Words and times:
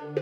Taxen 0.00 0.16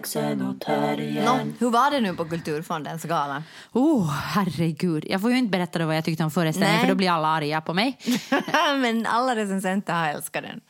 taxen 0.00 0.40
och 0.42 0.54
Nå, 0.54 0.54
terriern. 0.54 1.54
hur 1.58 1.70
var 1.70 1.90
det 1.90 2.00
nu 2.00 2.14
på 2.14 2.24
Kulturfondens 2.24 3.04
gala? 3.04 3.42
Oh, 3.72 4.10
herregud. 4.10 5.04
Jag 5.08 5.20
får 5.20 5.30
ju 5.30 5.38
inte 5.38 5.50
berätta 5.50 5.86
vad 5.86 5.96
jag 5.96 6.04
tyckte 6.04 6.24
om 6.24 6.30
föreställningen 6.30 6.76
Nej. 6.76 6.84
för 6.86 6.88
då 6.88 6.94
blir 6.96 7.10
alla 7.10 7.28
arga 7.28 7.60
på 7.60 7.74
mig. 7.74 7.98
Men 8.80 9.06
alla 9.06 9.36
recensenter 9.36 9.92
har 9.94 10.08
älskat 10.08 10.44
den. 10.44 10.60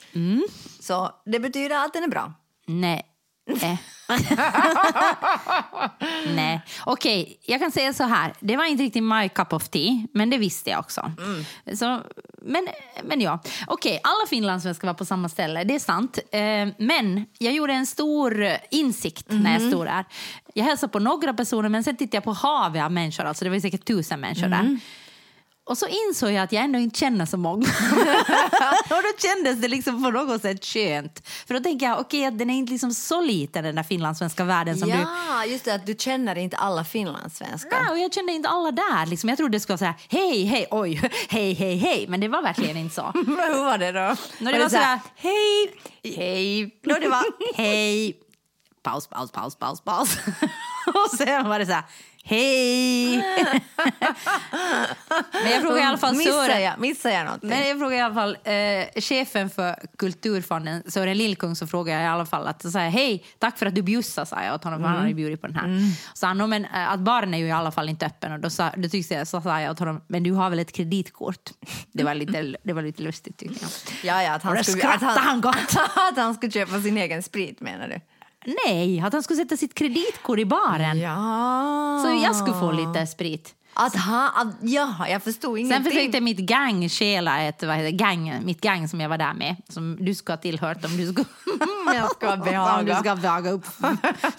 Så 0.81 1.11
det 1.25 1.41
betyder 1.41 1.85
att 1.85 1.93
den 1.93 2.05
är 2.05 2.09
bra. 2.09 2.33
Nej. 2.67 3.07
Eh. 3.63 3.77
Nej. 6.35 6.61
Okej, 6.85 7.39
jag 7.43 7.61
kan 7.61 7.71
säga 7.71 7.93
så 7.93 8.05
här. 8.05 8.35
Det 8.41 8.57
var 8.57 8.65
inte 8.65 8.83
riktigt 8.83 9.03
my 9.03 9.29
cup 9.29 9.53
of 9.53 9.69
tea, 9.69 10.07
men 10.15 10.31
det 10.31 10.39
visste 10.39 10.71
jag 10.71 10.81
också. 10.81 11.13
Så, 11.75 12.01
men, 12.43 12.69
men 13.05 13.21
ja. 13.21 13.39
Okej, 13.67 14.01
alla 14.03 14.27
finlandssvenskar 14.29 14.89
var 14.89 14.95
på 14.95 15.05
samma 15.05 15.29
ställe, 15.29 15.65
det 15.65 15.75
är 15.75 15.79
sant. 15.79 16.19
Eh, 16.33 16.69
men 16.79 17.27
jag 17.39 17.55
gjorde 17.55 17.73
en 17.73 17.87
stor 17.87 18.47
insikt 18.71 19.27
när 19.29 19.53
jag 19.53 19.63
stod 19.63 19.87
där. 19.87 20.05
Jag 20.55 20.65
hälsade 20.65 20.93
på 20.93 20.99
några 20.99 21.35
personer, 21.35 21.69
men 21.69 21.85
sen 21.85 21.97
tittade 21.97 22.17
jag 22.17 22.25
på 22.25 22.33
havet 22.33 22.83
av 22.83 22.93
människor. 22.93 23.25
Alltså 23.25 23.45
det 23.45 23.51
var 23.51 23.61
säkert 23.61 23.85
tusen 23.85 24.21
människor 24.21 24.49
där. 24.49 24.79
Och 25.65 25.79
så 25.79 25.87
insåg 25.87 26.31
jag 26.33 26.43
att 26.43 26.53
jag 26.53 26.65
ändå 26.65 26.79
inte 26.79 26.99
känner 26.99 27.27
så 27.27 27.37
många. 27.37 27.67
och 28.83 29.03
då 29.03 29.13
kändes 29.19 29.61
det 29.61 29.69
liksom 29.69 30.05
på 30.05 30.11
något 30.11 30.43
sätt 30.43 30.65
skönt. 30.65 31.29
För 31.47 31.55
då 31.55 31.61
tänker 31.61 31.87
jag, 31.87 32.01
okej, 32.01 32.27
att 32.27 32.39
den 32.39 32.51
är 32.51 32.55
inte 32.55 32.73
liksom 32.73 32.95
så 32.95 33.21
liten 33.21 33.65
den 33.65 33.75
där 33.75 33.83
finlandssvenska 33.83 34.45
världen 34.45 34.79
som 34.79 34.89
du... 34.89 34.97
ja, 34.97 35.45
just 35.45 35.65
det 35.65 35.75
att 35.75 35.87
du 35.87 35.95
känner 35.99 36.39
inte 36.39 36.57
alla 36.57 36.85
finlandssvenskar. 36.85 37.83
Nej, 37.83 37.91
och 37.93 37.99
jag 37.99 38.15
kände 38.15 38.33
inte 38.33 38.49
alla 38.49 38.73
där. 38.73 39.07
Liksom. 39.07 39.29
Jag 39.29 39.39
trodde 39.39 39.57
det 39.57 39.61
skulle 39.61 39.77
vara 39.77 39.79
så 39.79 39.85
här, 39.85 39.95
hej, 40.21 40.45
hej, 40.45 40.67
oj, 40.71 41.11
hej, 41.29 41.53
hej, 41.55 41.77
hej. 41.77 42.07
Men 42.09 42.21
det 42.21 42.29
var 42.29 42.43
verkligen 42.43 42.77
inte 42.77 42.95
så. 42.95 43.11
Men 43.15 43.55
hur 43.55 43.65
var 43.65 43.79
det 43.79 43.93
då? 43.93 44.17
När 44.39 44.53
det 44.53 44.59
var 44.59 44.69
så 44.69 44.77
här, 44.77 45.01
hej! 45.17 45.73
hej, 46.17 46.81
då 46.83 46.95
det 46.95 47.09
var 47.09 47.25
hej, 47.55 48.17
paus, 48.83 49.07
paus, 49.07 49.31
paus, 49.31 49.57
paus, 49.57 49.81
paus. 49.81 50.19
Och 51.13 51.19
sen 51.19 51.49
var 51.49 51.59
det 51.59 51.67
så 51.67 51.73
här, 51.73 51.83
hej. 52.25 53.17
Men 55.43 55.51
jag 55.53 55.61
frågade 55.63 55.81
i 55.81 55.85
alla 55.85 55.99
fall 55.99 56.17
Missar 56.17 56.33
Sören. 56.33 56.63
jag, 56.63 56.79
missar 56.81 57.11
jag 57.11 57.25
någonting? 57.25 57.49
Men 57.51 57.69
jag 57.69 57.79
frågade 57.79 57.97
i 57.97 58.01
alla 58.01 58.15
fall 58.15 58.37
eh, 58.45 59.01
chefen 59.03 59.51
för 59.51 59.77
Kulturfonden, 59.99 60.83
Sören 60.91 61.19
Lillkung, 61.19 61.57
så 61.57 61.67
frågade 61.67 61.99
jag 62.03 62.07
i 62.07 62.13
alla 62.15 62.27
fall 62.27 62.47
att 62.47 62.73
så 62.73 62.79
här, 62.79 62.91
hej, 62.91 63.25
tack 63.39 63.59
för 63.59 63.67
att 63.67 63.75
du 63.75 63.83
bjussade, 63.83 64.27
sa 64.27 64.43
jag 64.45 64.55
åt 64.55 64.65
honom, 64.65 64.81
för 64.81 64.89
han 64.89 64.99
hade 64.99 65.15
bjudit 65.15 65.41
på 65.41 65.47
den 65.47 65.57
här. 65.57 65.79
Så 66.15 66.27
han, 66.27 66.39
"Nå, 66.39 66.47
men 66.47 66.65
eh, 66.65 66.91
att 66.91 67.01
baren 67.01 67.35
är 67.35 67.39
ju 67.39 67.47
i 67.47 67.51
alla 67.53 67.71
fall 67.73 67.89
inte 67.89 68.07
öppen 68.07 68.33
och 68.33 68.41
då, 68.41 68.51
sa, 68.51 68.71
då 68.77 68.89
tyckte 68.89 69.15
jag, 69.15 69.29
så 69.29 69.41
sa 69.41 69.61
jag 69.61 69.71
åt 69.71 69.79
honom, 69.79 70.01
men 70.09 70.23
du 70.23 70.33
har 70.33 70.51
väl 70.51 70.59
ett 70.59 70.73
kreditkort? 70.73 71.51
Det 71.93 72.05
var 72.05 72.15
lite, 72.15 72.57
det 72.63 72.73
var 72.73 72.83
lite 72.83 73.03
lustigt 73.03 73.39
tyckte 73.39 73.59
jag. 73.65 73.71
Ja, 74.17 74.23
ja, 74.23 74.33
att 74.33 74.43
han, 74.43 74.65
skulle, 74.65 74.89
att, 74.89 75.01
han, 75.03 75.17
han 75.19 75.39
att 76.11 76.17
han 76.17 76.35
skulle 76.35 76.53
köpa 76.53 76.81
sin 76.81 76.97
egen 76.99 77.23
sprit 77.23 77.61
menar 77.61 77.89
du? 77.89 78.01
Nej, 78.67 79.01
att 79.01 79.13
han 79.13 79.23
skulle 79.23 79.37
sätta 79.37 79.57
sitt 79.57 79.75
kreditkort 79.75 80.39
i 80.39 80.45
baren. 80.45 80.99
Ja. 81.01 82.03
Så 82.05 82.25
jag 82.25 82.37
skulle 82.37 82.57
få 82.61 82.73
lite 82.73 83.07
sprit. 83.07 83.55
Att 83.75 83.97
han, 83.97 84.31
att, 84.49 84.55
ja, 84.63 84.95
jag 85.09 85.23
förstod 85.23 85.57
Sen 85.59 85.67
ingenting. 85.67 85.93
försökte 85.93 86.21
mitt 86.21 86.39
gang 86.39 86.89
stjäla 86.89 87.43
ett, 87.43 87.63
vad 87.63 87.77
heter, 87.77 87.91
gang, 87.91 88.41
mitt 88.45 88.61
gang 88.61 88.89
som 88.89 89.01
jag 89.01 89.09
var 89.09 89.19
där 89.19 89.35
med, 89.35 89.57
som 89.69 89.97
du 90.01 90.15
ska 90.15 90.33
ha 90.33 90.37
tillhört 90.37 90.85
om 90.85 90.97
du 90.97 91.13
ska, 91.13 91.25
Jag 91.95 92.11
ska 92.11 92.29
om 92.33 92.39
du 92.41 92.45
behaga. 92.45 92.97
ska 93.01 93.17
behaga 93.17 93.51
upp, 93.51 93.67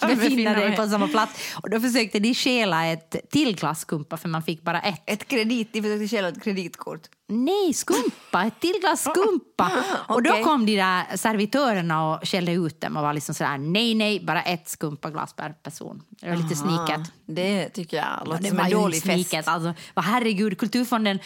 befinna 0.00 0.54
dig 0.54 0.76
på 0.76 0.86
samma 0.88 1.08
plats. 1.08 1.54
Och 1.62 1.70
då 1.70 1.80
försökte 1.80 2.18
de 2.18 2.34
stjäla 2.34 2.86
ett 2.86 3.16
till 3.30 3.56
glasskumpa 3.56 4.16
för 4.16 4.28
man 4.28 4.42
fick 4.42 4.62
bara 4.62 4.80
ett. 4.80 5.02
Ett 5.06 5.28
kredit, 5.28 5.72
de 5.72 5.82
försökte 5.82 6.08
stjäla 6.16 6.28
ett 6.28 6.42
kreditkort. 6.44 7.00
Nej, 7.28 7.74
skumpa, 7.74 8.44
ett 8.44 8.60
till 8.60 8.74
glas 8.80 9.00
skumpa. 9.10 9.72
Och 10.08 10.22
då 10.22 10.32
kom 10.44 10.66
de 10.66 10.76
där 10.76 11.16
servitörerna 11.16 12.10
och 12.12 12.28
skällde 12.28 12.52
ut 12.52 12.80
dem 12.80 12.96
och 12.96 13.02
var 13.02 13.12
liksom 13.12 13.34
sådär, 13.34 13.58
nej, 13.58 13.94
nej, 13.94 14.24
bara 14.24 14.42
ett 14.42 14.68
skumpa 14.68 15.10
glas 15.10 15.32
per 15.34 15.50
person. 15.52 16.02
Det 16.10 16.28
var 16.28 16.36
lite 16.36 16.56
sniket. 16.56 17.12
Det 17.26 17.68
tycker 17.68 17.96
jag 17.96 18.28
låter 18.28 18.42
det 18.42 18.48
som 18.48 18.58
en 18.58 18.70
dålig 18.70 19.02
fest. 19.02 19.28
sniket. 19.28 19.48
Alltså, 19.48 19.74
herregud, 19.96 20.58
Kulturfonden, 20.58 21.18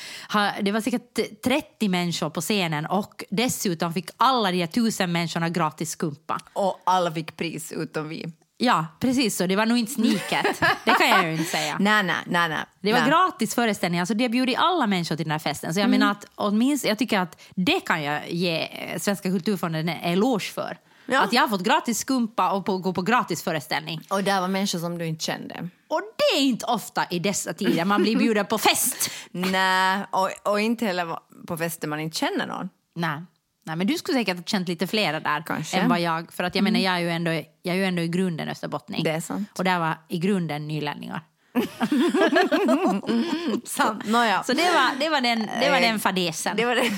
det 0.61 0.73
var 0.73 0.81
säkert 0.81 1.43
30 1.45 1.89
människor 1.89 2.31
på 2.31 2.41
scenen 2.41 2.87
och 2.87 3.25
dessutom 3.31 3.93
fick 3.93 4.11
alla 4.17 4.51
de 4.51 4.59
här 4.61 4.67
tusen 4.67 5.13
människorna 5.13 5.49
gratis 5.49 5.91
skumpa. 5.91 6.41
Och 6.53 6.81
alla 6.87 7.13
fick 7.13 7.37
pris 7.37 7.73
utom 7.73 8.09
vi. 8.09 8.33
Ja, 8.59 8.87
precis 9.01 9.37
så. 9.37 9.47
Det 9.47 9.57
var 9.57 9.67
nog 9.67 9.79
inte 9.79 9.93
sniket. 9.93 10.61
Det 10.85 10.91
kan 10.95 11.09
jag 11.09 11.25
ju 11.25 11.33
inte 11.33 11.45
säga. 11.45 11.77
Nej, 11.81 12.03
nej, 12.03 12.17
nej. 12.27 12.49
nej. 12.49 12.59
Det 12.81 12.93
var 12.93 13.01
nej. 13.01 13.09
gratis 13.09 13.55
föreställning, 13.55 14.01
alltså 14.01 14.15
de 14.15 14.29
bjöd 14.29 14.55
alla 14.59 14.87
människor 14.87 15.17
till 15.17 15.25
den 15.25 15.31
här 15.33 15.39
festen. 15.39 15.75
Så 15.75 15.81
jag 15.81 15.85
Mm. 15.87 16.01
menar 16.01 16.13
att 16.13 16.25
åtminstone, 16.35 16.91
jag 16.91 16.99
tycker 16.99 17.19
att 17.21 17.43
det 17.55 17.81
kan 17.81 18.03
jag 18.03 18.31
ge 18.31 18.69
Svenska 19.01 19.31
Kulturfonden 19.31 19.89
en 19.89 20.13
eloge 20.13 20.45
för. 20.53 20.79
Ja. 21.07 21.21
Att 21.23 21.33
jag 21.33 21.43
har 21.43 21.49
fått 21.49 21.63
gratis 21.63 21.99
skumpa 21.99 22.51
och 22.53 22.65
på, 22.67 22.79
gå 22.79 22.93
på 22.93 23.03
gratis 23.03 23.43
föreställning. 23.43 24.01
Och 24.11 24.25
där 24.25 24.41
var 24.41 24.49
människor 24.49 24.79
som 24.79 24.99
du 24.99 25.07
inte 25.07 25.25
kände. 25.25 25.69
Och 25.89 26.01
det 26.17 26.39
är 26.39 26.43
inte 26.43 26.67
ofta 26.67 27.07
i 27.11 27.19
dessa 27.19 27.53
tider 27.53 27.85
man 27.85 28.03
blir 28.03 28.17
bjuden 28.19 28.47
på 28.47 28.59
fest. 28.59 29.11
Nej, 29.31 30.01
och, 30.11 30.31
och 30.53 30.61
inte 30.61 30.87
heller 30.87 31.19
på 31.47 31.57
fester 31.57 31.89
man 31.89 32.01
inte 32.01 32.17
känner 32.19 32.47
någon. 32.47 32.69
Nej. 32.95 33.23
Nej, 33.67 33.77
men 33.77 33.87
du 33.87 33.95
skulle 33.95 34.19
säkert 34.19 34.37
ha 34.37 34.45
känt 34.45 34.69
lite 34.69 34.87
flera 34.87 35.21
där 35.21 35.43
Kanske. 35.47 35.77
Mm. 35.77 35.85
än 35.85 35.91
vad 35.91 36.01
jag. 36.01 36.33
För 36.33 36.45
att 36.45 36.55
jag 36.55 36.65
menar, 36.65 36.81
jag 36.81 36.95
är 36.95 36.99
ju 36.99 37.11
ändå, 37.11 37.31
jag 37.33 37.45
är 37.63 37.75
ju 37.75 37.85
ändå 37.85 38.03
i 38.03 38.09
grunden 38.09 38.49
österbottning. 38.49 39.05
Det 39.05 39.11
är 39.11 39.21
sant. 39.21 39.49
Och 39.59 39.65
där 39.65 39.79
var 39.79 39.95
i 40.09 40.19
grunden 40.19 40.69
nylänningar. 40.69 41.21
Sant. 43.65 44.07
Nåja. 44.07 44.43
Så 44.43 44.53
det 44.53 44.63
var, 44.63 45.01
det 45.01 45.09
var 45.09 45.21
den, 45.21 45.49
det 45.61 45.71
var 45.71 45.81
den 45.81 46.01
fadäsen. 46.01 46.57
Det 46.57 46.65
var 46.65 46.75
det. 46.75 46.91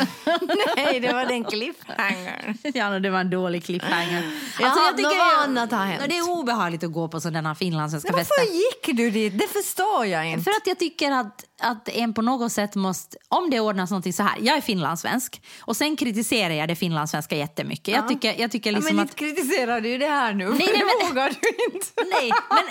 Nej, 0.76 1.00
det 1.00 1.12
var 1.12 1.26
den 1.26 1.44
cliffhangern. 1.44 2.58
Ja, 2.74 2.90
no, 2.90 2.98
det 2.98 3.10
var 3.10 3.20
en 3.20 3.30
dålig 3.30 3.64
cliffhanger. 3.64 4.22
Ja, 4.60 4.92
nå, 4.98 5.08
vad 5.08 5.44
annat 5.44 5.72
har 5.72 5.84
hänt? 5.84 6.00
no, 6.00 6.06
Det 6.08 6.18
är 6.18 6.30
obehagligt 6.30 6.84
att 6.84 6.92
gå 6.92 7.08
på 7.08 7.20
sådana 7.20 7.54
finlandssvenska 7.54 8.12
fester. 8.12 8.34
varför 8.38 8.52
gick 8.52 8.96
du 8.96 9.10
dit? 9.10 9.38
Det 9.38 9.48
förstår 9.48 10.06
jag 10.06 10.26
inte. 10.30 10.44
För 10.44 10.50
att 10.50 10.66
jag 10.66 10.78
tycker 10.78 11.10
att, 11.10 11.44
att 11.60 11.88
en 11.88 12.14
på 12.14 12.22
något 12.22 12.52
sätt 12.52 12.74
måste, 12.74 13.16
om 13.28 13.50
det 13.50 13.60
ordnas 13.60 13.90
någonting 13.90 14.12
så 14.12 14.22
här, 14.22 14.38
jag 14.40 14.56
är 14.56 14.60
finlandssvensk 14.60 15.42
och 15.60 15.76
sen 15.76 15.96
kritiserar 15.96 16.54
jag 16.54 16.68
det 16.68 16.76
finlandssvenska 16.76 17.36
jättemycket. 17.36 17.94
Jag 17.94 18.08
tycker, 18.08 18.40
jag 18.40 18.50
tycker 18.50 18.72
ja, 18.72 18.78
liksom 18.78 18.96
men 18.96 19.04
att... 19.04 19.10
inte 19.10 19.24
kritiserar 19.24 19.80
du 19.80 19.98
det 19.98 20.06
här 20.06 20.32
nu. 20.32 20.48
Nej, 20.48 20.58
nej, 20.58 20.82
men- 21.00 21.08
vågar 21.08 21.28
du 21.28 21.74
inte. 21.74 21.86
Nej, 22.20 22.30
men... 22.50 22.64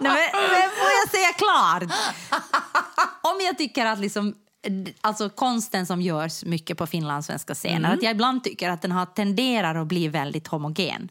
Nej, 0.12 0.30
men, 0.32 0.42
men 0.42 0.70
får 0.70 0.90
jag 1.02 1.10
säga 1.10 1.32
klart? 1.32 1.82
Om 3.22 3.40
jag 3.40 3.58
tycker 3.58 3.86
att 3.86 3.98
liksom, 3.98 4.34
alltså 5.00 5.30
konsten 5.30 5.86
som 5.86 6.02
görs 6.02 6.44
mycket 6.44 6.78
på 6.78 6.86
finlandssvenska 6.86 7.54
scener, 7.54 7.94
att 7.94 8.02
jag 8.02 8.10
ibland 8.10 8.44
tycker 8.44 8.70
att 8.70 8.82
den 8.82 8.92
har 8.92 9.06
tenderar 9.06 9.74
att 9.74 9.86
bli 9.86 10.08
väldigt 10.08 10.46
homogen. 10.46 11.08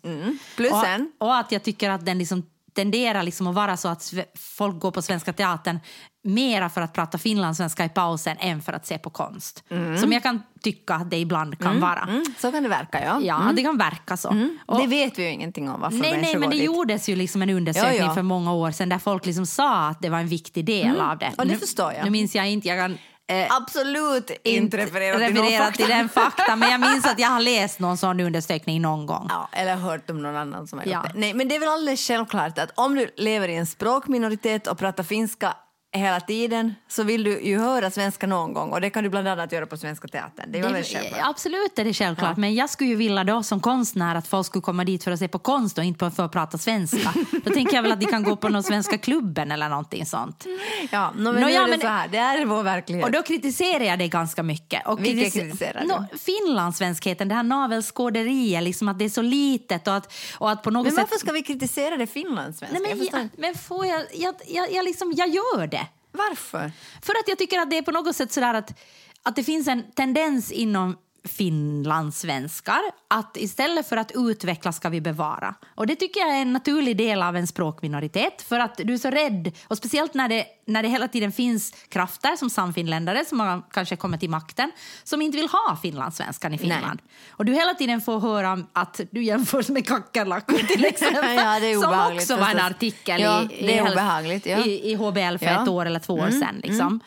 Plus 0.56 0.72
och, 0.72 0.88
en. 0.88 1.12
och 1.18 1.38
att 1.38 1.52
jag 1.52 1.64
tycker 1.64 1.90
att 1.90 2.06
den 2.06 2.18
liksom 2.18 2.44
tenderar 2.82 3.24
liksom 3.24 3.48
att 3.48 3.56
vara 3.56 3.78
så 3.78 3.88
att 3.88 4.14
folk 4.38 4.80
går 4.80 4.92
på 4.92 5.02
Svenska 5.02 5.34
Teatern 5.34 5.80
mera 6.24 6.70
för 6.70 6.82
att 6.82 6.94
prata 6.94 7.18
finlandssvenska 7.18 7.86
i 7.86 7.90
pausen 7.90 8.38
än 8.40 8.62
för 8.62 8.74
att 8.74 8.86
se 8.88 8.98
på 8.98 9.10
konst. 9.10 9.64
Som 10.02 10.12
jag 10.14 10.24
kan 10.24 10.42
tycka 10.64 10.96
att 10.96 11.10
det 11.12 11.18
ibland 11.18 11.60
kan 11.60 11.80
vara. 11.80 12.00
Mm, 12.10 12.24
så 12.38 12.52
kan 12.52 12.64
det 12.64 12.70
verka, 12.70 13.04
ja. 13.06 13.20
Ja, 13.22 13.52
det 13.56 13.62
kan 13.64 13.78
verka 13.78 14.18
så. 14.18 14.48
Och- 14.66 14.80
Det 14.82 14.88
vet 14.88 15.20
vi 15.20 15.24
ju 15.24 15.30
ingenting 15.32 15.70
om 15.70 15.82
varför 15.82 15.98
Nej, 15.98 16.22
nej, 16.22 16.38
men 16.38 16.50
det 16.50 16.56
dit. 16.56 16.66
gjordes 16.66 17.10
ju 17.10 17.16
liksom 17.16 17.42
en 17.42 17.50
undersökning 17.50 18.00
Ja, 18.00 18.06
ja. 18.06 18.14
för 18.14 18.22
många 18.22 18.54
år 18.54 18.72
sedan 18.72 18.90
där 18.90 19.00
folk 19.00 19.26
liksom 19.26 19.46
sa 19.46 19.88
att 19.88 20.02
det 20.02 20.10
var 20.10 20.20
en 20.20 20.28
viktig 20.28 20.66
del 20.66 21.02
av 21.02 21.18
det. 21.18 21.32
Ja, 21.38 21.44
det 21.44 21.52
Nu- 21.52 21.58
förstår 21.60 21.94
jag. 21.94 22.04
Nu 22.06 22.10
minns 22.10 22.36
jag 22.36 22.50
inte, 22.50 22.68
jag 22.68 22.78
kan 22.80 22.98
eh, 23.28 23.48
Absolut 23.56 24.32
inte 24.44 24.78
referera 24.78 25.18
till 25.18 25.34
någon 25.36 25.44
referera 25.44 25.64
fakta. 25.66 25.78
till 25.78 25.88
den 25.88 26.10
fakta, 26.10 26.56
men 26.56 26.72
jag 26.72 26.80
minns 26.80 27.06
att 27.06 27.20
jag 27.20 27.28
har 27.30 27.40
läst 27.54 27.80
någon 27.80 27.98
sån 27.98 28.20
undersökning 28.20 28.82
någon 28.82 29.06
gång. 29.06 29.28
Ja, 29.30 29.50
eller 29.52 29.76
hört 29.76 30.10
om 30.10 30.22
någon 30.22 30.36
annan 30.36 30.68
som 30.68 30.80
har 30.80 30.86
gjort 30.86 30.94
Ja. 30.94 31.06
det. 31.14 31.20
Nej, 31.20 31.34
men 31.34 31.48
det 31.48 31.56
är 31.56 31.60
väl 31.60 31.70
alldeles 31.70 32.08
självklart 32.08 32.58
att 32.58 32.72
om 32.76 32.96
du 32.96 33.12
lever 33.18 33.48
i 33.48 33.56
en 33.56 33.66
språkminoritet 33.68 34.68
och 34.68 34.78
pratar 34.78 35.04
finska 35.04 35.54
hela 35.98 36.20
tiden 36.20 36.76
så 36.88 37.04
vill 37.04 37.24
du 37.24 37.42
ju 37.42 37.58
höra 37.60 37.92
svenska 37.92 38.28
någon 38.28 38.54
gång 38.54 38.72
och 38.72 38.82
det 38.82 38.90
kan 38.90 39.04
du 39.04 39.10
bland 39.10 39.28
annat 39.28 39.52
göra 39.52 39.66
på 39.66 39.78
Svenska 39.78 40.08
Teatern. 40.08 40.52
Det 40.52 40.60
är 40.60 40.74
Det, 40.74 40.84
självklart. 40.84 41.22
absolut 41.30 41.80
är 41.80 41.84
det 41.84 41.94
självklart, 41.94 42.38
men 42.38 42.56
jag 42.56 42.70
skulle 42.70 42.90
ju 42.90 42.96
vilja 42.96 43.24
då 43.24 43.44
som 43.44 43.60
konstnär 43.60 44.16
att 44.16 44.28
folk 44.28 44.46
skulle 44.48 44.62
komma 44.62 44.84
dit 44.84 45.04
för 45.04 45.12
att 45.12 45.20
se 45.20 45.28
på 45.28 45.40
konst 45.40 45.78
och 45.78 45.84
inte 45.84 46.12
för 46.12 46.26
att 46.26 46.32
prata 46.32 46.58
svenska. 46.58 47.14
Då 47.46 47.54
tänker 47.54 47.76
jag 47.76 47.84
väl 47.84 47.92
att 47.92 48.00
de 48.00 48.06
kan 48.06 48.24
gå 48.24 48.36
på 48.36 48.50
någon 48.50 48.64
Svenska 48.64 48.98
klubben 48.98 49.52
eller 49.52 49.70
någonting 49.70 50.06
sånt. 50.06 50.46
Ja, 50.92 51.12
no, 51.18 51.32
men 51.32 51.34
nu 51.42 51.50
ja, 51.52 51.62
är 51.62 51.66
det 51.66 51.70
men- 51.72 51.80
så 51.82 51.88
här, 51.88 52.08
det 52.08 52.18
är 52.18 52.46
vår 52.46 52.64
verklighet. 52.64 53.06
Och 53.06 53.12
då 53.12 53.22
kritiserar 53.22 53.84
jag 53.84 54.00
det 54.00 54.08
ganska 54.08 54.44
mycket. 54.44 54.88
Och 54.88 55.00
kritis- 55.00 55.32
kritiserar 55.34 55.82
du? 55.82 55.88
Nå, 55.88 56.06
finlandssvenskheten, 56.26 57.28
det 57.28 57.36
här 57.36 57.44
navelskåderiet, 57.44 58.64
liksom 58.64 58.88
att 58.88 59.00
det 59.00 59.06
är 59.06 59.10
så 59.10 59.22
litet 59.22 59.88
och 59.88 59.96
att, 59.96 60.14
och 60.38 60.52
att 60.52 60.64
på 60.64 60.72
något 60.72 60.84
men 60.84 60.92
sätt... 60.92 61.00
varför 61.02 61.16
ska 61.20 61.32
vi 61.32 61.42
kritisera 61.44 61.98
det 61.98 62.08
finlandssvenska? 62.08 62.80
Nej, 62.80 62.96
men, 62.96 63.08
jag, 63.22 63.30
men 63.38 63.56
får 63.56 63.86
jag, 63.86 64.02
jag, 64.14 64.36
jag, 64.48 64.72
jag, 64.72 64.86
liksom, 64.86 65.14
jag 65.18 65.28
gör 65.30 65.68
det. 65.68 65.87
Varför? 66.18 66.72
För 67.02 67.14
att 67.14 67.28
jag 67.28 67.38
tycker 67.38 67.60
att 67.60 67.70
det 67.70 67.78
är 67.78 67.82
på 67.82 67.92
något 67.92 68.16
sätt 68.16 68.32
sådär 68.32 68.54
att, 68.54 68.80
att 69.24 69.36
det 69.36 69.44
finns 69.44 69.68
en 69.68 69.92
tendens 69.92 70.52
inom 70.52 70.98
finlandssvenskar 71.28 72.82
att 73.08 73.38
istället 73.38 73.90
för 73.90 73.98
att 73.98 74.12
utveckla 74.16 74.72
ska 74.72 74.90
vi 74.90 75.02
bevara. 75.02 75.56
Och 75.76 75.88
det 75.88 75.96
tycker 75.96 76.20
jag 76.20 76.30
är 76.38 76.42
en 76.42 76.54
naturlig 76.54 76.98
del 76.98 77.24
av 77.24 77.36
en 77.36 77.48
språkminoritet 77.48 78.42
för 78.42 78.60
att 78.60 78.78
du 78.78 78.94
är 78.94 78.98
så 78.98 79.10
rädd 79.10 79.52
och 79.68 79.78
speciellt 79.78 80.14
när 80.14 80.30
det, 80.30 80.46
när 80.66 80.84
det 80.84 80.90
hela 80.90 81.08
tiden 81.08 81.32
finns 81.32 81.74
krafter 81.90 82.36
som 82.36 82.50
samfinländare 82.50 83.26
som 83.26 83.40
har 83.40 83.62
kanske 83.72 83.96
kommit 83.96 84.20
till 84.20 84.30
makten 84.30 84.72
som 85.04 85.22
inte 85.22 85.38
vill 85.38 85.48
ha 85.48 85.78
finlandssvenskan 85.82 86.54
i 86.54 86.58
Finland. 86.58 87.00
Och 87.30 87.46
du 87.46 87.54
hela 87.54 87.74
tiden 87.74 88.02
får 88.02 88.20
höra 88.20 88.64
att 88.74 89.02
du 89.12 89.24
jämförs 89.24 89.70
med 89.70 89.88
kackerlackor 89.88 90.58
till 90.68 90.86
exempel. 90.86 91.36
Ja, 91.36 91.60
det 91.60 91.72
är 91.72 91.82
som 91.82 92.18
också 92.18 92.36
var 92.38 92.50
en 92.50 92.60
artikel 92.60 93.22
Ja, 93.22 93.44
i, 93.52 93.66
i, 93.66 94.42
ja. 94.46 94.66
i, 94.66 94.92
i 94.92 94.96
HBL 94.96 95.38
för. 95.38 95.46
Mm, 95.46 95.64
ett 95.64 95.70
år 95.70 95.86
eller 95.86 96.00
två 96.00 96.14
år 96.14 96.30
sedan. 96.30 96.62
Liksom. 96.64 97.00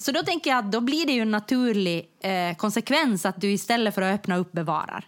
Så 0.00 0.12
då 0.12 0.22
tänker 0.22 0.50
jag 0.50 0.58
att 0.58 0.72
då 0.72 0.80
blir 0.80 1.06
det 1.06 1.12
ju 1.12 1.22
en 1.22 1.30
naturlig 1.30 2.08
eh, 2.22 2.56
konsekvens 2.56 3.26
att 3.26 3.40
du 3.40 3.52
istället 3.52 3.94
för 3.94 4.02
att 4.02 4.14
öppna 4.14 4.36
upp 4.36 4.52
bevarar. 4.52 5.04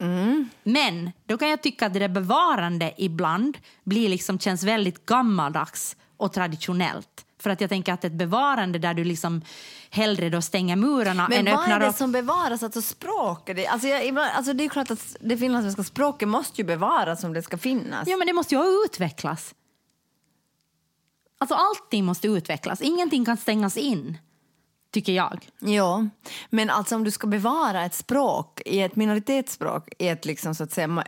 Mm. 0.00 0.48
Men 0.62 1.10
då 1.26 1.38
kan 1.38 1.48
jag 1.48 1.62
tycka 1.62 1.86
att 1.86 1.92
det 1.92 1.98
där 1.98 2.08
bevarande 2.08 2.94
ibland 2.96 3.58
blir 3.84 4.08
liksom, 4.08 4.38
känns 4.38 4.62
väldigt 4.62 5.06
gammaldags 5.06 5.96
och 6.16 6.32
traditionellt. 6.32 7.26
För 7.38 7.50
att 7.50 7.60
jag 7.60 7.70
tänker 7.70 7.92
att 7.92 8.04
ett 8.04 8.12
bevarande 8.12 8.78
där 8.78 8.94
du 8.94 9.04
liksom 9.04 9.42
hellre 9.90 10.28
då 10.30 10.42
stänger 10.42 10.76
murarna 10.76 11.26
Men 11.28 11.38
än 11.38 11.44
vad 11.54 11.62
öppnar 11.62 11.76
är 11.76 11.80
det 11.80 11.88
upp. 11.88 11.96
som 11.96 12.12
bevaras? 12.12 12.62
Alltså 12.62 12.82
språket? 12.82 13.56
Det, 13.56 13.66
alltså 13.66 13.88
jag, 13.88 14.06
ibland, 14.06 14.30
alltså 14.34 14.52
det 14.52 14.64
är 14.64 14.68
klart 14.68 14.90
att 14.90 15.16
det 15.20 15.36
finlandssvenska 15.36 15.84
språket 15.84 16.28
måste 16.28 16.60
ju 16.60 16.66
bevaras 16.66 17.24
om 17.24 17.32
det 17.32 17.42
ska 17.42 17.58
finnas. 17.58 18.08
Ja, 18.08 18.16
men 18.16 18.26
det 18.26 18.32
måste 18.32 18.54
ju 18.54 18.60
utvecklas. 18.84 19.54
Alltså 21.38 21.54
allting 21.54 22.04
måste 22.04 22.28
utvecklas. 22.28 22.80
Ingenting 22.80 23.24
kan 23.24 23.36
stängas 23.36 23.76
in, 23.76 24.18
tycker 24.90 25.12
jag. 25.12 25.48
Ja, 25.58 26.06
men 26.50 26.70
alltså 26.70 26.96
om 26.96 27.04
du 27.04 27.10
ska 27.10 27.26
bevara 27.26 27.84
ett 27.84 27.94
språk, 27.94 28.60
i 28.64 28.80
ett 28.80 28.96
minoritetsspråk, 28.96 29.92
i 29.98 30.08
ett 30.08 30.24
liksom 30.24 30.54
så 30.54 30.64
att 30.64 30.72
säga, 30.72 31.04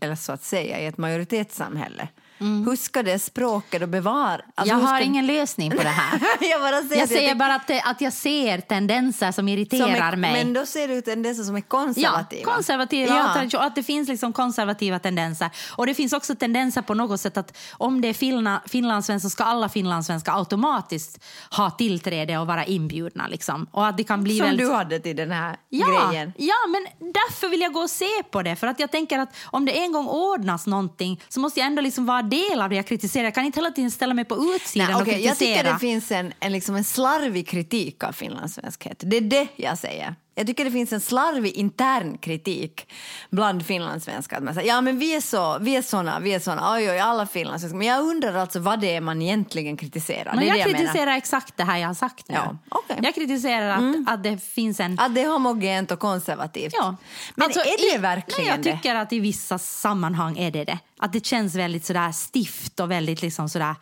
eller 0.00 0.14
så 0.14 0.32
att 0.32 0.44
säga, 0.44 0.80
i 0.80 0.86
ett 0.86 0.98
majoritetssamhälle. 0.98 2.08
Hur 2.38 2.76
ska 2.76 3.02
det 3.02 3.18
språket 3.18 3.80
då 3.80 3.86
bevara? 3.86 4.40
Alltså, 4.54 4.74
jag 4.74 4.80
har 4.80 4.96
ska- 4.96 5.04
ingen 5.04 5.26
lösning 5.26 5.70
på 5.70 5.82
det 5.82 5.88
här. 5.88 6.20
jag 6.50 6.60
bara 6.60 6.82
säger, 6.82 6.96
Jag 7.02 7.08
säger 7.08 7.34
bara 7.34 7.54
att, 7.54 7.70
att 7.84 8.00
jag 8.00 8.12
ser 8.12 8.60
tendenser 8.60 9.32
som 9.32 9.48
irriterar 9.48 9.86
som 9.94 9.94
är, 9.94 10.16
mig. 10.16 10.44
Men 10.44 10.52
då 10.52 10.66
ser 10.66 10.88
ut 10.88 11.04
tendenser 11.04 11.42
som 11.44 11.54
är 11.56 11.60
Ja, 11.60 11.64
konservativa. 11.68 12.52
konservativa 12.54 13.16
Ja. 13.52 13.58
och 13.58 13.64
att 13.64 13.74
det 13.74 13.82
finns 13.82 14.08
liksom 14.08 14.32
konservativa 14.32 14.98
tendenser. 14.98 15.50
Och 15.76 15.86
det 15.86 15.94
finns 15.94 16.12
också 16.12 16.34
tendenser 16.34 16.82
på 16.82 16.94
något 16.94 17.20
sätt 17.20 17.36
att 17.36 17.56
om 17.72 18.00
det 18.00 18.08
är 18.08 18.14
finna, 18.14 18.62
finlandssvenskar 18.66 19.28
ska 19.28 19.44
alla 19.44 19.68
finlandssvenskar 19.68 20.38
automatiskt 20.38 21.24
ha 21.50 21.70
tillträde 21.70 22.38
och 22.38 22.46
vara 22.46 22.64
inbjudna. 22.64 23.26
Liksom. 23.28 23.66
Och 23.70 23.86
att 23.86 23.96
det 23.96 24.04
kan 24.04 24.24
bli 24.24 24.38
Som 24.38 24.46
väldigt... 24.46 24.66
du 24.68 24.72
hade 24.72 25.00
till 25.00 25.16
den 25.16 25.30
här 25.32 25.56
Ja, 25.68 25.86
grejen. 26.10 26.32
ja, 26.36 26.54
men 26.68 27.12
därför 27.12 27.48
vill 27.48 27.60
jag 27.60 27.72
gå 27.72 27.80
och 27.80 27.90
se 27.90 28.22
på 28.30 28.42
det. 28.42 28.56
För 28.56 28.66
att 28.66 28.80
jag 28.80 28.90
tänker 28.90 29.18
att 29.18 29.34
om 29.46 29.64
det 29.64 29.72
en 29.78 29.92
gång 29.92 30.06
ordnas 30.08 30.66
någonting 30.66 31.20
så 31.28 31.40
måste 31.40 31.60
jag 31.60 31.66
ändå 31.66 31.82
liksom 31.82 32.06
vara 32.06 32.22
del 32.28 32.60
av 32.62 32.68
det 32.70 32.76
jag 32.76 32.86
kritiserar. 32.86 33.24
Jag 33.24 33.34
kan 33.34 33.44
inte 33.44 33.58
hela 33.58 33.70
tiden 33.70 33.90
ställa 33.90 34.14
mig 34.14 34.24
på 34.24 34.36
utsidan 34.56 34.86
Nej, 34.86 34.94
och 34.96 35.02
okej, 35.02 35.12
jag 35.24 35.38
kritisera. 35.38 35.58
tycker 35.58 35.72
det 35.72 35.78
finns 35.78 36.10
en, 36.10 36.32
en, 36.40 36.52
liksom 36.52 36.74
en 36.76 36.84
slarvig 36.84 37.48
kritik 37.48 38.04
av 38.04 38.12
finlandssvenskhet. 38.12 39.02
Det 39.06 39.16
är 39.16 39.20
det 39.20 39.48
jag 39.56 39.78
säger. 39.78 40.14
Jag 40.34 40.46
tycker 40.46 40.64
det 40.64 40.70
finns 40.70 40.92
en 40.92 41.00
slarvig 41.00 41.52
intern 41.52 42.18
kritik 42.18 42.92
bland 43.30 43.66
finlandssvenskar. 43.66 44.36
Att 44.36 44.42
man 44.42 44.54
säger, 44.54 44.68
ja 44.68 44.80
men 44.80 44.98
vi 44.98 45.14
är 45.14 45.20
så, 45.20 45.58
vi 45.60 45.76
är 45.76 45.82
såna, 45.82 46.20
vi 46.20 46.34
är 46.34 46.40
såna, 46.40 46.72
oj 46.74 46.90
oj, 46.90 46.98
alla 46.98 47.26
finlandssvenskar. 47.26 47.78
Men 47.78 47.86
jag 47.86 48.00
undrar 48.00 48.34
alltså 48.34 48.60
vad 48.60 48.80
det 48.80 48.96
är 48.96 49.00
man 49.00 49.22
egentligen 49.22 49.76
kritiserar. 49.76 50.34
Men 50.34 50.46
jag 50.46 50.58
jag 50.58 50.66
kritiserar 50.66 51.06
menar. 51.06 51.18
exakt 51.18 51.56
det 51.56 51.64
här 51.64 51.78
jag 51.78 51.86
har 51.86 51.94
sagt 51.94 52.28
nu. 52.28 52.34
Ja. 52.34 52.56
Mm. 52.90 53.04
Jag 53.04 53.14
kritiserar 53.14 53.68
att, 53.70 54.12
att 54.14 54.22
det 54.22 54.38
finns 54.38 54.80
en... 54.80 54.98
Att 55.00 55.14
det 55.14 55.20
är 55.20 55.28
homogent 55.28 55.90
och 55.90 55.98
konservativt. 55.98 56.72
Ja. 56.76 56.96
Men 57.34 57.44
Alltså, 57.44 57.60
är 57.60 57.90
det 57.90 57.94
i, 57.96 57.98
verkligen 57.98 58.40
nej, 58.40 58.50
Jag 58.50 58.62
det? 58.62 58.76
tycker 58.76 58.94
att 58.94 59.12
i 59.12 59.20
vissa 59.20 59.58
sammanhang 59.58 60.38
är 60.38 60.50
det 60.50 60.64
det. 60.64 60.78
Att 60.98 61.12
det 61.12 61.26
känns 61.26 61.54
väldigt 61.54 61.84
sådär 61.84 62.12
stift 62.12 62.80
och 62.80 62.90
väldigt 62.90 63.22
liksom 63.22 63.48
sådär 63.48 63.74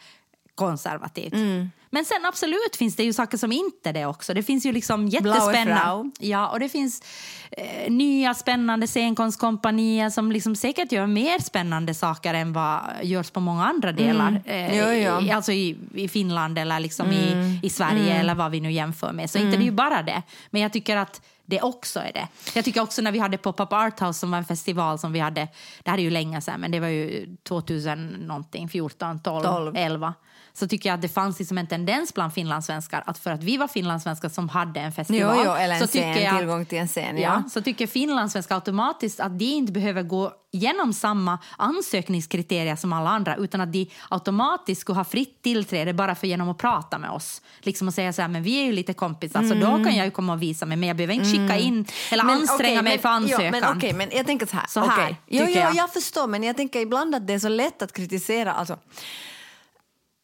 konservativt. 0.54 1.32
Mm. 1.34 1.70
Men 1.94 2.04
sen 2.04 2.24
absolut 2.26 2.76
finns 2.76 2.96
det 2.96 3.02
ju 3.04 3.12
saker 3.12 3.38
som 3.38 3.52
inte 3.52 3.88
är 3.88 3.92
det 3.92 4.06
också. 4.06 4.34
Det 4.34 4.42
finns 4.42 4.66
ju 4.66 4.72
liksom 4.72 5.08
jättespännande... 5.08 6.10
Ja, 6.18 6.48
och 6.48 6.60
det 6.60 6.68
finns 6.68 7.02
eh, 7.50 7.90
nya 7.92 8.34
spännande 8.34 8.86
scenkonstkompanier 8.86 10.10
som 10.10 10.32
liksom 10.32 10.56
säkert 10.56 10.92
gör 10.92 11.06
mer 11.06 11.38
spännande 11.38 11.94
saker 11.94 12.34
än 12.34 12.52
vad 12.52 12.80
görs 13.02 13.30
på 13.30 13.40
många 13.40 13.64
andra 13.66 13.92
delar. 13.92 14.42
Eh, 14.44 14.62
Mm. 14.62 14.78
Jo, 14.78 15.12
jo. 15.20 15.26
I, 15.26 15.30
alltså 15.30 15.52
i, 15.52 15.76
i 15.94 16.08
Finland 16.08 16.58
eller 16.58 16.80
liksom 16.80 17.12
i, 17.12 17.60
i 17.62 17.70
Sverige 17.70 18.14
eller 18.14 18.34
vad 18.34 18.50
vi 18.50 18.60
nu 18.60 18.72
jämför 18.72 19.12
med. 19.12 19.30
Så 19.30 19.38
inte 19.38 19.50
det 19.56 19.62
är 19.62 19.64
ju 19.64 19.70
bara 19.70 20.02
det. 20.02 20.22
Men 20.50 20.62
jag 20.62 20.72
tycker 20.72 20.96
att 20.96 21.22
det 21.46 21.60
också 21.60 22.00
är 22.00 22.12
det. 22.12 22.28
Jag 22.54 22.64
tycker 22.64 22.80
också 22.82 23.02
när 23.02 23.12
vi 23.12 23.18
hade 23.18 23.36
Pop-Up 23.36 23.72
Art 23.72 24.00
House 24.00 24.18
som 24.18 24.30
var 24.30 24.38
en 24.38 24.44
festival 24.44 24.98
som 24.98 25.12
vi 25.12 25.18
hade, 25.20 25.48
det 25.82 25.90
här 25.90 25.98
är 25.98 26.02
ju 26.02 26.10
länge 26.10 26.40
sedan, 26.40 26.60
men 26.60 26.70
det 26.70 26.80
var 26.80 26.88
ju 26.88 27.36
2000 27.42 28.06
någonting, 28.08 28.68
14, 28.68 29.20
12, 29.20 29.42
12. 29.44 29.76
11. 29.76 30.14
Så 30.54 30.68
tycker 30.68 30.88
jag 30.88 30.94
att 30.94 31.02
det 31.02 31.08
fanns 31.08 31.38
liksom 31.38 31.58
en 31.58 31.66
tendens 31.66 32.14
bland 32.14 32.32
finlandssvenskar 32.34 33.02
att 33.06 33.18
för 33.18 33.30
att 33.30 33.42
vi 33.42 33.56
var 33.56 33.68
finlandssvenskar 33.68 34.28
som 34.28 34.48
hade 34.48 34.80
en 34.80 34.92
festival. 34.92 35.36
Jo, 35.36 35.42
jo, 35.46 35.52
en 35.52 35.80
så 35.80 35.86
scen, 35.86 36.14
tycker 36.14 36.24
jag- 36.26 36.38
tillgång 36.38 36.64
till 36.66 36.78
en 36.78 36.88
scen. 36.88 37.16
Ja, 37.18 37.22
Ja. 37.22 37.42
så 37.50 37.62
tycker 37.62 37.86
finlandssvenskar 37.86 38.54
automatiskt 38.54 39.20
att 39.20 39.38
de 39.38 39.44
inte 39.44 39.72
behöver 39.72 40.02
gå 40.02 40.32
igenom 40.52 40.92
samma 40.92 41.38
ansökningskriterier 41.58 42.76
som 42.76 42.92
alla 42.92 43.10
andra 43.10 43.36
utan 43.36 43.60
att 43.60 43.72
de 43.72 43.90
automatiskt 44.10 44.80
skulle 44.80 44.96
ha 44.98 45.04
fritt 45.04 45.42
tillträde 45.42 45.94
bara 45.94 46.14
för 46.14 46.26
genom 46.26 46.48
att 46.48 46.58
prata 46.58 46.98
med 46.98 47.10
oss. 47.10 47.42
Liksom 47.60 47.88
att 47.88 47.94
säga 47.94 48.12
så 48.12 48.22
här, 48.22 48.28
men 48.28 48.42
vi 48.42 48.60
är 48.60 48.64
ju 48.64 48.72
lite 48.72 48.92
kompisar 48.92 49.42
så 49.42 49.54
då 49.54 49.84
kan 49.84 49.96
jag 49.96 50.04
ju 50.04 50.10
komma 50.10 50.32
och 50.32 50.42
visa 50.42 50.66
mig 50.66 50.76
men 50.76 50.86
jag 50.86 50.96
behöver 50.96 51.14
inte 51.14 51.26
skicka 51.26 51.56
in 51.58 51.86
eller 52.10 52.24
Men 52.24 52.36
anstränga 52.36 52.58
okej, 52.80 52.82
mig 52.82 52.92
men, 52.92 52.98
för 53.02 53.08
ansökan. 53.08 53.44
Ja, 53.44 53.50
men 53.50 53.76
okej, 53.76 53.92
men 53.92 54.08
jag 54.12 54.26
tänker 54.26 54.46
så 54.46 54.56
här. 54.56 54.66
Så 54.68 54.80
här, 54.80 55.04
okej. 55.04 55.16
jo, 55.26 55.44
jo, 55.48 55.54
jag. 55.60 55.74
jag 55.74 55.92
förstår, 55.92 56.26
men 56.26 56.42
jag 56.42 56.56
tänker 56.56 56.80
ibland 56.80 57.14
att 57.14 57.26
det 57.26 57.32
är 57.34 57.38
så 57.38 57.48
lätt 57.48 57.82
att 57.82 57.92
kritisera. 57.92 58.52
Alltså, 58.52 58.78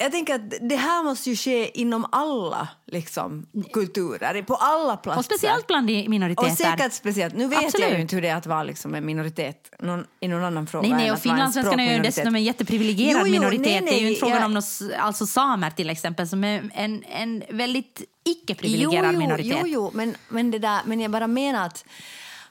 jag 0.00 0.12
tänker 0.12 0.34
att 0.34 0.52
det 0.60 0.76
här 0.76 1.02
måste 1.04 1.30
ju 1.30 1.36
ske 1.36 1.80
inom 1.80 2.06
alla 2.12 2.68
liksom, 2.86 3.46
kulturer, 3.72 4.42
på 4.42 4.54
alla 4.54 4.96
platser. 4.96 5.18
och 5.18 5.24
speciellt 5.24 5.66
bland 5.66 5.86
minoriteter. 5.86 6.50
Och 6.50 6.56
säkert 6.56 6.92
speciellt. 6.92 7.34
Nu 7.34 7.48
vet 7.48 7.52
jag 7.58 7.64
Absolut. 7.64 7.92
ju 7.92 8.00
inte 8.00 8.14
hur 8.14 8.22
det 8.22 8.28
är 8.28 8.36
att 8.36 8.46
vara 8.46 8.62
liksom 8.62 8.94
en 8.94 9.06
minoritet 9.06 9.74
någon, 9.80 10.04
i 10.20 10.28
någon 10.28 10.44
annan 10.44 10.66
fråga 10.66 10.88
Nej, 10.88 10.96
nej, 10.96 11.12
och 11.12 11.18
finlandssvenskarna 11.18 11.82
är 11.82 11.96
ju 11.96 12.02
dessutom 12.02 12.34
en 12.34 12.44
jätteprivilegierad 12.44 13.20
Jo, 13.20 13.26
jo, 13.26 13.32
minoritet. 13.32 13.66
nej, 13.66 13.80
det 13.80 13.90
är 13.90 13.98
ju 13.98 14.00
nej, 14.02 14.08
inte 14.08 14.20
frågan 14.20 14.36
jag- 14.36 14.44
om 14.46 14.54
något, 14.54 14.80
alltså 14.98 15.26
samer 15.26 15.70
till 15.70 15.90
exempel 15.90 16.28
som 16.28 16.44
är 16.44 16.70
en, 16.74 17.04
en 17.04 17.42
väldigt 17.50 18.02
icke-privilegierad 18.24 19.14
minoritet. 19.14 19.58
Jo, 19.60 19.66
jo, 19.66 19.90
men, 19.94 20.14
men, 20.28 20.50
det 20.50 20.58
där, 20.58 20.80
men 20.84 21.00
jag 21.00 21.10
bara 21.10 21.26
menar 21.26 21.66
att, 21.66 21.84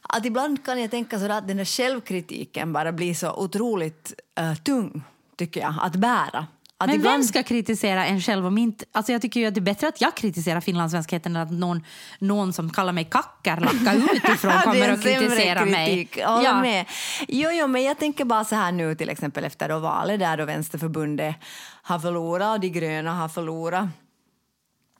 att 0.01 0.25
ibland 0.25 0.65
kan 0.65 0.81
jag 0.81 0.91
tänka 0.91 1.19
så 1.19 1.31
att 1.31 1.47
den 1.47 1.57
där 1.57 1.65
självkritiken 1.65 2.73
bara 2.73 2.91
blir 2.91 3.13
så 3.13 3.33
otroligt 3.33 4.13
eh, 4.39 4.53
tung, 4.55 5.03
tycker 5.37 5.59
jag, 5.61 5.73
att 5.81 5.95
bära. 5.95 6.47
Men 6.79 6.89
ibland, 6.89 7.17
vem 7.17 7.23
ska 7.23 7.43
kritisera 7.43 8.05
en 8.05 8.21
själv 8.21 8.45
om 8.45 8.57
inte... 8.57 8.85
Alltså 8.91 9.11
jag 9.11 9.21
tycker 9.21 9.39
ju 9.39 9.45
att 9.45 9.53
det 9.53 9.59
är 9.59 9.61
bättre 9.61 9.87
att 9.87 10.01
jag 10.01 10.15
kritiserar 10.15 10.61
finlandssvenskheten 10.61 11.35
än 11.35 11.41
att 11.41 11.51
någon, 11.51 11.83
någon 12.19 12.53
som 12.53 12.69
kallar 12.69 12.93
mig 12.93 13.05
kackerlacka 13.05 13.93
utifrån 14.13 14.51
kommer 14.63 14.93
och 14.93 15.01
kritiserar 15.01 15.65
mig. 15.65 16.09
håller 16.25 16.61
med. 16.61 16.85
Jo, 17.27 17.49
jo, 17.53 17.67
men 17.67 17.83
jag 17.83 17.99
tänker 17.99 18.25
bara 18.25 18.45
så 18.45 18.55
här 18.55 18.71
nu 18.71 18.95
till 18.95 19.09
exempel 19.09 19.43
efter 19.43 19.69
då 19.69 19.79
valet 19.79 20.19
där 20.19 20.37
då 20.37 20.45
Vänsterförbundet 20.45 21.35
har 21.81 21.99
förlorat 21.99 22.55
och 22.55 22.59
de 22.59 22.69
gröna 22.69 23.13
har 23.13 23.29
förlorat. 23.29 23.85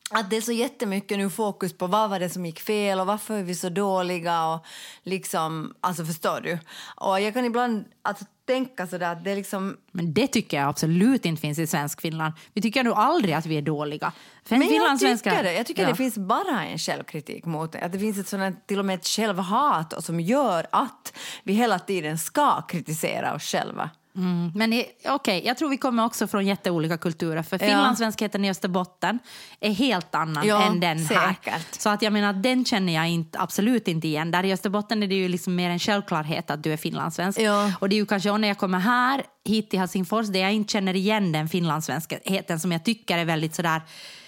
Att 0.10 0.30
det 0.30 0.38
är 0.38 0.42
så 0.42 0.52
jättemycket 0.52 1.18
nu 1.18 1.30
fokus 1.30 1.78
på 1.78 1.88
vad 1.88 2.10
var 2.10 2.20
det 2.20 2.30
som 2.30 2.46
gick 2.46 2.60
fel 2.60 3.00
och 3.00 3.08
varför 3.08 3.38
är 3.38 3.44
vi 3.44 3.56
så 3.56 3.70
dåliga 3.70 4.48
och 4.48 4.66
liksom, 5.04 5.74
alltså 5.82 6.06
förstår 6.06 6.42
du? 6.42 6.60
Och 6.96 7.22
jag 7.22 7.34
kan 7.34 7.46
ibland 7.46 7.86
alltså, 8.02 8.26
tänka 8.48 8.88
sådär 8.88 9.12
att 9.12 9.24
det 9.24 9.32
är 9.32 9.36
liksom 9.36 9.78
Men 9.92 10.14
det 10.14 10.28
tycker 10.28 10.58
jag 10.58 10.70
absolut 10.70 11.26
inte 11.26 11.42
finns 11.42 11.60
i 11.60 11.68
svensk 11.68 12.02
Finland. 12.02 12.34
Vi 12.54 12.62
tycker 12.62 12.84
nog 12.84 12.94
aldrig 12.98 13.34
att 13.34 13.46
vi 13.46 13.58
är 13.58 13.62
dåliga. 13.62 14.12
Men 14.50 14.62
jag 14.62 14.70
finlandssvenskar- 14.70 15.30
tycker 15.32 15.44
det. 15.44 15.54
Jag 15.54 15.66
tycker 15.66 15.82
Ja. 15.84 15.90
det 15.90 15.96
finns 15.96 16.18
bara 16.18 16.64
en 16.66 16.78
självkritik 16.78 17.46
mot 17.46 17.72
det. 17.72 17.80
Att 17.80 17.92
det 17.92 18.00
finns 18.00 18.18
ett 18.18 18.28
sådant, 18.28 18.68
till 18.68 18.80
och 18.80 18.86
med 18.86 18.96
ett 18.96 19.08
självhat 19.08 19.94
som 20.04 20.20
gör 20.20 20.68
att 20.72 21.14
vi 21.44 21.54
hela 21.54 21.80
tiden 21.80 22.18
ska 22.18 22.62
kritisera 22.62 23.36
oss 23.36 23.44
själva. 23.44 23.90
Mm, 24.18 24.52
men 24.56 24.84
okej, 25.10 25.42
jag 25.46 25.58
tror 25.58 25.70
vi 25.70 25.78
kommer 25.78 26.06
också 26.06 26.28
från 26.28 26.46
jätteolika 26.46 26.98
kulturer. 26.98 27.44
För 27.44 27.58
finlandssvenskheten 27.58 28.46
i 28.46 28.50
Österbotten 28.50 29.20
är 29.60 29.72
helt 29.72 30.16
annan 30.16 30.48
Ja, 30.48 30.68
än 30.68 30.80
den 30.80 30.98
här. 30.98 31.34
säkert. 31.34 31.82
Så 31.82 31.90
att 31.90 32.02
jag 32.02 32.14
menar, 32.14 32.34
den 32.34 32.66
känner 32.66 32.94
jag 32.94 33.10
inte, 33.10 33.40
absolut 33.40 33.88
inte 33.88 34.08
igen. 34.08 34.32
Där 34.32 34.44
i 34.44 34.54
Österbotten 34.54 35.04
är 35.04 35.08
det 35.08 35.16
ju 35.16 35.28
liksom 35.28 35.56
mer 35.56 35.70
en 35.70 35.80
självklarhet 35.80 36.52
att 36.52 36.64
du 36.64 36.74
är 36.74 36.78
finlandssvensk. 36.78 37.40
Ja. 37.40 37.72
Och 37.80 37.90
det 37.90 37.96
är 37.96 37.98
ju 37.98 38.06
kanske 38.06 38.32
och 38.32 38.40
när 38.40 38.48
jag 38.48 38.58
kommer 38.58 38.80
här, 38.80 39.24
hit 39.46 39.70
till 39.70 39.80
Helsingfors, 39.80 40.28
där 40.28 40.40
jag 40.40 40.54
inte 40.54 40.72
känner 40.72 40.96
igen 40.96 41.32
den 41.32 41.50
finlandssvenskheten 41.50 42.60
som 42.60 42.72
jag 42.72 42.86
tycker 42.86 43.18
är 43.18 43.26
väldigt 43.26 43.56
sådär 43.56 43.82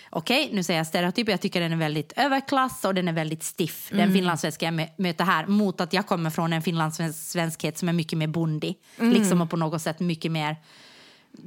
Okej, 0.10 0.50
nu 0.54 0.64
säger 0.64 0.80
jag 0.80 0.88
stereotyp, 0.88 1.30
jag 1.30 1.42
tycker 1.42 1.62
den 1.62 1.72
är 1.72 1.76
väldigt 1.78 2.14
överklass 2.16 2.86
och 2.86 2.94
den 2.96 3.08
är 3.08 3.14
väldigt 3.14 3.44
stiff. 3.44 3.92
Mm. 3.92 4.06
Den 4.06 4.14
finlandssvenska 4.16 4.66
jag 4.66 4.74
mö- 4.74 4.90
möter 4.98 5.24
här 5.26 5.46
mot 5.48 5.82
att 5.82 5.94
jag 5.94 6.08
kommer 6.08 6.30
från 6.30 6.54
en 6.54 6.62
finlandssvenskhet 6.62 7.78
som 7.78 7.90
är 7.90 7.94
mycket 7.94 8.18
mer 8.18 8.28
bondig. 8.28 8.76
Mm. 9.00 9.14
Liksom 9.14 9.42
och 9.42 9.50
på 9.50 9.58
något 9.58 9.82
sätt 9.82 10.00
mycket 10.00 10.32
mer 10.32 10.56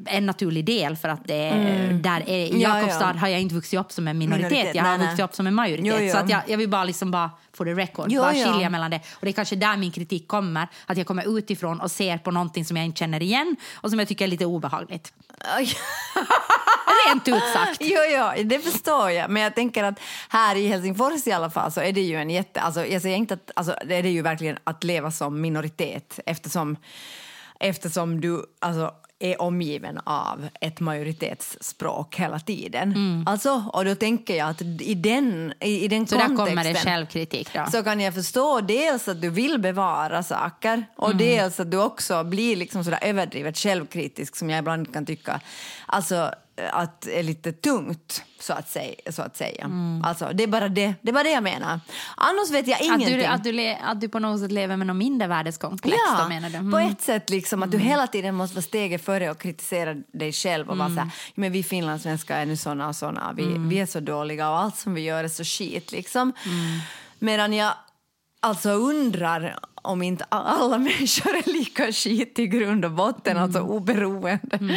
en 0.06 0.26
naturlig 0.26 0.64
del 0.64 0.96
för 0.96 1.08
att 1.08 1.24
det 1.24 1.34
är, 1.34 1.92
där 1.92 2.20
är, 2.26 2.38
i 2.38 2.48
Mm. 2.50 2.60
Ja, 2.60 2.76
Jakobstad 2.78 3.12
ja. 3.14 3.20
har 3.20 3.28
jag 3.28 3.40
inte 3.40 3.54
vuxit 3.54 3.80
upp 3.80 3.92
som 3.92 4.08
en 4.08 4.18
minoritet, 4.18 4.50
Minoritet, 4.50 4.74
jag 4.74 4.84
har 4.84 4.98
nej, 4.98 5.06
vuxit 5.06 5.24
upp 5.24 5.34
som 5.34 5.46
en 5.46 5.54
majoritet. 5.54 5.86
Jo, 6.00 6.06
jo. 6.06 6.12
Så 6.12 6.18
att 6.18 6.30
jag, 6.30 6.42
jag 6.46 6.58
vill 6.58 6.68
bara 6.68 6.84
liksom 6.84 7.10
bara 7.10 7.30
få 7.52 7.64
det 7.64 7.74
record, 7.74 8.06
Jo, 8.10 8.22
bara 8.22 8.34
ja. 8.34 8.52
skilja 8.52 8.70
mellan 8.70 8.90
det. 8.90 8.96
Och 8.96 9.20
det 9.20 9.28
är 9.28 9.32
kanske 9.32 9.56
där 9.56 9.76
min 9.76 9.90
kritik 9.92 10.28
kommer, 10.28 10.68
att 10.86 10.96
jag 10.98 11.06
kommer 11.06 11.38
utifrån 11.38 11.80
och 11.80 11.90
ser 11.90 12.18
på 12.18 12.30
någonting 12.30 12.64
som 12.64 12.76
jag 12.76 12.86
inte 12.86 12.98
känner 12.98 13.22
igen 13.22 13.56
och 13.74 13.90
som 13.90 13.98
jag 13.98 14.08
tycker 14.08 14.24
är 14.24 14.28
lite 14.28 14.46
obehagligt. 14.46 15.12
Rent 17.08 17.28
ut 17.28 17.42
sagt. 17.52 17.78
Jo, 17.80 17.98
jo, 18.10 18.42
det 18.44 18.58
förstår 18.58 19.10
jag. 19.10 19.30
Men 19.30 19.42
jag 19.42 19.54
tänker 19.54 19.84
att 19.84 20.00
här 20.28 20.56
i 20.56 20.66
Helsingfors 20.68 21.26
i 21.26 21.32
alla 21.32 21.50
fall 21.50 21.72
så 21.72 21.80
är 21.80 21.92
det 21.92 22.00
ju 22.00 22.16
en 22.16 22.30
jätte... 22.30 22.60
Alltså, 22.60 22.86
jag 22.86 23.02
säger 23.02 23.16
inte 23.16 23.34
att, 23.34 23.50
alltså, 23.56 23.76
det 23.86 23.94
är 23.94 24.02
det 24.02 24.10
ju 24.10 24.22
verkligen 24.22 24.58
att 24.64 24.84
leva 24.84 25.10
som 25.10 25.40
minoritet 25.40 26.20
eftersom, 26.26 26.76
eftersom 27.60 28.20
du 28.20 28.44
alltså, 28.60 28.90
är 29.18 29.42
omgiven 29.42 29.98
av 30.04 30.48
ett 30.60 30.80
majoritetsspråk 30.80 32.16
hela 32.16 32.38
tiden. 32.40 32.94
Alltså, 33.26 33.64
och 33.72 33.84
då 33.84 33.94
tänker 33.94 34.36
jag 34.36 34.48
att 34.50 34.62
i 34.62 34.94
den, 34.94 35.52
i, 35.60 35.84
i 35.84 35.88
den 35.88 35.96
Mm. 35.96 36.06
Så 36.06 36.14
där 36.14 36.26
kontexten... 36.26 36.46
kommer 36.48 36.64
det 36.64 36.74
självkritik 36.80 37.48
då. 37.54 37.64
så 37.72 37.82
kan 37.82 38.00
jag 38.00 38.14
förstå 38.14 38.60
dels 38.60 39.08
att 39.08 39.20
du 39.20 39.30
vill 39.30 39.58
bevara 39.58 40.22
saker 40.22 40.84
och 40.96 41.06
Mm. 41.10 41.18
dels 41.18 41.60
att 41.60 41.70
du 41.70 41.76
också 41.82 42.24
blir 42.24 42.56
liksom 42.56 42.84
sådär 42.84 42.98
överdrivet 43.02 43.58
självkritisk 43.58 44.36
som 44.36 44.50
jag 44.50 44.58
ibland 44.58 44.92
kan 44.92 45.06
tycka 45.06 45.40
alltså, 45.86 46.30
att 46.72 47.06
är 47.06 47.22
lite 47.22 47.52
tungt, 47.52 48.22
så 48.40 48.52
att 48.52 48.68
säga. 48.70 48.94
Så 49.10 49.22
att 49.22 49.36
säga. 49.36 49.70
Alltså, 50.04 50.30
det, 50.34 50.42
är 50.42 50.46
bara 50.46 50.68
det, 50.68 50.94
det 51.02 51.08
är 51.10 51.12
bara 51.12 51.22
det 51.22 51.30
jag 51.30 51.42
menar. 51.42 51.80
Annars 52.16 52.50
vet 52.50 52.66
jag 52.66 52.80
Mm. 52.82 52.94
Att 52.94 53.00
ingenting. 53.00 53.18
du, 53.18 53.24
att, 53.24 53.44
du 53.44 53.76
att 53.84 54.00
du 54.00 54.08
på 54.08 54.18
något 54.18 54.40
sätt 54.40 54.52
lever 54.52 54.76
med 54.76 54.86
någon 54.86 54.98
mindervärdeskomplex 54.98 55.98
då 56.22 56.28
menar 56.28 56.50
du? 56.50 56.58
på 56.58 56.78
Mm. 56.78 56.90
ett 56.92 57.00
sätt 57.02 57.30
liksom 57.30 57.62
att 57.62 57.70
du 57.70 57.78
hela 57.78 58.06
tiden 58.06 58.34
måste 58.34 58.54
vara 58.56 58.62
steget 58.62 59.04
före 59.04 59.30
och 59.30 59.38
kritisera 59.38 59.94
dig 59.94 60.32
själv 60.32 60.68
och 60.68 60.74
Mm. 60.74 60.94
så 60.96 61.00
här, 61.00 61.10
men 61.34 61.52
vi 61.52 61.62
finlandssvenskar 61.62 62.38
är 62.40 62.46
nu 62.46 62.56
såna 62.56 62.88
och 62.88 62.96
såna, 62.96 63.32
vi, 63.36 63.54
vi 63.58 63.78
är 63.80 63.86
så 63.86 64.00
dåliga 64.00 64.50
och 64.50 64.58
allt 64.58 64.76
som 64.76 64.94
vi 64.94 65.00
gör 65.00 65.24
är 65.24 65.28
så 65.28 65.44
skit 65.44 65.92
liksom. 65.92 66.32
Mm. 66.46 66.78
Medan 67.18 67.52
jag 67.52 67.72
alltså 68.40 68.70
undrar 68.70 69.58
om 69.82 70.02
inte 70.02 70.24
alla 70.28 70.78
människor 70.88 71.36
är 71.36 71.52
lika 71.52 71.92
skit 71.92 72.38
i 72.38 72.46
grund 72.46 72.84
och 72.84 72.90
botten, 72.92 73.36
alltså 73.36 73.60
oberoende. 73.60 74.38
Alltså, 74.42 74.56
Mm. 74.60 74.76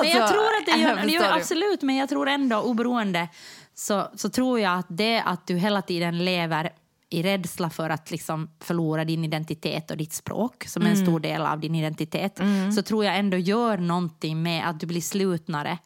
men 0.00 0.08
jag 0.10 0.28
tror 0.28 0.42
att 0.60 0.66
det 0.66 0.82
gör, 0.82 0.96
det 1.06 1.12
gör 1.12 1.32
absolut, 1.36 1.82
men 1.82 1.96
jag 1.96 2.08
tror 2.08 2.28
ändå 2.28 2.60
oberoende 2.60 3.28
så, 3.74 4.08
så 4.14 4.28
tror 4.28 4.60
jag 4.60 4.78
att 4.78 4.86
det 4.88 5.20
att 5.20 5.46
du 5.46 5.56
hela 5.56 5.82
tiden 5.82 6.24
lever 6.24 6.70
i 7.10 7.22
rädsla 7.22 7.70
för 7.70 7.90
att 7.90 8.10
liksom 8.10 8.50
förlora 8.60 9.04
din 9.04 9.24
identitet 9.24 9.90
och 9.90 9.96
ditt 9.96 10.12
språk 10.12 10.64
som 10.66 10.82
är 10.82 10.90
en 10.90 10.96
stor 11.06 11.20
del 11.20 11.42
av 11.42 11.60
din 11.60 11.74
identitet 11.74 12.40
så 12.76 12.82
tror 12.82 13.04
jag 13.04 13.18
ändå 13.18 13.36
gör 13.36 13.78
någonting 13.78 14.42
med 14.42 14.68
att 14.68 14.80
du 14.80 14.86
blir 14.86 15.00
slutnare 15.00 15.78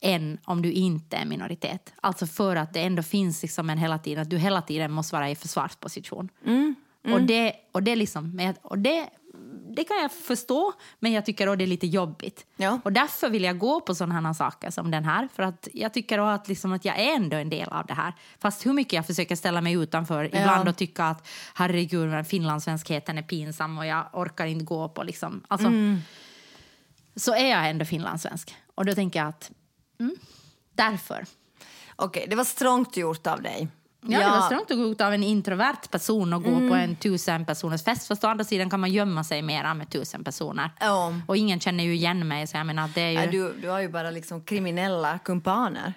än 0.00 0.38
om 0.44 0.62
du 0.62 0.72
inte 0.72 1.16
är 1.16 1.24
minoritet. 1.24 1.92
Alltså 2.00 2.26
för 2.26 2.56
att 2.56 2.72
det 2.74 2.80
ändå 2.80 3.02
finns 3.02 3.42
liksom 3.42 3.70
en 3.70 3.78
hela 3.78 3.98
tiden, 3.98 4.22
att 4.22 4.30
du 4.30 4.38
hela 4.38 4.62
tiden 4.62 4.92
måste 4.92 5.14
vara 5.14 5.30
i 5.30 5.34
försvarsposition. 5.36 6.28
Och, 7.14 7.22
det, 7.22 7.52
och, 7.72 7.82
det, 7.82 7.96
liksom, 7.96 8.54
och 8.62 8.78
det, 8.78 9.08
det 9.76 9.84
kan 9.84 9.96
jag 9.96 10.12
förstå, 10.12 10.72
men 10.98 11.12
jag 11.12 11.26
tycker 11.26 11.46
att 11.46 11.58
det 11.58 11.64
är 11.64 11.66
lite 11.66 11.86
jobbigt. 11.86 12.46
Ja. 12.56 12.80
Och 12.84 12.92
därför 12.92 13.30
vill 13.30 13.44
jag 13.44 13.58
gå 13.58 13.80
på 13.80 13.94
sådana 13.94 14.20
här 14.20 14.32
saker 14.32 14.70
som 14.70 14.90
den 14.90 15.04
här. 15.04 15.28
För 15.34 15.42
att 15.42 15.68
jag 15.72 15.92
tycker 15.92 16.18
att, 16.18 16.48
liksom 16.48 16.72
att 16.72 16.84
jag 16.84 16.98
är 16.98 17.16
ändå 17.16 17.36
en 17.36 17.50
del 17.50 17.68
av 17.68 17.86
det 17.86 17.94
här. 17.94 18.12
Fast 18.38 18.66
hur 18.66 18.72
mycket 18.72 18.92
jag 18.92 19.06
försöker 19.06 19.36
ställa 19.36 19.60
mig 19.60 19.72
utanför 19.72 20.24
ibland 20.24 20.68
och 20.68 20.76
tycka 20.76 21.04
att 21.04 21.28
herregud, 21.54 22.26
finlandssvenskheten 22.26 23.18
är 23.18 23.22
pinsam 23.22 23.78
och 23.78 23.86
jag 23.86 24.04
orkar 24.12 24.46
inte 24.46 24.64
gå 24.64 24.88
på 24.88 25.02
liksom. 25.02 25.42
Alltså, 25.48 25.68
Så 27.16 27.34
är 27.34 27.50
jag 27.50 27.70
ändå 27.70 27.84
finlandssvensk. 27.84 28.54
Och 28.74 28.84
då 28.84 28.94
tänker 28.94 29.18
jag 29.18 29.28
att 29.28 29.50
mm, 30.00 30.16
därför. 30.72 31.26
Okej, 31.96 32.26
det 32.30 32.36
var 32.36 32.44
strångt 32.44 32.96
gjort 32.96 33.26
av 33.26 33.42
dig. 33.42 33.68
Ja, 34.08 34.18
det 34.18 34.24
var 34.30 34.40
strångt 34.40 34.70
att 34.70 34.76
gå 34.76 34.84
ut 34.84 35.00
av 35.00 35.12
en 35.14 35.22
introvert 35.22 35.88
person 35.90 36.32
och 36.32 36.42
gå 36.42 36.68
på 36.68 36.74
en 36.74 36.96
tusen 36.96 37.46
personers 37.46 37.84
fest. 37.84 38.06
Fast 38.08 38.24
å 38.24 38.28
andra 38.28 38.44
sidan 38.44 38.70
kan 38.70 38.80
man 38.80 38.90
gömma 38.92 39.24
sig 39.24 39.42
mera 39.42 39.74
med 39.74 39.90
tusen 39.90 40.24
personer. 40.24 40.70
Ja. 40.80 41.12
Och 41.26 41.36
ingen 41.36 41.60
känner 41.60 41.84
ju 41.84 41.94
igen 41.94 42.28
mig. 42.28 42.46
Så 42.46 42.56
jag 42.56 42.66
menar, 42.66 42.90
det 42.94 43.00
är 43.00 43.10
ju... 43.10 43.18
Ja, 43.18 43.26
du, 43.30 43.54
du 43.62 43.68
har 43.68 43.80
ju 43.80 43.88
bara 43.88 44.10
liksom 44.10 44.42
kriminella 44.44 45.18
kumpaner. 45.18 45.92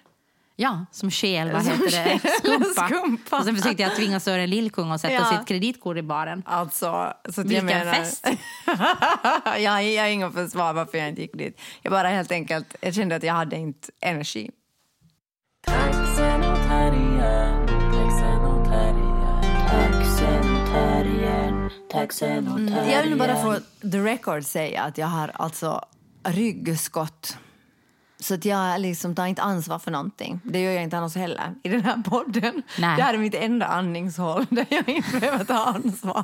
Ja, 0.56 0.86
som 0.92 1.12
skäl, 1.12 1.52
vad 1.52 1.64
Som 1.64 1.72
heter 1.72 1.92
det? 2.04 2.20
Skumpa. 2.40 2.88
skumpa. 2.88 3.38
Och 3.40 3.46
sen 3.46 3.56
försökte 3.56 3.84
jag 3.84 3.96
tvinga 3.96 4.20
Sören 4.20 4.50
Lillkung 4.50 4.92
att 4.92 5.02
sätta 5.02 5.14
Ja. 5.14 5.26
sitt 5.38 5.48
kreditkort 5.48 5.98
i 5.98 6.02
baren. 6.02 6.44
Alltså, 6.46 7.14
så 7.30 7.42
att 7.42 7.48
Vilken 7.48 7.56
jag 7.70 7.78
menar, 7.78 7.94
fest. 7.94 8.28
jag, 8.66 9.72
har- 9.72 9.80
jag 9.82 10.04
har 10.04 10.10
inget 10.10 10.34
försvar 10.34 10.74
varför 10.74 10.98
jag 10.98 11.10
inte 11.10 11.22
gick 11.22 11.38
dit. 11.38 11.62
Jag 11.82 11.92
bara 11.92 12.08
helt 12.08 12.32
enkelt, 12.32 12.76
jag 12.82 12.94
kände 12.96 13.16
att 13.16 13.24
jag 13.24 13.34
hade 13.34 13.56
inte 13.56 13.88
energi. 14.02 14.52
Taxen 21.90 22.48
och. 22.48 22.60
Mm, 22.60 22.90
Jag 22.90 23.04
vill 23.04 23.18
bara 23.18 23.36
få 23.44 23.56
the 23.92 23.98
record 24.00 24.44
säga 24.46 24.82
att 24.82 24.98
jag 24.98 25.08
har 25.08 25.32
alltså 25.34 25.86
ryggskott. 26.24 27.38
Så 28.22 28.34
att 28.34 28.46
jag 28.46 28.82
liksom 28.82 29.16
tar 29.16 29.26
inte 29.26 29.42
ansvar 29.42 29.80
för 29.80 29.92
någonting. 29.92 30.40
Det 30.44 30.62
gör 30.62 30.72
jag 30.72 30.84
inte 30.84 30.98
annars 30.98 31.16
heller 31.16 31.56
i 31.64 31.70
den 31.70 31.84
här 31.84 31.98
podden. 32.10 32.64
Nej. 32.80 32.98
Det 32.98 33.04
här 33.04 33.14
är 33.14 33.18
mitt 33.18 33.36
enda 33.36 33.66
andningshål 33.66 34.46
där 34.50 34.66
jag 34.70 34.90
inte 34.90 35.20
behöver 35.20 35.46
ta 35.46 35.54
ansvar. 35.66 36.24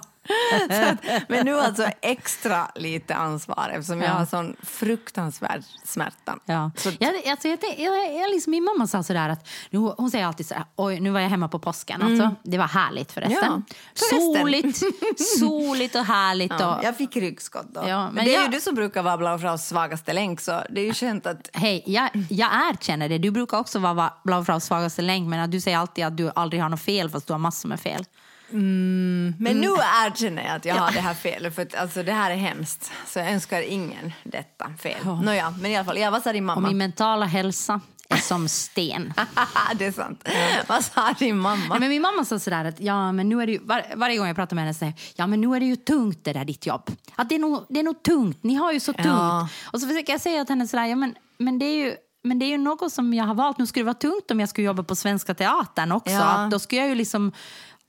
Att, 0.69 1.29
men 1.29 1.45
nu 1.45 1.59
alltså 1.59 1.87
extra 2.01 2.67
lite 2.75 3.15
ansvar 3.15 3.69
eftersom 3.73 4.01
jag 4.01 4.09
Ja. 4.09 4.13
har 4.13 4.25
sån 4.25 4.55
fruktansvärd 4.63 5.63
smärta. 5.83 6.35
Ja. 6.45 6.71
Så, 6.77 6.91
Jag, 6.99 7.27
alltså, 7.27 7.47
jag, 7.47 7.59
jag, 7.77 8.15
jag, 8.15 8.29
liksom, 8.31 8.51
min 8.51 8.63
mamma 8.63 8.87
sa 8.87 9.03
sådär 9.03 9.29
att, 9.29 9.47
nu, 9.69 9.77
hon 9.79 10.11
säger 10.11 10.25
alltid 10.25 10.45
sådär, 10.47 10.63
oj 10.75 10.99
nu 10.99 11.09
var 11.09 11.19
jag 11.19 11.29
hemma 11.29 11.47
på 11.47 11.59
påsken. 11.59 12.01
Alltså, 12.01 12.35
det 12.43 12.57
var 12.57 12.67
härligt 12.67 13.11
förresten. 13.11 13.43
Mm. 13.43 13.63
Ja, 13.69 13.75
förresten. 13.95 14.41
Soligt, 14.43 14.77
soligt 15.39 15.95
och 15.95 16.05
härligt. 16.05 16.51
ja, 16.59 16.77
och, 16.77 16.83
jag 16.83 16.97
fick 16.97 17.15
ryggskott 17.15 17.67
då. 17.69 17.83
Ja, 17.87 18.05
men 18.05 18.13
men 18.13 18.25
det 18.25 18.31
är 18.35 18.39
jag- 18.39 18.45
ju 18.45 18.51
du 18.51 18.61
som 18.61 18.75
brukar 18.75 19.03
vara 19.03 19.17
Blaufraus 19.17 19.67
svagaste 19.67 20.13
länk 20.13 20.41
så 20.41 20.61
det 20.69 20.81
är 20.81 20.85
ju 20.85 20.93
känt 20.93 21.25
att 21.27 21.49
Hej, 21.53 21.83
jag, 21.85 22.09
jag 22.29 22.49
erkänner 22.69 23.09
det. 23.09 23.17
Du 23.17 23.31
brukar 23.31 23.57
också 23.57 23.79
vara 23.79 24.13
Blaufraus 24.23 24.65
svagaste 24.65 25.01
länk 25.01 25.29
men 25.29 25.39
att 25.39 25.51
du 25.51 25.61
säger 25.61 25.77
alltid 25.77 26.05
att 26.05 26.17
du 26.17 26.31
aldrig 26.35 26.61
har 26.61 26.69
något 26.69 26.81
fel 26.81 27.09
fast 27.09 27.27
du 27.27 27.33
har 27.33 27.37
massor 27.39 27.69
med 27.69 27.79
fel. 27.79 28.05
Men 28.49 29.33
Mm. 29.47 29.59
nu 29.61 29.67
erkänner 30.05 30.43
jag 30.45 30.55
att 30.55 30.65
jag 30.65 30.75
har 30.75 30.91
det 30.91 30.99
här 30.99 31.13
felet, 31.13 31.55
för 31.55 31.61
att, 31.61 31.75
alltså, 31.75 32.03
det 32.03 32.11
här 32.11 32.31
är 32.31 32.35
hemskt. 32.35 32.91
Så 33.07 33.19
jag 33.19 33.31
önskar 33.31 33.61
ingen 33.61 34.13
detta 34.23 34.69
fel. 34.79 35.05
Nåja, 35.23 35.53
men 35.61 35.71
i 35.71 35.75
alla 35.75 35.85
fall, 35.85 35.97
ja, 35.97 36.09
vad 36.11 36.23
sa 36.23 36.33
din 36.33 36.49
Och 36.49 36.55
mamma? 36.55 36.67
min 36.67 36.77
mentala 36.77 37.25
hälsa 37.25 37.81
är 38.09 38.17
som 38.17 38.47
sten. 38.47 39.13
det 39.75 39.85
är 39.85 39.91
sant. 39.91 40.27
vad 40.67 40.85
sa 40.85 41.13
din 41.19 41.37
mamma? 41.37 41.65
Nej, 41.69 41.79
men 41.79 41.89
min 41.89 42.01
mamma 42.01 42.25
sa 42.25 42.39
sådär 42.39 42.65
att 42.65 42.79
ja, 42.79 43.11
men 43.11 43.29
nu 43.29 43.41
är 43.41 43.45
det 43.45 43.51
ju, 43.51 43.59
var, 43.59 43.85
varje 43.95 44.17
gång 44.17 44.27
jag 44.27 44.35
pratar 44.35 44.55
med 44.55 44.63
henne 44.63 44.73
säger 44.73 44.93
ja 45.15 45.27
men 45.27 45.41
nu 45.41 45.55
är 45.55 45.59
det 45.59 45.65
ju 45.65 45.75
tungt 45.75 46.19
det 46.23 46.33
där 46.33 46.45
ditt 46.45 46.65
jobb. 46.65 46.91
Att 47.15 47.29
det 47.29 47.35
är 47.35 47.39
nog, 47.39 47.65
det 47.69 47.79
är 47.79 47.83
nog 47.83 48.03
tungt, 48.03 48.43
ni 48.43 48.55
har 48.55 48.71
ju 48.71 48.79
så 48.79 48.93
tungt. 48.93 49.05
Ja. 49.05 49.47
Och 49.73 49.79
så 49.81 49.87
försöker 49.87 50.13
jag 50.13 50.21
säga 50.21 50.45
till 50.45 50.51
henne 50.55 50.67
sådär, 50.67 50.85
ja 50.85 50.95
men, 50.95 51.15
men 51.37 51.59
det 51.59 51.65
är 51.65 51.85
ju 51.85 51.95
men 52.23 52.39
det 52.39 52.45
är 52.45 52.49
ju 52.49 52.57
något 52.57 52.91
som 52.93 53.13
jag 53.13 53.25
har 53.25 53.35
valt. 53.35 53.57
Nu 53.57 53.65
skulle 53.65 53.81
det 53.83 53.85
vara 53.85 53.93
tungt 53.93 54.31
om 54.31 54.39
jag 54.39 54.49
skulle 54.49 54.67
jobba 54.67 54.83
på 54.83 54.95
Svenska 54.95 55.33
Teatern 55.33 55.91
också. 55.91 56.13
Ja. 56.13 56.47
Då 56.51 56.59
skulle 56.59 56.81
jag 56.81 56.89
ju 56.89 56.95
liksom 56.95 57.31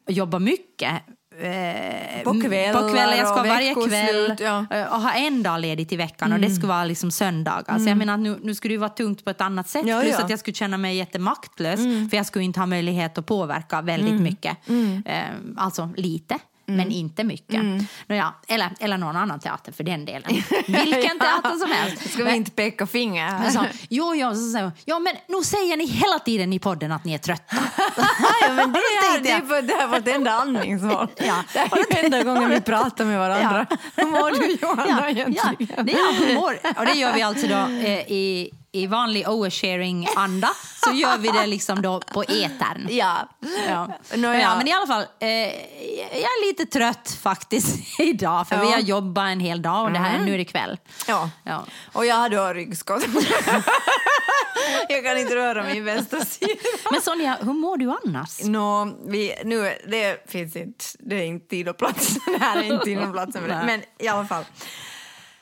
jobba 0.09 0.39
mycket. 0.39 0.93
Eh, 1.41 2.23
På 2.25 2.41
kvällar 2.41 2.83
på 2.83 2.89
kvällar. 2.89 3.17
Jag 3.17 3.29
ska 3.29 3.41
och 3.41 3.47
varje 3.47 3.75
kväll 3.75 3.89
veckoslut, 3.89 4.41
ja. 4.41 4.67
eh, 4.71 4.93
och 4.93 5.01
ha 5.01 5.13
en 5.13 5.43
dag 5.43 5.61
ledigt 5.61 5.93
i 5.93 5.97
veckan 5.97 6.33
och 6.33 6.41
det 6.41 6.51
skulle 6.51 6.69
vara 6.69 6.85
liksom 6.85 7.11
söndagar. 7.11 7.79
Så 7.79 7.89
jag 7.89 7.99
menar 7.99 8.17
nu, 8.17 8.39
nu 8.43 8.55
skulle 8.55 8.75
det 8.75 8.79
vara 8.79 8.91
tungt 8.91 9.25
på 9.25 9.31
ett 9.31 9.41
annat 9.41 9.69
sätt. 9.69 9.87
Ja, 9.87 10.01
Plus 10.01 10.13
ja. 10.19 10.25
att 10.25 10.31
jag 10.31 10.39
skulle 10.39 10.55
känna 10.55 10.79
mig 10.79 10.97
jättemaktlös 10.97 11.81
för 12.11 12.17
jag 12.17 12.27
skulle 12.27 12.45
inte 12.45 12.61
ha 12.61 12.67
möjlighet 12.67 13.19
att 13.19 13.27
påverka 13.27 13.83
väldigt 13.83 14.21
mycket. 14.21 14.57
Eh, 15.05 15.23
alltså 15.57 15.91
lite. 15.97 16.39
Men 16.67 16.91
inte 16.91 17.25
mycket. 17.25 17.61
Nåja, 18.07 18.35
eller, 18.49 18.71
eller 18.81 18.99
någon 18.99 19.17
annan 19.17 19.41
teater 19.41 19.73
för 19.73 19.85
den 19.85 20.05
delen. 20.05 20.33
Vilken 20.67 21.19
teater 21.19 21.59
som 21.59 21.71
helst. 21.71 22.11
Ska 22.11 22.19
vi 22.19 22.25
Men- 22.25 22.35
inte 22.35 22.51
peka 22.51 22.87
finger? 22.87 23.45
jag 23.45 23.53
sa, 23.53 23.67
jo, 23.89 24.15
jo, 24.15 24.31
så 24.35 24.51
säger 24.53 24.65
hon, 24.65 24.73
ja 24.85 24.99
men 24.99 25.15
nu 25.29 25.43
säger 25.43 25.77
ni 25.77 25.87
hela 25.87 26.19
tiden 26.19 26.53
i 26.53 26.59
podden 26.59 26.93
att 26.93 27.05
ni 27.05 27.15
är 27.15 27.19
trötta. 27.19 27.57
ja, 28.41 28.53
men 28.53 28.73
det, 28.73 28.79
är, 29.17 29.21
det, 29.21 29.31
är 29.31 29.63
det 29.63 29.87
var 29.87 29.99
vårt 29.99 30.09
enda 30.09 30.31
andningshåll. 30.31 31.09
Ja. 31.17 31.45
Det 31.53 31.99
är 31.99 32.05
enda 32.05 32.23
gången 32.23 32.51
vi 32.51 32.61
pratar 32.61 33.05
med 33.05 33.19
varandra. 33.19 33.67
Hur 33.97 34.07
mår 34.07 34.31
du 34.31 34.59
Johanna 34.63 35.01
ja, 35.01 35.09
egentligen? 35.09 35.87
det 35.87 35.93
är 35.93 36.27
humor. 36.29 36.59
Och 36.79 36.87
det 36.87 36.93
gör 36.93 37.15
vi 37.15 37.23
alltså 37.23 37.47
då 37.47 37.55
eh, 37.57 37.99
i, 38.13 38.51
i 38.77 38.87
vanlig 38.87 39.29
oversharing-anda. 39.29 40.49
Så 40.85 40.93
gör 40.93 41.19
vi 41.19 41.29
det 41.29 41.47
liksom 41.47 41.83
då 41.83 42.01
på 42.01 42.23
etern. 42.23 42.89
Ja. 42.91 43.29
Ja. 43.69 43.89
Ja, 44.11 44.57
men 44.57 44.69
i 44.69 44.73
alla 44.73 44.87
fall, 44.87 45.05
eh, 45.19 45.29
jag 45.29 46.23
är 46.23 46.47
lite 46.47 46.67
trött 46.67 47.19
faktiskt 47.23 48.01
idag 48.01 48.49
för 48.49 48.55
Ja. 48.55 48.61
Mm. 48.61 48.69
vi 48.69 48.75
har 48.75 48.81
jobbat 48.89 49.29
en 49.29 49.41
hel 49.41 49.63
dag 49.63 49.85
och 49.85 49.93
det 49.93 49.99
här, 49.99 50.19
nu 50.19 50.35
är 50.35 50.39
det 50.39 50.45
kväll. 50.45 50.79
Ja. 51.09 51.31
Ja. 51.45 51.65
Och 51.93 52.07
jag 52.07 52.17
har 52.17 52.29
då 52.29 52.53
ryggskott. 52.53 53.05
jag 54.89 55.05
kan 55.05 55.19
inte 55.19 55.35
röra 55.37 55.65
min 55.65 55.85
vänstra 55.85 56.21
sida. 56.21 56.53
Men 56.91 57.01
Sonja, 57.01 57.39
hur 57.41 57.53
mår 57.53 57.77
du 57.77 57.95
annars? 58.05 58.41
Nå, 58.45 58.97
vi, 59.07 59.35
nu, 59.45 59.79
det 59.89 60.31
finns 60.31 60.57
inte, 60.57 60.85
det 60.99 61.17
är 61.17 61.23
inte 61.25 61.47
tid 61.49 61.69
och 61.69 61.77
plats. 61.79 62.15
Det 62.27 62.39
här 62.41 62.57
är 62.59 62.63
inte 62.63 62.85
tid 62.85 62.99
och 62.99 63.13
plats. 63.13 63.37
Men 63.47 63.83
i 63.99 64.09
alla 64.09 64.27
fall. 64.27 64.45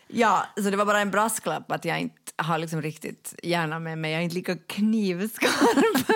Ja, 0.09 0.47
så 0.57 0.63
det 0.63 0.77
var 0.77 0.85
bara 0.85 1.01
en 1.01 1.11
brasklapp 1.11 1.73
att 1.73 1.85
jag 1.85 2.01
inte 2.01 2.24
har 2.37 2.59
liksom 2.59 2.83
riktigt 2.83 3.35
hjärnan 3.43 3.83
med 3.83 3.99
mig. 3.99 4.11
Jag 4.13 4.21
är 4.21 4.25
inte 4.25 4.35
lika 4.37 4.57
knivskarp. 4.57 6.11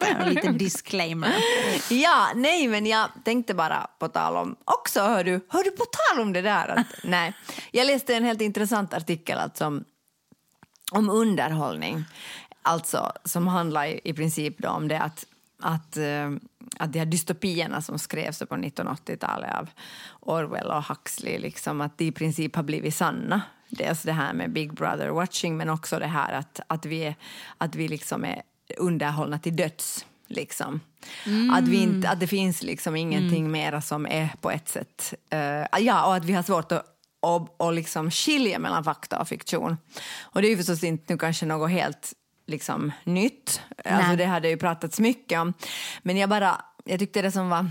En 0.20 0.34
liten 0.34 0.58
disclaimer. 0.58 1.34
ja, 1.90 2.28
nej, 2.34 2.68
men 2.68 2.86
jag 2.86 3.08
tänkte 3.24 3.54
bara 3.54 3.86
på 3.98 4.08
tal 4.08 4.36
om... 4.36 4.56
Också, 4.64 5.00
hör 5.00 5.24
du, 5.24 5.40
hör 5.48 5.64
du 5.64 5.70
på 5.70 5.84
tal 5.84 6.22
om 6.22 6.32
det 6.32 6.42
där? 6.42 6.68
Att, 6.68 6.86
nej, 7.04 7.32
jag 7.70 7.86
läste 7.86 8.14
en 8.14 8.24
helt 8.24 8.40
intressant 8.40 8.94
artikel 8.94 9.38
alltså, 9.38 9.66
om, 9.66 9.84
om 10.92 11.10
underhållning. 11.10 12.04
Alltså, 12.62 13.12
som 13.24 13.46
handlar 13.46 13.86
i, 13.86 14.00
i 14.04 14.12
princip 14.12 14.64
om 14.64 14.88
det 14.88 15.00
att, 15.00 15.26
att, 15.60 15.96
eh, 15.96 16.30
att 16.78 16.92
de 16.92 16.98
här 16.98 17.06
dystopierna 17.06 17.82
som 17.82 17.98
skrevs 17.98 18.38
på 18.38 18.56
1980-talet 18.56 19.54
av 19.54 19.70
Orwell 20.20 20.70
och 20.70 20.84
Huxley, 20.84 21.38
liksom, 21.38 21.80
att 21.80 21.98
de 21.98 22.04
i 22.04 22.12
princip 22.12 22.56
har 22.56 22.62
blivit 22.62 22.94
sanna. 22.94 23.42
Dels 23.68 24.02
det 24.02 24.12
här 24.12 24.32
med 24.32 24.52
Big 24.52 24.74
Brother 24.74 25.08
watching, 25.08 25.56
men 25.56 25.68
också 25.68 25.98
det 25.98 26.06
här 26.06 26.32
att, 26.32 26.60
att 26.66 26.86
vi, 26.86 27.16
att 27.58 27.74
vi 27.74 27.88
liksom 27.88 28.24
är 28.24 28.42
underhållna 28.76 29.38
till 29.38 29.56
döds. 29.56 30.06
Liksom. 30.26 30.80
Att, 31.52 31.68
vi 31.68 31.82
inte, 31.82 32.08
att 32.08 32.20
det 32.20 32.26
finns 32.26 32.62
liksom 32.62 32.96
ingenting 32.96 33.40
mm. 33.40 33.52
mera 33.52 33.80
som 33.80 34.06
är 34.06 34.28
på 34.40 34.50
ett 34.50 34.68
sätt... 34.68 35.14
Uh, 35.34 35.80
ja, 35.80 36.06
och 36.06 36.14
att 36.14 36.24
vi 36.24 36.32
har 36.32 36.42
svårt 36.42 36.72
att 36.72 36.98
och, 37.20 37.60
och 37.60 37.72
liksom 37.72 38.10
skilja 38.10 38.58
mellan 38.58 38.84
fakta 38.84 39.18
och 39.20 39.28
fiktion. 39.28 39.76
Och 40.20 40.42
det 40.42 40.48
är 40.48 40.50
ju 40.50 40.56
förstås 40.56 40.84
inte 40.84 41.12
nu 41.12 41.18
kanske 41.18 41.46
något 41.46 41.70
helt 41.70 42.12
liksom, 42.46 42.92
nytt. 43.04 43.62
Alltså, 43.84 44.16
det 44.16 44.24
hade 44.24 44.48
ju 44.48 44.56
pratats 44.56 45.00
mycket 45.00 45.40
om. 45.40 45.52
Men 46.02 46.16
jag 46.16 46.30
bara, 46.30 46.64
jag 46.84 46.98
tyckte 46.98 47.22
det 47.22 47.32
som 47.32 47.48
var 47.48 47.68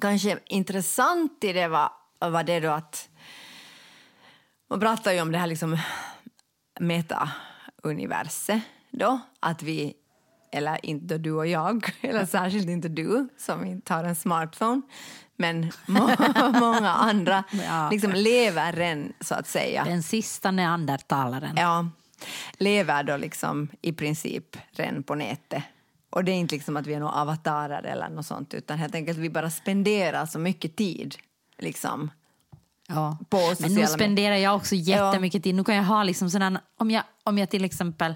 kanske 0.00 0.38
intressant 0.46 1.44
i 1.44 1.52
det 1.52 1.68
var, 1.68 1.90
var 2.18 2.42
det 2.42 2.60
då 2.60 2.70
att 2.70 3.09
man 4.70 4.80
pratar 4.80 5.12
ju 5.12 5.20
om 5.20 5.32
det 5.32 5.38
här 5.38 5.46
liksom 5.46 5.78
meta-universet 6.80 8.60
då, 8.90 9.20
att 9.40 9.62
vi, 9.62 9.94
eller 10.52 10.86
inte 10.86 11.18
du 11.18 11.32
och 11.32 11.46
jag, 11.46 11.94
eller 12.00 12.26
särskilt 12.26 12.68
inte 12.68 12.88
du 12.88 13.28
som 13.38 13.64
inte 13.66 13.94
har 13.94 14.04
en 14.04 14.16
smartphone, 14.16 14.82
men 15.36 15.72
må 15.86 16.00
många 16.60 16.90
andra 16.90 17.44
Ja. 17.52 17.90
liksom 17.90 18.12
lever 18.12 18.80
än, 18.80 19.12
så 19.20 19.34
att 19.34 19.46
säga. 19.46 19.84
Den 19.84 20.02
sista 20.02 20.50
neandertalaren. 20.50 21.56
Ja, 21.56 21.88
lever 22.52 23.02
då 23.02 23.16
liksom 23.16 23.68
i 23.82 23.92
princip 23.92 24.56
ren 24.70 25.02
på 25.02 25.14
nätet. 25.14 25.62
Och 26.10 26.24
det 26.24 26.32
är 26.32 26.36
inte 26.36 26.54
liksom 26.54 26.76
att 26.76 26.86
vi 26.86 26.94
är 26.94 27.00
några 27.00 27.12
avatarer 27.14 27.82
eller 27.82 28.08
något 28.08 28.26
sånt 28.26 28.54
utan 28.54 28.78
helt 28.78 28.94
enkelt 28.94 29.18
vi 29.18 29.30
bara 29.30 29.50
spenderar 29.50 30.26
så 30.26 30.38
mycket 30.38 30.76
tid 30.76 31.16
liksom. 31.58 32.10
Ja. 32.94 33.18
Men 33.60 33.74
nu 33.74 33.86
spenderar 33.86 34.36
jag 34.36 34.56
också 34.56 34.74
jättemycket 34.74 35.42
tid. 35.42 35.54
Nu 35.54 35.64
kan 35.64 35.74
jag 35.74 35.84
ha 35.84 36.02
liksom 36.02 36.30
sådär, 36.30 36.58
om, 36.78 36.90
jag, 36.90 37.02
om 37.24 37.38
jag 37.38 37.50
till 37.50 37.64
exempel 37.64 38.14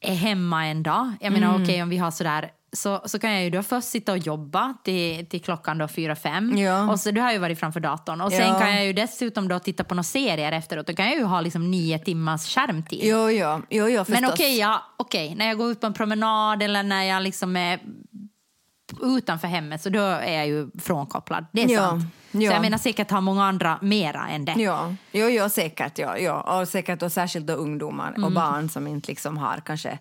är 0.00 0.14
hemma 0.14 0.66
en 0.66 0.82
dag, 0.82 1.12
jag 1.20 1.32
menar 1.32 1.48
Mm. 1.48 1.62
okej 1.62 1.82
om 1.82 1.88
vi 1.88 1.96
har 1.96 2.10
sådär 2.10 2.50
så, 2.72 3.02
så 3.06 3.18
kan 3.18 3.32
jag 3.32 3.44
ju 3.44 3.50
då 3.50 3.62
först 3.62 3.88
sitta 3.88 4.12
och 4.12 4.18
jobba 4.18 4.74
till, 4.84 5.26
till 5.26 5.42
klockan 5.42 5.78
då 5.78 5.88
fyra, 5.88 6.16
fem. 6.16 6.58
Ja. 6.58 6.90
Och 6.90 7.00
så 7.00 7.10
då 7.10 7.20
har 7.20 7.32
ju 7.32 7.38
varit 7.38 7.58
framför 7.60 7.80
datorn. 7.80 8.20
Och 8.20 8.32
sen 8.32 8.48
Ja. 8.52 8.58
kan 8.60 8.74
jag 8.74 8.84
ju 8.86 8.92
dessutom 8.92 9.48
då 9.48 9.58
titta 9.58 9.84
på 9.84 9.94
några 9.94 10.02
serier 10.02 10.52
efteråt. 10.52 10.86
Då 10.86 10.94
kan 10.94 11.06
jag 11.06 11.14
ju 11.16 11.24
ha 11.24 11.40
liksom 11.40 11.70
nio 11.70 11.98
timmars 11.98 12.54
skärmtid. 12.54 13.00
Jo, 13.02 13.30
jo, 13.30 13.62
jo, 13.70 13.88
jo. 13.88 14.04
Men 14.08 14.24
okej, 14.24 14.58
ja, 14.58 14.82
okej, 14.96 15.34
när 15.34 15.46
jag 15.46 15.58
går 15.58 15.70
ut 15.70 15.80
på 15.80 15.86
en 15.86 15.94
promenad 15.94 16.62
eller 16.62 16.82
när 16.82 17.02
jag 17.02 17.22
liksom 17.22 17.56
är 17.56 17.80
utanför 19.02 19.48
hemmet 19.48 19.82
så 19.82 19.88
då 19.88 20.00
är 20.02 20.32
jag 20.36 20.46
ju 20.46 20.70
frånkopplad. 20.80 21.46
Det 21.52 21.62
är 21.62 21.68
Ja, 21.68 21.80
sant. 21.88 22.04
Ja. 22.42 22.50
Så 22.50 22.54
jag 22.54 22.62
menar 22.62 22.78
säkert 22.78 23.10
har 23.10 23.20
många 23.20 23.44
andra 23.44 23.78
mera 23.82 24.28
än 24.28 24.44
det. 24.44 24.52
Ja, 24.58 24.94
jo, 25.12 25.28
jo, 25.28 25.48
säkert. 25.48 25.98
Ja, 25.98 26.18
ja. 26.18 26.60
Och 26.60 26.68
säkert 26.68 27.02
och 27.02 27.12
särskilt 27.12 27.46
då 27.46 27.52
ungdomar 27.52 28.08
Mm. 28.08 28.24
och 28.24 28.32
barn 28.32 28.68
som 28.68 28.86
inte 28.86 29.08
liksom 29.10 29.36
har 29.38 29.62
kanske 29.66 29.98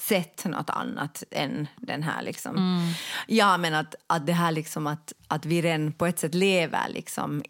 sett 0.00 0.44
något 0.44 0.70
annat 0.70 1.22
än 1.30 1.66
den 1.76 2.02
här 2.02 2.22
liksom. 2.22 2.56
Mm. 2.56 2.92
Ja, 3.26 3.56
men 3.56 3.74
att, 3.74 3.94
att 4.06 4.26
det 4.26 4.32
här 4.32 4.52
liksom 4.52 4.86
att, 4.86 5.12
att 5.28 5.44
vi 5.46 5.62
redan 5.62 5.92
på 5.92 6.06
ett 6.06 6.18
sätt 6.18 6.34
lever 6.34 6.88
liksom 6.88 7.42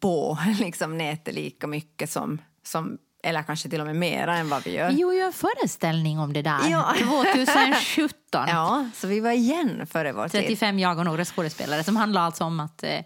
på 0.00 0.38
liksom 0.58 0.98
nätet 0.98 1.34
lika 1.34 1.66
mycket 1.66 2.10
som, 2.10 2.38
som 2.64 2.98
eller 3.22 3.42
kanske 3.42 3.68
till 3.68 3.80
och 3.80 3.86
med 3.86 3.96
mera 3.96 4.36
än 4.36 4.48
vad 4.48 4.64
vi 4.64 4.74
gör. 4.76 4.90
Vi 4.90 4.96
gjorde 5.00 5.16
ju 5.16 5.22
en 5.22 5.32
föreställning 5.32 6.18
om 6.18 6.32
det 6.32 6.42
där 6.42 6.58
Ja. 6.70 6.94
2017. 6.98 8.44
Ja, 8.48 8.90
så 8.94 9.06
vi 9.06 9.20
var 9.20 9.30
igen 9.30 9.86
före 9.90 10.12
vår 10.12 10.28
tid. 10.28 10.40
35 10.40 10.78
jag 10.78 10.98
och 10.98 11.04
några 11.04 11.24
skådespelare 11.24 11.84
som 11.84 11.96
handlar 11.96 12.22
alltså 12.22 12.44
om 12.44 12.60
att, 12.60 12.82
eh, 12.82 12.98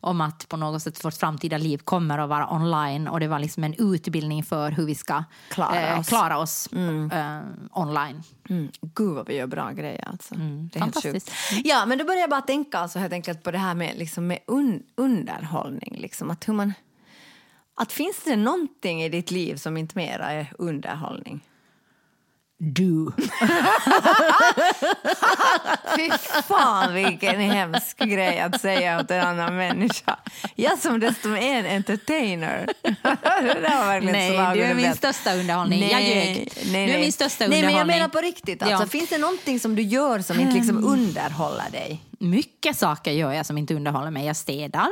om 0.00 0.20
att 0.20 0.48
på 0.48 0.56
något 0.56 0.82
sätt 0.82 1.04
vårt 1.04 1.14
framtida 1.14 1.58
liv 1.58 1.78
kommer 1.78 2.18
att 2.18 2.28
vara 2.28 2.54
online 2.54 3.08
och 3.08 3.20
det 3.20 3.28
var 3.28 3.38
liksom 3.38 3.64
en 3.64 3.74
utbildning 3.78 4.42
för 4.42 4.70
hur 4.70 4.86
vi 4.86 4.94
ska 4.94 5.24
Klara 5.50 5.80
eh, 5.80 6.00
oss. 6.00 6.08
klara 6.08 6.38
oss 6.38 6.66
eh, 6.66 7.40
online. 7.72 8.22
Mm. 8.48 8.68
Gud 8.80 9.14
vad 9.14 9.26
vi 9.28 9.36
gör 9.36 9.46
bra 9.46 9.70
grejer 9.70 10.08
alltså. 10.08 10.34
det 10.34 10.40
är 10.40 10.80
helt 10.80 10.94
fantastiskt. 10.94 11.30
sjukt. 11.30 11.66
Ja, 11.66 11.86
men 11.86 11.98
då 11.98 12.04
börjar 12.04 12.20
jag 12.20 12.30
bara 12.30 12.40
tänka 12.40 12.78
alltså, 12.78 12.98
helt 12.98 13.12
enkelt 13.12 13.42
på 13.42 13.50
det 13.50 13.58
här 13.58 13.74
med, 13.74 13.98
liksom, 13.98 14.26
med 14.26 14.38
un 14.46 14.82
underhållning. 14.94 15.96
Liksom, 15.98 16.30
att 16.30 16.48
hur 16.48 16.52
man, 16.54 16.72
att 17.74 17.92
finns 17.92 18.24
det 18.24 18.36
någonting 18.36 19.02
i 19.02 19.08
ditt 19.08 19.30
liv 19.30 19.56
som 19.56 19.76
inte 19.76 19.98
mera 19.98 20.32
är 20.32 20.52
underhållning? 20.58 21.40
Du. 22.62 23.12
Fy 25.96 26.10
fan 26.48 26.94
vilken 26.94 27.40
hemsk 27.40 27.98
grej 27.98 28.40
att 28.40 28.60
säga 28.60 29.00
åt 29.00 29.10
en 29.10 29.26
annan 29.26 29.56
människa. 29.56 30.16
Jag 30.54 30.78
som 30.78 31.00
dessutom 31.00 31.36
är 31.36 31.58
en 31.58 31.66
entertainer. 31.66 32.66
Nej, 34.02 34.54
du 34.54 34.62
är 34.62 34.74
min 34.74 34.94
största 34.94 35.34
underhållning. 35.34 35.90
Jag 35.90 36.02
ljög. 36.02 36.52
Du 36.64 36.76
är 36.78 37.00
min 37.00 37.12
största 37.12 37.46
Nej, 37.48 37.62
men 37.62 37.74
jag 37.74 37.86
menar 37.86 38.08
på 38.08 38.18
riktigt. 38.18 38.62
Alltså, 38.62 38.82
Ja. 38.82 38.86
Finns 38.88 39.10
det 39.10 39.18
någonting 39.18 39.60
som 39.60 39.76
du 39.76 39.82
gör 39.82 40.18
som 40.20 40.40
inte 40.40 40.54
liksom 40.56 40.84
underhåller 40.84 41.70
dig? 41.70 42.00
Mycket 42.18 42.76
saker 42.78 43.12
gör 43.12 43.32
jag 43.32 43.46
som 43.46 43.58
inte 43.58 43.74
underhåller 43.74 44.10
mig. 44.10 44.26
Jag 44.26 44.36
städar. 44.36 44.88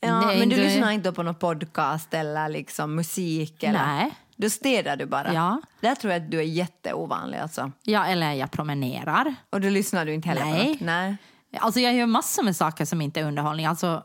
Ja, 0.00 0.20
men 0.26 0.48
du 0.48 0.56
lyssnar 0.56 0.90
inte 0.90 1.12
på 1.12 1.22
någon 1.22 1.34
podcast 1.34 2.14
eller 2.14 2.48
liksom 2.48 2.94
musik? 2.94 3.62
Eller? 3.62 3.86
Nej. 3.86 4.10
Då 4.38 4.50
städar 4.50 4.96
du 4.96 5.06
bara? 5.06 5.34
Ja. 5.34 5.60
Där 5.80 5.94
tror 5.94 6.12
jag 6.12 6.22
att 6.22 6.30
du 6.30 6.38
är 6.38 6.42
jätteovanlig. 6.42 7.38
Alltså. 7.38 7.72
Ja, 7.82 8.06
eller 8.06 8.32
jag 8.32 8.50
promenerar. 8.50 9.34
Och 9.50 9.60
då 9.60 9.68
lyssnar 9.68 10.06
du 10.06 10.14
inte 10.14 10.28
heller 10.28 10.42
på 10.42 10.48
Nej. 10.48 10.70
något? 10.70 10.80
Nej. 10.80 11.16
Alltså 11.58 11.80
jag 11.80 11.94
gör 11.94 12.06
massor 12.06 12.42
med 12.42 12.56
saker 12.56 12.84
som 12.84 13.00
inte 13.00 13.20
är 13.20 13.24
underhållning. 13.24 13.66
Alltså 13.66 14.02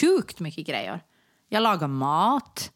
sjukt 0.00 0.40
mycket 0.40 0.66
grejer. 0.66 1.00
Jag 1.48 1.62
lagar 1.62 1.88
mat. 1.88 2.70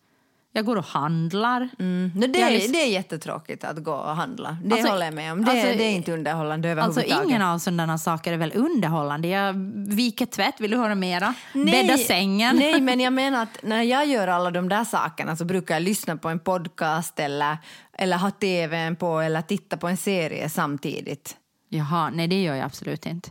Jag 0.53 0.65
går 0.65 0.77
och 0.77 0.85
handlar. 0.85 1.69
Mm. 1.79 2.13
No, 2.15 2.27
det, 2.27 2.43
är, 2.43 2.73
det 2.73 2.83
är 2.83 2.89
jättetråkigt 2.89 3.65
att 3.65 3.77
gå 3.79 3.93
och 3.93 4.17
handla. 4.17 4.57
Det 4.65 4.75
Alltså, 4.75 4.89
håller 4.89 5.05
jag 5.05 5.15
med 5.15 5.33
om. 5.33 5.45
Det, 5.45 5.51
alltså, 5.51 5.67
det 5.67 5.85
är 5.85 5.91
inte 5.91 6.13
underhållande 6.13 6.73
Alltså 6.73 7.01
överhuvudtaget. 7.01 7.29
ingen 7.29 7.43
av 7.43 7.59
sådana 7.59 7.99
saker 7.99 8.33
är 8.33 8.37
väl 8.37 8.53
underhållande. 8.55 9.29
Jag 9.29 9.53
viker 9.89 10.27
tvätt, 10.27 10.55
vill 10.59 10.71
du 10.71 10.77
höra 10.77 10.95
mera? 10.95 11.35
Bädda 11.53 11.99
sängen. 11.99 12.57
Nej, 12.57 12.81
men 12.81 13.01
jag 13.07 13.13
menar 13.13 13.43
att 13.43 13.59
när 13.63 13.83
jag 13.83 14.07
gör 14.07 14.29
alla 14.29 14.51
de 14.51 14.69
där 14.69 14.85
sakerna 14.85 15.37
så 15.37 15.45
brukar 15.45 15.75
jag 15.75 15.83
lyssna 15.83 16.17
på 16.17 16.29
en 16.29 16.39
podcast 16.39 17.21
eller, 17.21 17.59
eller 17.99 18.17
ha 18.17 18.31
tvn 18.31 18.97
på 18.97 19.21
eller 19.21 19.43
titta 19.43 19.77
på 19.77 19.89
en 19.89 19.97
serie 19.97 20.49
samtidigt. 20.49 21.37
Jaha, 21.69 22.11
nej 22.11 22.29
det 22.29 22.43
gör 22.43 22.55
jag 22.55 22.65
absolut 22.65 23.07
inte. 23.07 23.31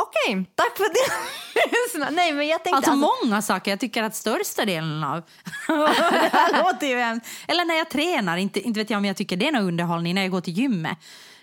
Okej, 0.00 0.44
tack 0.54 0.76
för 0.76 0.84
lyssnade. 1.86 2.10
Nej, 2.16 2.32
men 2.32 2.48
jag 2.48 2.64
tänkte... 2.64 2.90
Alltså, 2.90 3.08
många 3.24 3.42
saker. 3.42 3.70
Jag 3.70 3.80
tycker 3.80 4.02
att 4.02 4.14
största 4.14 4.64
delen 4.64 5.04
av... 5.04 5.22
det 5.68 6.30
här 6.32 6.64
låter 6.64 6.86
ju 6.86 6.96
hemskt. 6.98 7.26
Eller 7.48 7.64
när 7.64 7.74
jag 7.74 7.90
tränar, 7.90 8.36
inte, 8.36 8.60
inte 8.60 8.80
vet 8.80 8.90
jag 8.90 8.98
om 8.98 9.04
jag 9.04 9.16
tycker 9.16 9.36
det 9.36 9.48
är 9.48 9.52
någon 9.52 9.62
underhållning 9.62 10.14
när 10.14 10.22
jag 10.22 10.30
går 10.30 10.40
till 10.40 10.58
gymmet. 10.58 10.98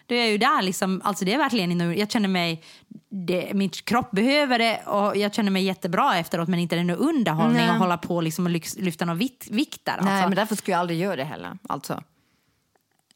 Då 0.06 0.16
är 0.16 0.20
jag 0.20 0.30
ju 0.30 0.38
där 0.38 0.62
liksom, 0.62 1.02
alltså 1.04 1.26
det 1.26 1.34
är 1.34 1.38
verkligen 1.38 1.72
inte, 1.72 1.86
jag 1.86 2.12
känner 2.12 2.28
mig, 2.28 2.64
det, 3.28 3.54
min 3.54 3.70
kropp 3.70 4.12
behöver 4.12 4.60
det 4.60 4.82
och 4.86 5.18
jag 5.18 5.34
känner 5.34 5.52
mig 5.52 5.64
jättebra 5.64 6.18
efteråt 6.18 6.48
men 6.48 6.60
inte 6.60 6.76
det 6.76 6.82
är 6.82 6.86
någon 6.86 6.98
underhållning 6.98 7.58
Nej. 7.58 7.70
att 7.70 7.80
hålla 7.80 7.98
på 7.98 8.22
liksom 8.22 8.46
och 8.46 8.52
lyx, 8.52 8.76
lyfta 8.76 9.06
några 9.06 9.18
vikt, 9.18 9.48
vikter. 9.52 9.98
Nej, 10.02 10.14
Alltså. 10.14 10.30
men 10.30 10.36
därför 10.36 10.56
skulle 10.56 10.74
jag 10.74 10.80
aldrig 10.80 11.00
göra 11.00 11.16
det 11.16 11.24
heller. 11.24 11.58
Alltså. 11.70 12.04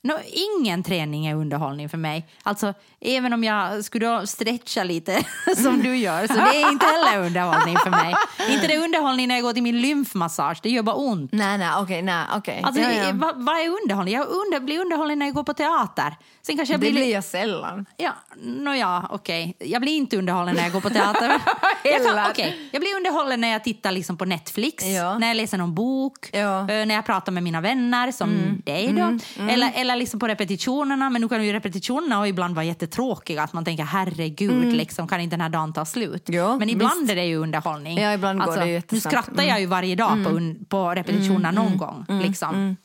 No, 0.03 0.13
ingen 0.59 0.83
träning 0.83 1.25
är 1.27 1.35
underhållning 1.35 1.89
för 1.89 1.97
mig. 1.97 2.27
Alltså, 2.43 2.73
även 3.01 3.33
om 3.33 3.43
jag 3.43 3.85
skulle 3.85 4.27
stretcha 4.27 4.83
lite 4.83 5.23
som 5.57 5.79
du 5.83 5.97
gör 5.97 6.27
så 6.27 6.33
det 6.33 6.61
är 6.61 6.71
inte 6.71 6.85
heller 6.85 7.25
underhållning 7.25 7.77
för 7.77 7.89
mig. 7.89 8.15
Inte 8.49 8.67
det 8.67 8.73
är 8.73 8.83
underhållning 8.83 9.27
när 9.27 9.35
jag 9.35 9.43
går 9.43 9.53
till 9.53 9.63
min 9.63 9.81
lymfmassage, 9.81 10.59
det 10.63 10.69
gör 10.69 10.83
bara 10.83 10.95
ont. 10.95 11.31
Nej, 11.31 11.57
nej, 11.57 11.69
okej, 11.77 12.01
nej, 12.01 12.25
okej. 12.35 12.61
Alltså, 12.63 12.81
ja, 12.81 12.91
ja. 12.91 13.11
Vad, 13.13 13.45
vad 13.45 13.55
är 13.55 13.69
underhållning? 13.69 14.13
Jag 14.15 14.27
under, 14.27 14.59
blir 14.59 14.79
underhållning 14.79 15.19
när 15.19 15.25
jag 15.25 15.35
går 15.35 15.43
på 15.43 15.53
teater. 15.53 16.15
Sen 16.41 16.57
kanske 16.57 16.73
jag 16.73 16.81
Det 16.81 16.91
blir... 16.91 17.01
blir 17.01 17.13
jag 17.13 17.23
sällan. 17.23 17.85
Ja, 17.97 18.11
no, 18.43 18.73
ja 18.75 19.07
okej. 19.09 19.55
Jag 19.59 19.81
blir 19.81 19.95
inte 19.95 20.17
underhållen 20.17 20.55
när 20.55 20.63
jag 20.63 20.71
går 20.71 20.81
på 20.81 20.89
teater. 20.89 21.29
jag, 21.83 22.29
okej. 22.29 22.69
jag 22.71 22.81
blir 22.81 22.95
underhållen 22.95 23.41
när 23.41 23.47
jag 23.51 23.63
tittar 23.63 23.91
liksom 23.91 24.17
på 24.17 24.25
Netflix, 24.25 24.85
Ja. 24.85 25.17
när 25.17 25.27
jag 25.27 25.37
läser 25.37 25.57
någon 25.57 25.75
bok, 25.75 26.33
eh, 26.35 26.65
när 26.65 26.95
jag 26.95 27.05
pratar 27.05 27.31
med 27.31 27.43
mina 27.43 27.61
vänner, 27.61 28.11
som 28.11 28.61
dig 28.65 28.93
då. 28.93 29.17
Eller, 29.49 29.71
eller 29.75 29.86
eller 29.91 29.99
liksom 29.99 30.19
på 30.19 30.27
repetitionerna, 30.27 31.09
men 31.09 31.21
nu 31.21 31.29
kan 31.29 31.45
ju 31.45 31.53
repetitionerna 31.53 32.27
ibland 32.27 32.55
vara 32.55 32.65
jättetråkiga, 32.65 33.43
att 33.43 33.53
man 33.53 33.65
tänker 33.65 33.83
herregud, 33.83 34.73
liksom, 34.73 35.07
kan 35.07 35.19
inte 35.21 35.33
den 35.35 35.41
här 35.41 35.49
dagen 35.49 35.73
ta 35.73 35.85
slut? 35.85 36.29
Mm. 36.29 36.39
Ja, 36.41 36.57
men 36.57 36.69
ibland 36.69 36.99
visst. 36.99 37.11
är 37.11 37.15
det 37.15 37.25
ju 37.25 37.35
underhållning. 37.37 37.97
Ja, 37.97 38.13
ibland 38.13 38.39
går 38.41 38.57
det 38.57 38.65
Nu 38.65 38.71
jättesnabbt. 38.71 39.13
Mm. 39.13 39.23
skrattar 39.23 39.43
jag 39.43 39.59
ju 39.59 39.65
varje 39.65 39.95
dag 39.95 40.23
på, 40.23 40.29
un- 40.29 40.65
på 40.65 40.95
repetitionerna 40.95 41.51
någon 41.51 41.77
gång. 41.77 42.05
Liksom. 42.23 42.75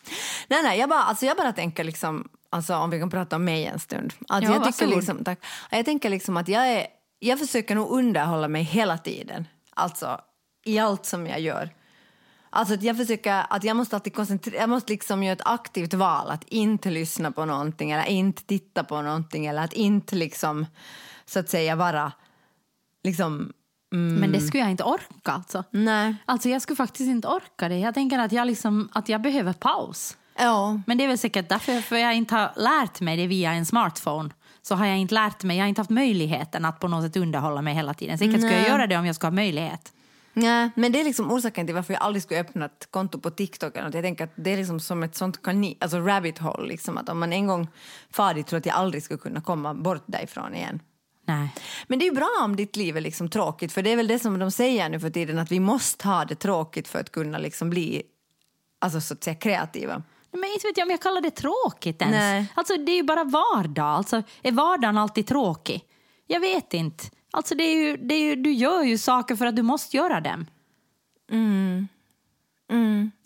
Nej, 0.48 0.62
nej, 0.62 0.78
jag 0.78 0.88
bara, 0.88 1.02
alltså 1.02 1.26
jag 1.26 1.36
bara 1.36 1.52
tänker 1.52 1.84
liksom, 1.84 2.28
alltså 2.50 2.74
om 2.76 2.90
vi 2.90 2.98
kan 2.98 3.10
prata 3.10 3.36
om 3.36 3.44
mig 3.44 3.66
en 3.66 3.78
stund. 3.78 4.12
Att 4.28 4.42
Ja, 4.42 4.50
jag, 4.54 4.64
tycker 4.64 4.86
liksom, 4.86 5.24
tack, 5.24 5.38
jag 5.70 5.84
tänker 5.84 6.10
liksom 6.10 6.36
att 6.36 6.48
jag, 6.48 6.68
är, 6.68 6.86
jag 7.18 7.38
försöker 7.38 7.74
nog 7.74 7.90
underhålla 7.90 8.48
mig 8.48 8.62
hela 8.62 8.98
tiden. 8.98 9.46
Alltså 9.74 10.20
i 10.64 10.78
allt 10.78 11.06
som 11.06 11.26
jag 11.26 11.40
gör. 11.40 11.70
Alltså 12.54 12.74
att 12.74 12.82
jag 12.82 12.96
försöker, 12.96 13.46
att 13.50 13.64
jag 13.64 13.76
måste 13.76 13.96
alltid 13.96 14.14
koncentrera, 14.14 14.60
jag 14.60 14.68
måste 14.68 14.92
liksom 14.92 15.22
göra 15.22 15.32
ett 15.32 15.42
aktivt 15.44 15.94
val 15.94 16.30
att 16.30 16.44
inte 16.44 16.90
lyssna 16.90 17.30
på 17.32 17.44
någonting 17.44 17.90
eller 17.90 18.04
inte 18.04 18.42
titta 18.44 18.84
på 18.84 19.02
någonting 19.02 19.46
eller 19.46 19.64
att 19.64 19.72
inte 19.72 20.16
liksom 20.16 20.66
så 21.24 21.38
att 21.38 21.48
säga 21.48 21.76
vara 21.76 22.12
liksom, 23.04 23.52
Men 23.90 24.32
det 24.32 24.40
skulle 24.40 24.62
jag 24.62 24.70
inte 24.70 24.84
orka 24.84 25.32
alltså. 25.32 25.64
nej. 25.70 26.16
Alltså 26.24 26.48
jag 26.48 26.62
skulle 26.62 26.76
faktiskt 26.76 27.08
inte 27.08 27.28
orka 27.28 27.68
det. 27.68 27.78
Jag 27.78 27.94
tänker 27.94 28.18
att 28.18 28.32
jag, 28.32 28.46
liksom, 28.46 28.88
att 28.92 29.08
jag 29.08 29.22
behöver 29.22 29.52
paus. 29.52 30.16
Ja, 30.38 30.80
Men 30.86 30.98
det 30.98 31.04
är 31.04 31.08
väl 31.08 31.18
säkert 31.18 31.48
därför 31.48 31.80
för 31.80 31.96
jag 31.96 32.14
inte 32.14 32.34
har 32.34 32.52
lärt 32.56 33.00
mig 33.00 33.16
det 33.16 33.26
via 33.26 33.52
en 33.52 33.66
smartphone. 33.66 34.30
Så 34.62 34.74
har 34.74 34.86
jag 34.86 34.98
inte 34.98 35.14
lärt 35.14 35.42
mig, 35.42 35.56
jag 35.56 35.64
har 35.64 35.68
inte 35.68 35.80
haft 35.80 35.90
möjligheten 35.90 36.64
att 36.64 36.80
på 36.80 36.88
något 36.88 37.04
sätt 37.04 37.16
underhålla 37.16 37.62
mig 37.62 37.74
hela 37.74 37.94
tiden. 37.94 38.18
Säkert 38.18 38.34
skulle 38.34 38.52
jag 38.52 38.60
Nej. 38.62 38.70
göra 38.70 38.86
det 38.86 38.96
om 38.96 39.06
jag 39.06 39.14
skulle 39.14 39.26
ha 39.30 39.34
möjlighet. 39.34 39.92
Nej, 40.32 40.70
men 40.76 40.92
det 40.92 41.00
är 41.00 41.04
liksom 41.04 41.32
orsaken 41.32 41.66
till 41.66 41.74
varför 41.74 41.94
jag 41.94 42.02
aldrig 42.02 42.22
skulle 42.22 42.40
öppna 42.40 42.64
ett 42.64 42.88
konto 42.90 43.20
på 43.20 43.30
TikTok. 43.30 43.76
eller 43.76 43.84
något. 43.84 43.94
Jag 43.94 44.04
tänker 44.04 44.24
att 44.24 44.32
det 44.36 44.50
är 44.50 44.56
liksom 44.56 44.80
som 44.80 45.02
ett 45.02 45.16
sånt 45.16 45.42
kanin, 45.42 45.76
alltså 45.80 45.98
rabbit 45.98 46.38
hole. 46.38 46.68
Liksom, 46.68 46.98
att 46.98 47.08
om 47.08 47.20
man 47.20 47.32
en 47.32 47.46
gång 47.46 47.68
far 48.10 48.34
dit 48.34 48.46
tror 48.46 48.58
att 48.58 48.66
jag 48.66 48.76
aldrig 48.76 49.02
skulle 49.02 49.18
kunna 49.18 49.40
komma 49.40 49.74
bort 49.74 50.04
därifrån 50.06 50.54
igen. 50.54 50.80
Nej. 51.26 51.54
Men 51.86 51.98
det 51.98 52.06
är 52.06 52.12
bra 52.12 52.30
om 52.44 52.56
ditt 52.56 52.76
liv 52.76 52.96
är 52.96 53.00
liksom 53.00 53.28
tråkigt, 53.28 53.72
för 53.72 53.82
det 53.82 53.92
är 53.92 53.96
väl 53.96 54.06
det 54.06 54.18
som 54.18 54.38
de 54.38 54.50
säger 54.50 54.88
nu 54.88 55.00
för 55.00 55.10
tiden, 55.10 55.38
att 55.38 55.52
vi 55.52 55.60
måste 55.60 56.08
ha 56.08 56.24
det 56.24 56.34
tråkigt 56.34 56.88
för 56.88 57.00
att 57.00 57.12
kunna 57.12 57.38
liksom 57.38 57.70
bli 57.70 58.02
alltså, 58.78 59.00
så 59.00 59.14
att 59.14 59.24
säga, 59.24 59.34
kreativa. 59.34 60.02
Men 60.32 60.44
inte 60.44 60.66
vet 60.66 60.76
jag 60.76 60.86
om 60.86 60.90
jag 60.90 61.02
kallar 61.02 61.20
det 61.20 61.30
tråkigt 61.30 62.02
ens. 62.02 62.16
Nej. 62.16 62.46
Alltså 62.54 62.76
det 62.76 62.92
är 62.92 62.96
ju 62.96 63.02
bara 63.02 63.24
vardag. 63.24 63.84
Alltså, 63.84 64.22
är 64.42 64.52
vardagen 64.52 64.98
alltid 64.98 65.26
tråkig? 65.26 65.84
Jag 66.26 66.40
vet 66.40 66.74
inte. 66.74 67.04
Alltså 67.34 67.54
det 67.54 67.64
är 67.64 67.76
ju, 67.76 67.96
det 67.96 68.14
är 68.14 68.20
ju, 68.20 68.36
du 68.36 68.52
gör 68.52 68.82
ju 68.82 68.98
saker 68.98 69.36
för 69.36 69.46
att 69.46 69.56
du 69.56 69.62
måste 69.62 69.96
göra 69.96 70.20
dem. 70.20 70.46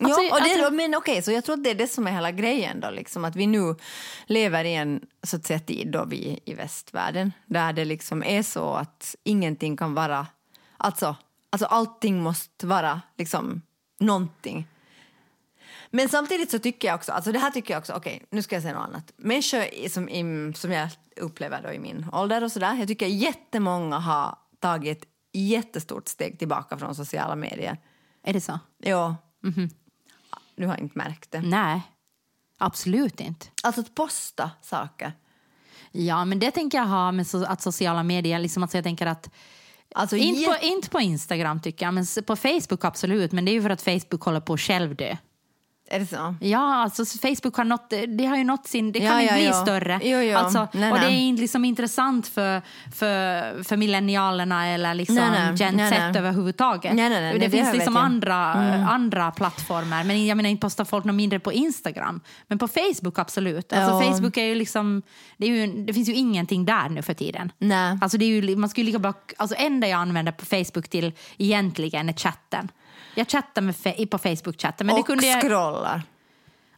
Alltså, 0.03 0.21
ja, 0.21 0.33
och 0.35 0.41
det, 0.43 0.53
alltså- 0.53 0.73
men 0.73 0.95
okej, 0.95 1.21
så 1.21 1.31
jag 1.31 1.43
tror 1.43 1.55
att 1.55 1.63
det 1.63 1.69
är 1.69 1.75
det 1.75 1.87
som 1.87 2.07
är 2.07 2.11
hela 2.11 2.31
grejen 2.31 2.79
då, 2.79 2.89
liksom, 2.89 3.25
att 3.25 3.35
vi 3.35 3.47
nu 3.47 3.75
lever 4.25 4.63
i 4.65 4.73
en 4.75 5.01
så 5.23 5.35
att 5.35 5.45
säga, 5.45 5.59
tid 5.59 5.91
då 5.91 6.05
vi 6.05 6.39
i 6.45 6.53
västvärlden, 6.53 7.33
där 7.45 7.73
det 7.73 7.85
liksom 7.85 8.23
är 8.23 8.43
så 8.43 8.73
att 8.73 9.15
ingenting 9.23 9.77
kan 9.77 9.93
vara, 9.93 10.27
alltså, 10.77 11.15
alltså 11.49 11.65
allting 11.65 12.21
måste 12.23 12.67
vara 12.67 13.01
liksom 13.17 13.61
någonting. 13.99 14.67
Men 15.89 16.09
samtidigt 16.09 16.51
så 16.51 16.59
tycker 16.59 16.87
jag 16.87 16.95
också, 16.95 17.11
alltså 17.11 17.31
det 17.31 17.39
här 17.39 17.51
tycker 17.51 17.73
jag 17.73 17.79
också, 17.79 17.93
okej 17.93 18.25
nu 18.29 18.41
ska 18.41 18.55
jag 18.55 18.63
säga 18.63 18.73
något 18.73 18.87
annat. 18.87 19.11
Människor 19.17 19.89
som, 19.89 20.09
i, 20.09 20.53
som 20.55 20.71
jag 20.71 20.89
upplever 21.15 21.61
då 21.63 21.71
i 21.71 21.79
min 21.79 22.05
ålder 22.13 22.43
och 22.43 22.51
sådär, 22.51 22.75
jag 22.75 22.87
tycker 22.87 23.07
jättemånga 23.07 23.99
har 23.99 24.37
tagit 24.59 25.05
jättestort 25.33 26.07
steg 26.07 26.39
tillbaka 26.39 26.77
från 26.77 26.95
sociala 26.95 27.35
medier. 27.35 27.77
Är 28.23 28.33
det 28.33 28.41
så? 28.41 28.59
Ja. 28.77 29.15
Du 30.55 30.67
har 30.67 30.77
inte 30.77 30.97
märkt 30.97 31.31
det. 31.31 31.41
Nej, 31.41 31.81
absolut 32.57 33.19
inte. 33.19 33.45
Alltså 33.63 33.81
att 33.81 33.95
posta 33.95 34.51
saker. 34.61 35.13
Ja, 35.91 36.25
men 36.25 36.39
det 36.39 36.51
tänker 36.51 36.77
jag 36.77 36.85
ha 36.85 37.11
med 37.11 37.27
så, 37.27 37.45
att 37.45 37.61
sociala 37.61 38.03
medier, 38.03 38.39
liksom 38.39 38.63
att 38.63 38.73
jag 38.73 38.83
tänker 38.83 39.05
att 39.05 39.29
Alltså, 39.95 40.15
inte, 40.15 40.45
på, 40.45 40.55
inte 40.61 40.89
på 40.89 40.99
Instagram 40.99 41.61
tycker 41.61 41.85
jag, 41.85 41.93
men 41.93 42.05
på 42.25 42.35
Facebook 42.35 42.85
absolut. 42.85 43.31
Men 43.31 43.45
det 43.45 43.51
är 43.51 43.53
ju 43.53 43.61
för 43.61 43.69
att 43.69 43.81
Facebook 43.81 44.21
håller 44.21 44.39
på 44.39 44.53
att 44.53 44.59
självdö. 44.59 45.17
Är 45.89 45.99
det 45.99 46.05
så? 46.05 46.35
Ja, 46.39 46.75
alltså 46.75 47.05
Facebook 47.05 47.55
har 47.55 47.63
nått, 47.63 47.93
det 48.07 48.25
har 48.25 48.37
ju 48.37 48.43
nått 48.43 48.67
sin, 48.67 48.91
det 48.91 48.99
Ja, 48.99 49.11
kan 49.11 49.21
ju 49.21 49.27
ja, 49.27 49.33
bli 49.33 49.45
ja. 49.45 49.53
större. 49.53 49.99
Jo, 50.03 50.17
jo. 50.17 50.37
Alltså, 50.37 50.67
Nej, 50.71 50.91
och 50.91 50.99
det 50.99 51.05
är 51.05 51.09
nej. 51.09 51.27
inte 51.27 51.41
liksom 51.41 51.65
intressant 51.65 52.27
för, 52.27 52.61
för, 52.95 53.63
för 53.63 53.77
millennialerna 53.77 54.67
eller 54.67 54.93
liksom 54.93 55.15
Nej, 55.15 55.29
nej. 55.31 55.55
Gen 55.55 55.75
Nej, 55.75 55.89
Z 55.89 56.07
nej. 56.11 56.17
överhuvudtaget. 56.19 56.93
Nej, 56.93 57.09
nej, 57.09 57.21
nej, 57.21 57.33
det 57.33 57.39
nej, 57.39 57.49
det 57.49 57.57
finns 57.57 57.73
liksom 57.73 57.95
jag. 57.95 58.05
Mm. 58.05 58.13
andra, 58.13 58.35
andra 58.89 59.31
plattformar. 59.31 60.03
Men 60.03 60.25
jag 60.25 60.37
menar 60.37 60.49
inte 60.49 60.61
postar 60.61 60.85
folk 60.85 61.05
något 61.05 61.15
mindre 61.15 61.39
på 61.39 61.53
Instagram. 61.53 62.21
Men 62.47 62.57
på 62.57 62.67
Facebook 62.67 63.19
absolut. 63.19 63.73
Alltså. 63.73 64.11
Facebook 64.11 64.37
är 64.37 64.45
ju 64.45 64.55
liksom, 64.55 65.01
det, 65.37 65.45
är 65.45 65.49
ju, 65.49 65.85
det 65.85 65.93
finns 65.93 66.09
ju 66.09 66.13
ingenting 66.13 66.65
där 66.65 66.89
nu 66.89 67.01
för 67.01 67.13
tiden. 67.13 67.51
Nej. 67.57 67.97
Alltså 68.01 68.17
det 68.17 68.25
är 68.25 68.29
ju, 68.29 68.55
man 68.55 68.69
skulle 68.69 68.85
lika 68.85 68.99
bra, 68.99 69.13
alltså 69.37 69.55
enda 69.59 69.87
jag 69.87 69.99
använder 69.99 70.31
på 70.31 70.45
Facebook 70.45 70.89
till 70.89 71.13
egentligen 71.37 72.09
är 72.09 72.13
chatten. 72.13 72.69
Jag 73.17 73.29
chattar 73.29 73.61
med, 73.61 73.75
på 74.09 74.17
Facebook-chatten. 74.17 74.87
Men 74.87 74.95
det 74.95 74.99
och 74.99 75.07
kunde 75.07 75.25
jag, 75.27 75.41
scrollar. 75.41 76.01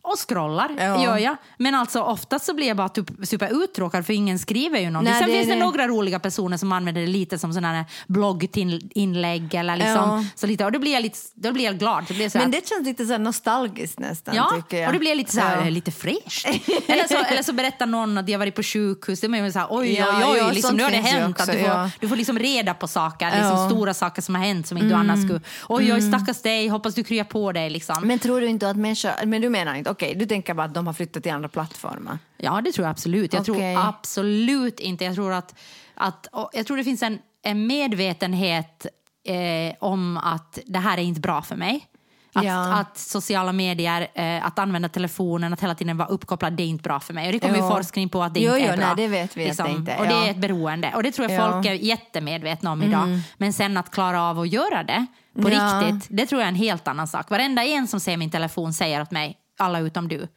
Och 0.01 0.29
scrollar, 0.29 0.69
Ja. 0.77 1.03
gör 1.03 1.17
jag. 1.17 1.35
Men 1.57 1.75
alltså 1.75 2.01
oftast 2.01 2.45
så 2.45 2.53
blir 2.53 2.67
jag 2.67 2.77
bara 2.77 2.89
typ 2.89 3.07
super 3.23 3.63
uttråkad 3.63 4.05
för 4.05 4.13
ingen 4.13 4.39
skriver 4.39 4.79
ju 4.79 4.89
någonting. 4.89 5.11
Nej, 5.13 5.21
Sen 5.21 5.29
det 5.29 5.35
finns 5.35 5.47
det 5.47 5.53
det. 5.53 5.59
några 5.59 5.87
roliga 5.87 6.19
personer 6.19 6.57
som 6.57 6.71
använder 6.71 7.01
det 7.01 7.07
lite 7.07 7.37
som 7.39 7.53
sådana 7.53 7.73
här 7.73 7.85
blogginlägg 8.07 9.53
eller 9.55 9.75
liksom, 9.75 9.93
Ja. 9.95 10.23
så 10.35 10.47
lite, 10.47 10.65
och 10.65 10.71
då 10.71 10.79
blir 10.79 10.91
jag, 10.93 11.01
lite, 11.03 11.17
då 11.35 11.51
blir 11.51 11.63
jag 11.65 11.77
glad. 11.79 12.05
Det 12.07 12.13
blir 12.13 12.29
så 12.29 12.37
Men 12.37 12.45
att- 12.47 12.51
det 12.51 12.67
känns 12.69 12.85
lite 12.87 13.05
så 13.05 13.17
nostalgiskt 13.17 13.99
nästan. 13.99 14.35
Ja, 14.35 14.51
tycker 14.55 14.77
jag. 14.77 14.87
och 14.87 14.93
det 14.93 14.99
blir 14.99 15.15
lite 15.15 15.31
så 15.31 15.39
här, 15.39 15.63
Ja. 15.63 15.69
lite 15.69 15.91
fräscht. 15.91 16.45
eller, 16.87 17.07
så, 17.07 17.15
eller 17.31 17.43
så 17.43 17.53
berättar 17.53 17.85
någon 17.85 18.17
att 18.17 18.29
jag 18.29 18.39
varit 18.39 18.55
på 18.55 18.63
sjukhus. 18.63 19.19
Det 19.21 19.27
är 19.27 19.29
man 19.41 19.51
så 19.51 19.59
här, 19.59 19.67
oj, 19.69 20.03
oj, 20.03 20.25
oj, 20.31 20.37
ja, 20.37 20.51
liksom, 20.51 20.75
nu 20.77 20.83
har 20.83 20.91
det 20.91 20.97
hänt. 20.97 21.39
också, 21.39 21.51
att 21.51 21.57
du, 21.57 21.63
får, 21.63 21.89
du 21.99 22.07
får 22.07 22.15
liksom 22.15 22.39
reda 22.39 22.73
på 22.73 22.87
saker, 22.87 23.25
liksom. 23.31 23.57
Mm. 23.57 23.69
stora 23.69 23.93
saker 23.93 24.21
som 24.21 24.35
har 24.35 24.41
hänt 24.43 24.67
som 24.67 24.77
inte 24.77 24.89
du 24.89 24.95
annars 24.95 25.23
skulle... 25.25 25.41
Oj, 25.69 25.93
oj, 25.93 26.01
stackars 26.01 26.41
dig, 26.41 26.67
hoppas 26.67 26.95
du 26.95 27.03
kryar 27.03 27.23
på 27.23 27.51
dig. 27.51 27.69
Liksom. 27.69 27.95
Men 28.03 28.19
tror 28.19 28.41
du 28.41 28.47
inte 28.47 28.69
att 28.69 28.77
människor... 28.77 29.25
Men 29.25 29.41
du 29.41 29.49
menar 29.49 29.75
inte... 29.75 29.88
Okej, 29.89 30.15
du 30.15 30.25
tänker 30.25 30.53
bara 30.53 30.63
att 30.67 30.73
de 30.73 30.87
har 30.87 30.93
flyttat 30.93 31.23
till 31.23 31.31
andra 31.31 31.49
plattformar. 31.49 32.19
Ja, 32.37 32.61
det 32.61 32.71
tror 32.71 32.85
jag 32.85 32.91
absolut. 32.91 33.33
Jag 33.33 33.41
Okej. 33.41 33.75
tror 33.75 33.87
absolut 33.87 34.79
inte. 34.79 35.05
Jag 35.05 35.15
tror 35.15 35.33
att, 35.33 35.55
att 35.95 36.27
jag 36.53 36.65
tror 36.67 36.77
det 36.77 36.83
finns 36.83 37.03
en, 37.03 37.19
en 37.43 37.67
medvetenhet 37.67 38.85
eh, 39.27 39.75
om 39.79 40.17
att 40.17 40.59
det 40.65 40.79
här 40.79 40.97
är 40.97 41.01
inte 41.01 41.21
bra 41.21 41.41
för 41.41 41.55
mig. 41.55 41.85
Att, 42.33 42.45
Ja. 42.45 42.73
att 42.73 42.97
sociala 42.97 43.51
medier, 43.53 44.07
eh, 44.13 44.45
att 44.45 44.59
använda 44.59 44.89
telefonen, 44.89 45.53
att 45.53 45.61
hela 45.63 45.75
tiden 45.75 45.97
vara 45.97 46.07
uppkopplad, 46.07 46.53
det 46.53 46.63
är 46.63 46.67
inte 46.67 46.81
bra 46.83 46.99
för 46.99 47.13
mig. 47.13 47.25
Och 47.27 47.33
det 47.33 47.39
kommer 47.39 47.55
ju 47.55 47.61
Ja. 47.61 47.69
forskning 47.69 48.09
på 48.09 48.23
att 48.23 48.33
det 48.33 48.39
Jo, 48.39 48.55
inte 48.55 48.59
jo, 48.59 48.71
är 48.73 48.77
bra. 48.77 48.85
Liksom. 48.93 48.95
nej, 48.97 49.07
det 49.07 49.11
vet 49.11 49.37
vi 49.37 49.63
det 49.63 49.71
inte 49.71 49.91
är, 49.91 49.99
Och 49.99 50.05
det 50.05 50.11
ja. 50.13 50.25
är 50.25 50.31
ett 50.31 50.37
beroende. 50.37 50.91
Och 50.95 51.03
det 51.03 51.11
tror 51.11 51.31
jag 51.31 51.41
Ja. 51.41 51.51
folk 51.51 51.65
är 51.65 51.73
jättemedvetna 51.73 52.71
om 52.71 52.83
idag. 52.83 53.07
Men 53.37 53.53
sen 53.53 53.77
att 53.77 53.91
klara 53.91 54.21
av 54.23 54.39
att 54.39 54.49
göra 54.49 54.83
det 54.83 55.05
på 55.41 55.49
Ja. 55.51 55.81
riktigt, 55.83 56.07
det 56.17 56.25
tror 56.25 56.41
jag 56.41 56.45
är 56.45 56.49
en 56.49 56.55
helt 56.55 56.87
annan 56.87 57.07
sak. 57.07 57.29
Varenda 57.29 57.63
en 57.63 57.87
som 57.87 57.99
ser 57.99 58.17
min 58.17 58.31
telefon 58.31 58.73
säger 58.73 59.01
åt 59.01 59.11
mig, 59.11 59.37
alla 59.59 59.79
utom 59.79 60.07
du, 60.07 60.27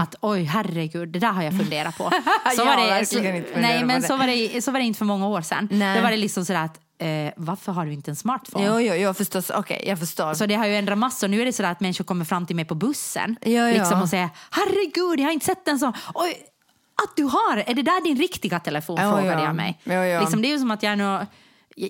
att 0.00 0.14
oj 0.20 0.42
herregud, 0.42 1.08
det 1.08 1.18
där 1.18 1.32
har 1.32 1.42
jag 1.42 1.56
funderat 1.56 1.98
på. 1.98 2.04
Verkligen 2.44 3.36
inte 3.36 3.52
funderat 3.52 3.74
nej, 3.74 3.84
men 3.84 4.00
det. 4.00 4.06
så 4.06 4.16
var, 4.16 4.26
det, 4.26 4.62
så 4.62 4.70
var 4.70 4.78
det 4.78 4.84
inte 4.84 4.98
för 4.98 5.04
många 5.04 5.28
år 5.28 5.40
sedan. 5.40 5.68
Nej. 5.70 5.96
Då 5.96 6.02
var 6.02 6.10
det 6.10 6.16
liksom 6.16 6.44
sådär 6.44 6.64
att, 6.64 6.80
eh, 6.98 7.32
varför 7.36 7.72
har 7.72 7.86
du 7.86 7.92
inte 7.92 8.10
en 8.10 8.16
smartphone? 8.16 8.66
Jo, 8.66 8.80
jo, 8.80 8.94
jo, 8.94 9.14
förstås. 9.14 9.50
Okej, 9.50 9.84
jag 9.86 9.98
förstår. 9.98 10.34
Så 10.34 10.46
det 10.46 10.54
har 10.54 10.66
ju 10.66 10.76
ändrat 10.76 10.98
massor. 10.98 11.28
Nu 11.28 11.40
är 11.40 11.44
det 11.44 11.52
sådär 11.52 11.70
att 11.70 11.80
människor 11.80 12.04
kommer 12.04 12.24
fram 12.24 12.46
till 12.46 12.56
mig 12.56 12.64
på 12.64 12.74
bussen 12.74 13.36
ja. 13.40 13.70
Liksom 13.70 14.02
och 14.02 14.08
säger 14.08 14.28
herregud, 14.50 15.20
jag 15.20 15.24
har 15.24 15.32
inte 15.32 15.46
sett 15.46 15.68
en 15.68 15.78
sån. 15.78 15.92
Oj, 16.14 16.36
att 17.02 17.16
du 17.16 17.24
har, 17.24 17.64
är 17.66 17.74
det 17.74 17.82
där 17.82 18.04
din 18.04 18.18
riktiga 18.18 18.60
telefon? 18.60 18.96
Ja, 19.00 19.12
frågade 19.12 19.40
ja. 19.40 19.46
jag 19.46 19.54
mig. 19.54 19.80
Ja. 19.84 20.20
Liksom, 20.20 20.42
det 20.42 20.48
är 20.48 20.52
ju 20.52 20.58
som 20.58 20.70
att 20.70 20.82
jag 20.82 20.98
nu... 20.98 21.04
Jag 21.04 21.26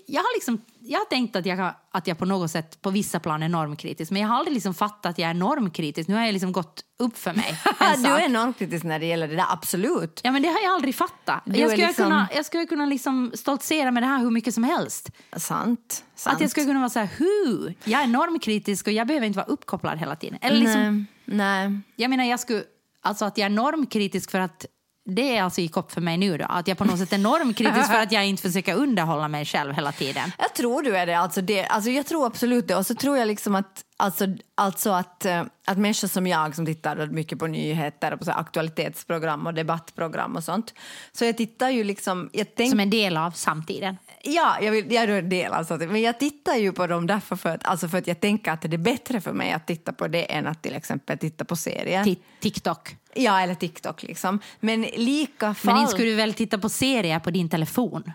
jag 0.06 0.20
har, 0.20 0.36
liksom, 0.36 0.60
jag 0.88 0.98
har 0.98 1.04
tänkt 1.04 1.36
att 1.36 1.46
jag, 1.46 1.74
att 1.92 2.06
jag 2.06 2.18
på 2.18 2.24
något 2.24 2.50
sätt 2.50 2.82
på 2.82 2.90
vissa 2.90 3.20
plan 3.20 3.42
är 3.42 3.48
normkritisk 3.48 4.10
men 4.10 4.22
jag 4.22 4.28
har 4.28 4.36
aldrig 4.36 4.54
liksom 4.54 4.74
fattat 4.74 5.06
att 5.06 5.18
jag 5.18 5.30
är 5.30 5.34
normkritisk. 5.34 6.08
Nu 6.08 6.14
har 6.14 6.24
jag 6.24 6.32
liksom 6.32 6.52
gått 6.52 6.84
upp 6.98 7.18
för 7.18 7.34
mig. 7.34 7.54
du 7.96 8.08
är 8.08 8.20
enormt 8.20 8.58
kritisk 8.58 8.84
när 8.84 8.98
det 8.98 9.06
gäller 9.06 9.28
det 9.28 9.36
där, 9.36 9.46
absolut. 9.48 10.20
Ja, 10.24 10.32
men 10.32 10.42
det 10.42 10.48
har 10.48 10.60
jag 10.60 10.72
aldrig 10.72 10.94
fattat. 10.94 11.42
Du 11.44 11.58
Jag 11.60 11.70
skulle, 11.70 11.86
liksom- 11.86 12.04
kunna, 12.04 12.28
jag 12.34 12.46
skulle 12.46 12.66
kunna 12.66 12.86
liksom 12.86 13.32
stoltsera 13.34 13.90
med 13.90 14.02
det 14.02 14.06
här 14.06 14.18
hur 14.18 14.30
mycket 14.30 14.54
som 14.54 14.64
helst. 14.64 15.10
Sant. 15.36 16.04
sant. 16.14 16.34
Att 16.34 16.40
jag 16.40 16.50
skulle 16.50 16.66
kunna 16.66 16.78
vara 16.80 16.90
så 16.90 16.98
här, 16.98 17.08
hur? 17.18 17.74
Jag 17.84 18.02
är 18.02 18.06
normkritisk 18.06 18.86
och 18.86 18.92
jag 18.92 19.06
behöver 19.06 19.26
inte 19.26 19.36
vara 19.36 19.46
uppkopplad 19.46 19.98
hela 19.98 20.16
tiden. 20.16 20.38
Eller 20.42 20.60
liksom, 20.60 21.06
Nej, 21.24 21.68
nej. 21.68 21.80
jag 21.96 22.10
menar, 22.10 22.24
jag 22.24 22.40
skulle, 22.40 22.62
alltså 23.00 23.24
att 23.24 23.38
jag 23.38 23.46
är 23.46 23.50
normkritisk 23.50 24.30
för 24.30 24.40
att 24.40 24.66
det 25.14 25.36
är 25.36 25.42
alltså 25.42 25.60
i 25.60 25.68
kopp 25.68 25.92
för 25.92 26.00
mig 26.00 26.16
nu 26.16 26.38
då. 26.38 26.44
Att 26.48 26.68
jag 26.68 26.78
på 26.78 26.84
något 26.84 26.98
sätt 26.98 27.12
är 27.12 27.18
normkritisk 27.18 27.86
för 27.86 28.02
att 28.02 28.12
jag 28.12 28.26
inte 28.26 28.42
försöker 28.42 28.74
underhålla 28.74 29.28
mig 29.28 29.44
själv 29.44 29.74
hela 29.74 29.92
tiden. 29.92 30.32
Jag 30.38 30.54
tror 30.54 30.82
du 30.82 30.96
är 30.96 31.06
det. 31.06 31.18
Alltså 31.18 31.40
det 31.40 31.66
alltså 31.66 31.90
jag 31.90 32.06
tror 32.06 32.26
absolut 32.26 32.68
det. 32.68 32.76
Och 32.76 32.86
så 32.86 32.94
tror 32.94 33.18
jag 33.18 33.28
liksom 33.28 33.54
att, 33.54 33.84
Alltså, 34.00 34.26
alltså 34.54 34.90
att, 34.90 35.24
eh, 35.24 35.42
att 35.64 35.78
människor 35.78 36.08
som 36.08 36.26
jag 36.26 36.54
som 36.54 36.66
tittar 36.66 37.06
mycket 37.06 37.38
på 37.38 37.46
nyheter 37.46 38.12
och 38.12 38.18
på 38.18 38.24
så 38.24 38.30
aktualitetsprogram 38.30 39.46
och 39.46 39.54
debattprogram 39.54 40.36
och 40.36 40.44
sånt. 40.44 40.74
Så 41.12 41.24
jag 41.24 41.36
tittar 41.36 41.70
ju 41.70 41.84
liksom... 41.84 42.30
Jag 42.32 42.54
tänk, 42.54 42.70
Som 42.70 42.80
en 42.80 42.90
del 42.90 43.16
av 43.16 43.30
samtiden. 43.30 43.96
Ja, 44.22 44.56
jag, 44.60 44.72
vill, 44.72 44.92
jag 44.92 45.04
är 45.04 45.08
en 45.08 45.28
del 45.28 45.52
av 45.52 45.64
sånt. 45.64 45.90
Men 45.90 46.00
jag 46.02 46.18
tittar 46.18 46.54
ju 46.54 46.72
på 46.72 46.86
dem 46.86 47.06
därför 47.06 47.36
för 47.36 47.48
att, 47.48 47.64
alltså 47.66 47.88
för 47.88 47.98
att 47.98 48.06
jag 48.06 48.20
tänker 48.20 48.52
att 48.52 48.62
det 48.62 48.74
är 48.74 48.78
bättre 48.78 49.20
för 49.20 49.32
mig 49.32 49.52
att 49.52 49.66
titta 49.66 49.92
på 49.92 50.08
det 50.08 50.32
än 50.32 50.46
att 50.46 50.62
till 50.62 50.74
exempel 50.74 51.18
titta 51.18 51.44
på 51.44 51.56
serier. 51.56 52.04
Ti- 52.04 52.18
TikTok. 52.40 52.96
Ja, 53.14 53.40
eller 53.40 53.54
TikTok 53.54 54.02
liksom. 54.02 54.40
Men 54.60 54.82
lika 54.82 55.54
fall... 55.54 55.74
Men 55.74 55.80
inte 55.82 55.92
skulle 55.92 56.08
du 56.10 56.14
väl 56.16 56.34
titta 56.34 56.58
på 56.58 56.68
serier 56.68 57.18
på 57.18 57.30
din 57.30 57.48
telefon? 57.48 58.12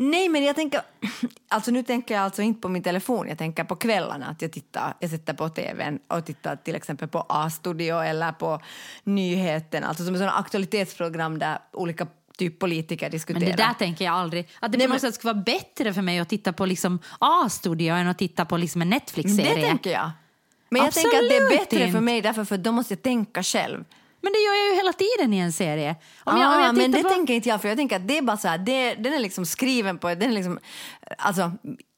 Nej, 0.00 0.28
men 0.28 0.44
jag 0.44 0.56
tänker... 0.56 0.80
Alltså 1.50 1.70
nu 1.70 1.82
tänker 1.82 2.14
jag 2.14 2.24
alltså 2.24 2.42
inte 2.42 2.60
på 2.60 2.68
min 2.68 2.82
telefon, 2.82 3.28
jag 3.28 3.38
tänker 3.38 3.64
på 3.64 3.76
kvällarna. 3.76 4.26
Att 4.26 4.42
jag, 4.42 4.52
tittar, 4.52 4.94
jag 5.00 5.10
sätter 5.10 5.34
på 5.34 5.48
tvn 5.48 5.98
och 6.08 6.26
tittar 6.26 6.56
till 6.56 6.74
exempel 6.74 7.08
på 7.08 7.26
A-studio 7.28 7.98
eller 8.00 8.32
på 8.32 8.60
nyheterna. 9.04 9.86
Alltså 9.86 10.04
som 10.04 10.14
sådana 10.14 10.32
aktualitetsprogram 10.32 11.38
där 11.38 11.58
olika 11.72 12.06
typ 12.38 12.58
politiker 12.58 13.06
Men 13.06 13.10
diskuterar. 13.10 13.40
det 13.50 13.56
där 13.56 13.72
tänker 13.78 14.04
jag 14.04 14.14
aldrig. 14.14 14.48
Att 14.60 14.72
det 14.72 14.78
Nej, 14.78 14.86
på 14.86 14.92
något 14.92 15.02
men- 15.02 15.10
sätt 15.12 15.14
skulle 15.14 15.32
vara 15.32 15.42
bättre 15.42 15.92
för 15.94 16.02
mig 16.02 16.18
att 16.18 16.28
titta 16.28 16.52
på 16.52 16.66
liksom 16.66 16.98
A-studio 17.18 17.94
än 17.94 18.08
att 18.08 18.18
titta 18.18 18.44
på 18.44 18.56
liksom 18.56 18.82
en 18.82 18.88
Netflix-serie. 18.90 19.54
Det 19.54 19.62
tänker 19.62 19.90
jag. 19.90 20.10
Men 20.70 20.84
jag 20.84 20.92
tänker 20.94 21.18
att 21.18 21.28
det 21.28 21.36
är 21.36 21.42
Absolut 21.42 21.60
bättre 21.60 21.78
för 21.78 21.86
inte. 21.86 22.00
mig 22.00 22.20
därför 22.20 22.44
för 22.44 22.56
då 22.58 22.72
måste 22.72 22.94
jag 22.94 23.02
tänka 23.02 23.42
själv. 23.42 23.84
Men 24.20 24.32
det 24.32 24.38
gör 24.38 24.54
jag 24.54 24.68
ju 24.68 24.74
hela 24.74 24.92
tiden 24.92 25.34
i 25.34 25.38
en 25.38 25.52
serie. 25.52 25.96
Om 26.24 26.36
ah, 26.36 26.40
jag, 26.40 26.56
om 26.56 26.62
jag 26.64 26.76
men 26.76 26.90
det 26.90 27.02
på... 27.02 27.08
tänker 27.08 27.34
inte 27.34 27.48
jag 27.48 27.60
för 27.60 27.68
jag 27.68 27.76
tänker 27.76 27.96
att 27.96 28.08
det 28.08 28.18
är 28.18 28.22
bara 28.22 28.36
så 28.36 28.48
här, 28.48 28.58
det, 28.58 28.94
den 28.94 29.12
är 29.12 29.18
liksom 29.18 29.46
skriven 29.46 29.98
på, 29.98 30.08
den 30.08 30.22
är 30.22 30.32
liksom, 30.32 30.58
alltså 31.18 31.52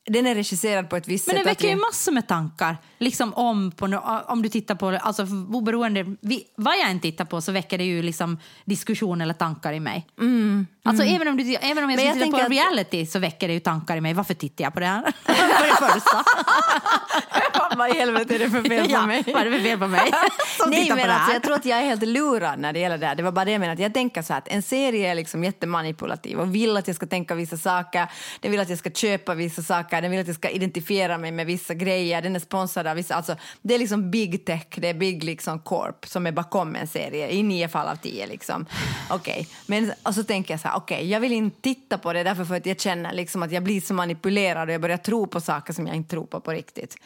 den 0.07 0.27
är 0.27 0.35
regisserad 0.35 0.91
på 0.91 0.97
ett 0.97 1.09
visst 1.09 1.27
Men 1.27 1.37
det 1.37 1.41
sätt. 1.43 1.47
att 1.47 1.57
väcker 1.57 1.69
ju 1.69 1.75
vi- 1.75 1.81
massor 1.81 2.13
med 2.13 2.29
tankar. 2.29 2.77
Liksom 2.99 3.35
om, 3.35 3.71
på, 3.73 3.87
om 4.27 4.43
du 4.43 4.49
tittar 4.49 4.75
på, 4.75 4.87
alltså 4.89 5.27
oberoende, 5.53 6.17
vi, 6.21 6.45
vad 6.57 6.75
jag 6.75 6.91
än 6.91 7.01
tittar 7.01 7.25
på 7.25 7.41
så 7.41 7.53
väcker 7.53 7.79
det 7.79 7.85
ju 7.85 8.03
liksom 8.03 8.39
diskussion 8.65 9.21
eller 9.21 9.35
tankar 9.35 9.73
i 9.73 9.81
mig. 9.81 10.07
Alltså 10.85 11.05
även 11.05 11.29
om, 11.29 11.37
du, 11.37 11.55
även 11.55 11.85
om 11.85 11.91
jag 11.91 12.01
Mm, 12.01 12.07
Men 12.07 12.15
skulle 12.15 12.25
titta 12.25 12.39
på 12.39 12.45
att- 12.45 12.51
reality 12.51 13.07
så 13.07 13.19
väcker 13.19 13.49
det 13.49 13.55
ju 13.55 13.61
tankar 13.61 13.97
i 13.97 14.01
mig. 14.01 14.15
Varför 14.15 14.35
tittar 14.35 14.65
jag 14.65 14.75
på 14.75 14.81
det 14.81 14.87
här? 14.87 15.03
För 15.25 15.87
det 15.87 15.93
första. 15.93 16.25
Vad 17.77 17.91
i 17.91 17.99
helvete 17.99 18.35
är 18.35 18.39
det 18.39 18.51
för 18.51 18.63
fel 18.63 18.85
på 18.87 18.91
ja, 18.93 19.07
mig? 19.07 19.23
vad 19.27 19.43
är 19.43 19.51
det 19.51 19.57
för 19.59 19.65
fel 19.65 19.79
på 19.79 19.87
mig? 19.87 20.11
Nej, 20.69 20.93
men 20.97 21.11
alltså, 21.11 21.33
jag 21.33 21.43
tror 21.43 21.55
att 21.55 21.65
jag 21.65 21.79
är 21.79 21.83
helt 21.85 22.03
lurad 22.03 22.59
när 22.59 22.73
det 22.73 22.79
gäller 22.79 22.99
det 22.99 23.07
här. 23.07 23.15
Det 23.15 23.23
var 23.23 23.33
bara 23.33 23.45
det 23.45 23.51
jag 23.53 23.61
menade. 23.61 23.83
Jag 23.83 23.95
tänker 23.95 24.23
så 24.23 24.33
här 24.33 24.39
att 24.39 24.49
en 24.49 24.63
serie 24.63 25.11
är 25.11 25.15
liksom 25.15 25.45
jättemanipulativ 25.45 26.39
och 26.41 26.55
vill 26.55 26.77
att 26.77 26.87
jag 26.87 26.97
ska 26.97 27.07
tänka 27.07 27.35
vissa 27.35 27.57
saker. 27.57 28.07
Den 28.41 28.51
vill 28.51 28.61
att 28.61 28.69
jag 28.69 28.79
ska 28.79 28.91
köpa 28.91 29.35
vissa 29.35 29.63
saker 29.63 29.90
saker, 29.91 30.03
Den 30.03 30.11
vill 30.11 30.21
att 30.21 30.27
jag 30.27 30.37
ska 30.37 30.51
identifiera 30.51 31.19
mig 31.19 31.33
med 31.33 31.47
vissa 31.47 31.75
grejer. 31.75 32.23
Den 32.23 32.37
är 32.37 32.41
sponsrad 32.41 32.87
av 32.87 32.97
vissa... 32.97 33.15
Alltså, 33.15 33.37
det 33.63 33.75
är 33.75 33.79
liksom 33.79 34.11
big 34.11 34.45
tech, 34.45 34.67
det 34.77 34.89
är 34.89 34.95
big 34.95 35.25
liksom 35.25 35.61
corp 35.61 36.07
som 36.07 36.27
är 36.27 36.33
bakom 36.33 36.77
en 36.77 36.87
serie 36.87 37.31
i 37.31 37.43
nio 37.43 37.69
fall 37.69 37.89
av 37.89 37.97
tio. 37.97 38.27
Liksom. 38.27 38.67
Okej, 39.11 39.49
men 39.67 39.93
och 40.03 40.15
så 40.15 40.25
tänker 40.25 40.55
jag 40.55 40.61
så 40.61 40.69
här, 40.69 40.77
okej, 40.77 40.97
okay, 40.97 41.09
jag 41.09 41.21
vill 41.21 41.33
inte 41.33 41.61
titta 41.61 41.99
på 41.99 42.13
det 42.13 42.23
därför 42.23 42.45
för 42.45 42.57
att 42.57 42.67
jag 42.67 42.81
känner 42.81 43.13
liksom 43.13 43.43
att 43.43 43.53
jag 43.53 43.63
blir 43.63 43.81
så 43.81 43.95
manipulerad 43.95 44.69
och 44.69 44.75
jag 44.75 44.81
börjar 44.81 44.99
tro 44.99 45.27
på 45.27 45.41
saker 45.41 45.73
som 45.73 45.87
jag 45.87 45.97
inte 45.97 46.11
tror 46.11 46.27
på 46.27 46.41
på 46.41 46.53
riktigt. 46.53 46.97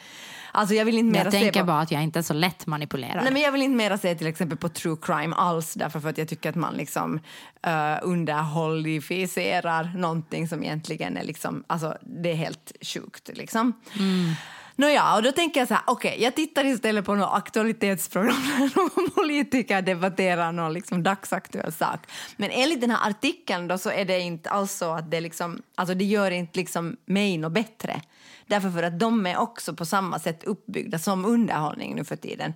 Alltså 0.55 0.75
jag 0.75 0.85
vill 0.85 0.97
inte 0.97 1.11
mera 1.11 1.23
Jag 1.23 1.31
tänker 1.31 1.59
på... 1.59 1.65
bara 1.65 1.79
att 1.79 1.91
jag 1.91 2.03
inte 2.03 2.19
är 2.19 2.23
så 2.23 2.33
lätt 2.33 2.67
manipulerad. 2.67 3.23
Nej, 3.23 3.33
men 3.33 3.41
jag 3.41 3.51
vill 3.51 3.61
inte 3.61 3.75
mera 3.75 3.97
se 3.97 4.15
till 4.15 4.27
exempel 4.27 4.57
på 4.57 4.69
true 4.69 4.97
crime 5.01 5.35
alls 5.35 5.73
därför 5.73 5.99
för 5.99 6.09
att 6.09 6.17
jag 6.17 6.27
tycker 6.27 6.49
att 6.49 6.55
man 6.55 6.73
liksom 6.73 7.19
uh, 7.67 7.99
underhållificerar 8.01 9.91
någonting 9.95 10.47
som 10.47 10.63
egentligen 10.63 11.17
är 11.17 11.23
liksom, 11.23 11.63
alltså 11.67 11.97
det 12.01 12.31
är 12.31 12.35
helt 12.35 12.71
sjukt 12.81 13.29
liksom. 13.33 13.73
Mm. 13.99 14.33
Nåja, 14.77 15.15
och 15.15 15.23
då 15.23 15.31
tänker 15.31 15.59
jag 15.59 15.67
så 15.67 15.73
här, 15.73 15.83
okej, 15.87 16.17
jag 16.19 16.35
tittar 16.35 16.65
istället 16.65 17.05
på 17.05 17.15
något 17.15 17.33
aktualitetsprogram 17.33 18.35
där 18.57 18.71
någon 18.75 19.09
politiker 19.09 19.81
debatterar 19.81 20.51
någon 20.51 20.73
liksom 20.73 21.03
dagsaktuell 21.03 21.71
sak. 21.71 21.99
Men 22.37 22.49
enligt 22.51 22.81
den 22.81 22.91
här 22.91 23.09
artikeln 23.09 23.67
då 23.67 23.77
så 23.77 23.89
är 23.89 24.05
det 24.05 24.19
inte 24.19 24.49
alls 24.49 24.71
så 24.71 24.91
att 24.91 25.11
det 25.11 25.21
liksom, 25.21 25.61
alltså 25.75 25.95
det 25.95 26.05
gör 26.05 26.31
inte 26.31 26.59
liksom 26.59 26.97
mig 27.05 27.37
något 27.37 27.51
bättre. 27.51 28.01
Därför 28.47 28.69
för 28.69 28.83
att 28.83 28.99
de 28.99 29.25
är 29.27 29.37
också 29.37 29.73
på 29.73 29.85
samma 29.85 30.19
sätt 30.19 30.43
uppbyggda 30.43 30.99
som 30.99 31.25
underhållning 31.25 31.95
nu 31.95 32.03
för 32.03 32.15
tiden. 32.15 32.53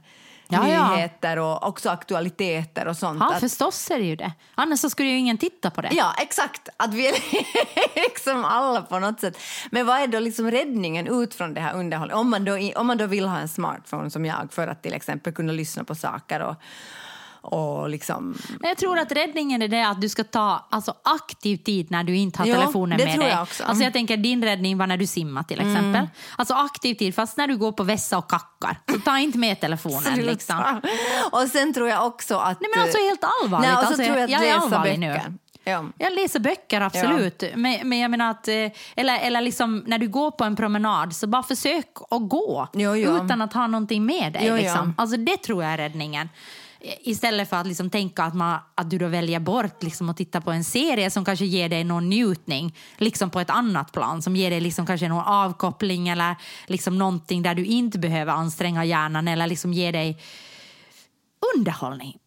Ja, 0.51 0.67
ja. 0.67 0.95
Nyheter 0.95 1.37
och 1.39 1.67
också 1.67 1.89
aktualiteter 1.89 2.87
och 2.87 2.97
sånt. 2.97 3.17
Ja, 3.19 3.33
Att- 3.33 3.39
förstås 3.39 3.91
är 3.91 3.97
det 3.99 4.05
ju 4.05 4.15
det. 4.15 4.31
Annars 4.55 4.79
så 4.79 4.89
skulle 4.89 5.09
ju 5.09 5.17
ingen 5.17 5.37
titta 5.37 5.69
på 5.71 5.81
det. 5.81 5.89
Ja, 5.91 6.13
exakt. 6.21 6.69
Att 6.77 6.93
vi 6.93 7.07
är 7.07 7.13
liksom 7.95 8.45
alla 8.45 8.81
på 8.81 8.99
något 8.99 9.19
sätt. 9.19 9.37
Men 9.71 9.85
vad 9.85 9.99
är 10.01 10.07
då 10.07 10.19
liksom 10.19 10.51
räddningen 10.51 11.07
ut 11.07 11.33
från 11.33 11.53
det 11.53 11.61
här 11.61 11.73
underhållet? 11.73 12.15
Om 12.15 12.29
man, 12.29 12.45
då, 12.45 12.71
om 12.75 12.87
man 12.87 12.97
då 12.97 13.05
vill 13.05 13.25
ha 13.27 13.37
en 13.39 13.47
smartphone 13.49 14.09
som 14.09 14.25
jag 14.25 14.47
för 14.51 14.67
att 14.67 14.83
till 14.83 14.93
exempel 14.93 15.33
kunna 15.33 15.53
lyssna 15.53 15.83
på 15.83 15.95
saker 15.95 16.39
och, 16.39 16.55
och 17.41 17.89
liksom... 17.89 18.37
Men 18.59 18.67
jag 18.67 18.77
tror 18.77 18.99
att 18.99 19.11
räddningen 19.11 19.61
är 19.61 19.67
det 19.67 19.87
att 19.87 20.01
du 20.01 20.09
ska 20.09 20.23
ta 20.23 20.67
alltså, 20.69 20.93
aktiv 21.03 21.57
tid 21.57 21.91
när 21.91 22.03
du 22.03 22.15
inte 22.17 22.39
har 22.39 22.45
Ja, 22.45 22.55
telefonen 22.55 22.97
det 22.97 23.05
med 23.05 23.13
tror 23.13 23.23
dig. 23.23 23.33
jag 23.33 23.41
också. 23.43 23.63
Alltså, 23.63 23.83
jag 23.83 23.93
tänker 23.93 24.17
din 24.17 24.43
räddning 24.43 24.77
var 24.77 24.87
när 24.87 24.97
du 24.97 25.07
simmar 25.07 25.43
till 25.43 25.59
exempel. 25.59 26.07
Alltså 26.37 26.53
aktiv 26.53 26.95
tid, 26.95 27.15
fast 27.15 27.37
när 27.37 27.47
du 27.47 27.57
går 27.57 27.71
på 27.71 27.83
vässa 27.83 28.17
och 28.17 28.29
kackar. 28.29 28.77
Så 28.93 28.99
ta 28.99 29.19
inte 29.19 29.37
med 29.37 29.59
telefonen. 29.61 30.19
Liksom. 30.19 30.81
Och 31.31 31.41
sen 31.41 31.73
tror 31.73 31.89
jag 31.89 32.07
också 32.07 32.37
att... 32.37 32.61
Nej 32.61 32.69
men 32.75 32.83
alltså 32.83 32.97
helt 32.97 33.23
allvarligt. 33.43 33.69
Nej, 33.69 33.77
och 33.77 33.83
så 33.83 33.87
alltså, 33.87 34.03
tror 34.03 34.17
jag 34.17 34.23
att 34.23 34.31
jag 34.31 34.47
är 34.47 34.55
allvarlig 34.55 34.99
nu. 34.99 35.07
böcker. 35.13 35.33
Ja. 35.63 35.85
Jag 35.97 36.13
läser 36.13 36.39
böcker, 36.39 36.81
absolut. 36.81 37.43
Men, 37.55 37.89
men 37.89 37.99
jag 37.99 38.11
menar 38.11 38.31
att, 38.31 38.47
eh, 38.47 38.53
eller, 38.95 39.19
eller 39.19 39.41
liksom, 39.41 39.83
när 39.87 39.97
du 39.97 40.07
går 40.07 40.31
på 40.31 40.43
en 40.43 40.55
promenad, 40.55 41.15
så 41.15 41.27
bara 41.27 41.43
försök 41.43 41.85
att 42.09 42.29
gå 42.29 42.67
Jo, 42.73 42.95
jo. 42.95 43.25
utan 43.25 43.41
att 43.41 43.53
ha 43.53 43.67
någonting 43.67 44.05
med 44.05 44.33
dig. 44.33 44.41
Jo, 44.45 44.49
jo. 44.49 44.55
liksom. 44.55 44.95
Alltså, 44.97 45.17
det 45.17 45.37
tror 45.37 45.63
jag 45.63 45.73
är 45.73 45.77
räddningen. 45.77 46.29
Istället 46.81 47.49
för 47.49 47.57
att 47.57 47.67
liksom 47.67 47.89
tänka 47.89 48.23
att, 48.23 48.33
man, 48.33 48.59
att 48.75 48.89
du 48.89 48.97
då 48.97 49.07
väljer 49.07 49.39
bort 49.39 49.83
liksom 49.83 50.09
att 50.09 50.17
titta 50.17 50.41
på 50.41 50.51
en 50.51 50.63
serie 50.63 51.09
som 51.09 51.25
kanske 51.25 51.45
ger 51.45 51.69
dig 51.69 51.83
någon 51.83 52.09
njutning 52.09 52.75
liksom 52.97 53.29
på 53.29 53.39
ett 53.39 53.49
annat 53.49 53.91
plan, 53.91 54.21
som 54.21 54.35
ger 54.35 54.49
dig 54.49 54.61
liksom 54.61 54.85
kanske 54.85 55.07
någon 55.07 55.23
avkoppling 55.23 56.09
eller 56.09 56.35
liksom 56.67 56.97
någonting 56.97 57.41
där 57.41 57.55
du 57.55 57.65
inte 57.65 57.99
behöver 57.99 58.33
anstränga 58.33 58.85
hjärnan 58.85 59.27
eller 59.27 59.47
liksom 59.47 59.73
ger 59.73 59.91
dig 59.91 60.21
underhållning. 61.55 62.17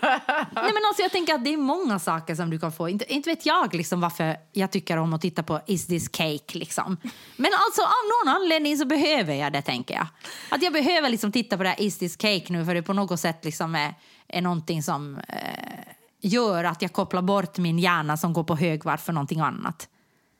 Nej, 0.00 0.72
men 0.72 0.82
alltså, 0.88 1.02
jag 1.02 1.12
tänker 1.12 1.34
att 1.34 1.44
det 1.44 1.52
är 1.52 1.56
många 1.56 1.98
saker 1.98 2.34
som 2.34 2.50
du 2.50 2.58
kan 2.58 2.72
få. 2.72 2.88
Inte, 2.88 3.12
inte 3.12 3.30
vet 3.30 3.46
jag 3.46 3.74
liksom 3.74 4.00
varför 4.00 4.36
jag 4.52 4.70
tycker 4.70 4.96
om 4.96 5.12
att 5.12 5.20
titta 5.20 5.42
på 5.42 5.60
Is 5.66 5.86
this 5.86 6.08
cake. 6.08 6.58
Liksom. 6.58 6.96
Men 7.36 7.50
alltså, 7.66 7.82
av 7.82 8.04
någon 8.12 8.36
anledning 8.36 8.76
så 8.76 8.84
behöver 8.84 9.34
jag 9.34 9.52
det, 9.52 9.62
tänker 9.62 9.94
jag. 9.94 10.06
Att 10.50 10.62
jag 10.62 10.72
behöver 10.72 11.08
liksom 11.08 11.32
titta 11.32 11.56
på 11.56 11.62
det 11.62 11.68
här 11.68 11.80
Is 11.80 11.98
this 11.98 12.16
cake 12.16 12.44
nu 12.48 12.64
för 12.64 12.74
det 12.74 12.82
på 12.82 12.92
något 12.92 13.20
sätt 13.20 13.44
liksom 13.44 13.74
är, 13.74 13.94
är 14.28 14.40
någonting 14.40 14.82
som 14.82 15.18
eh, 15.28 15.94
gör 16.20 16.64
att 16.64 16.82
jag 16.82 16.92
kopplar 16.92 17.22
bort 17.22 17.58
min 17.58 17.78
hjärna 17.78 18.16
som 18.16 18.32
går 18.32 18.44
på 18.44 18.56
högvarv 18.56 18.96
för 18.96 19.12
någonting 19.12 19.40
annat. 19.40 19.88